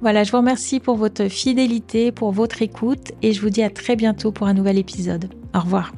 Voilà, 0.00 0.24
je 0.24 0.30
vous 0.30 0.38
remercie 0.38 0.80
pour 0.80 0.96
votre 0.96 1.28
fidélité, 1.28 2.12
pour 2.12 2.32
votre 2.32 2.62
écoute 2.62 3.12
et 3.22 3.32
je 3.32 3.40
vous 3.40 3.50
dis 3.50 3.62
à 3.62 3.70
très 3.70 3.96
bientôt 3.96 4.32
pour 4.32 4.46
un 4.46 4.54
nouvel 4.54 4.78
épisode. 4.78 5.28
Au 5.54 5.60
revoir. 5.60 5.92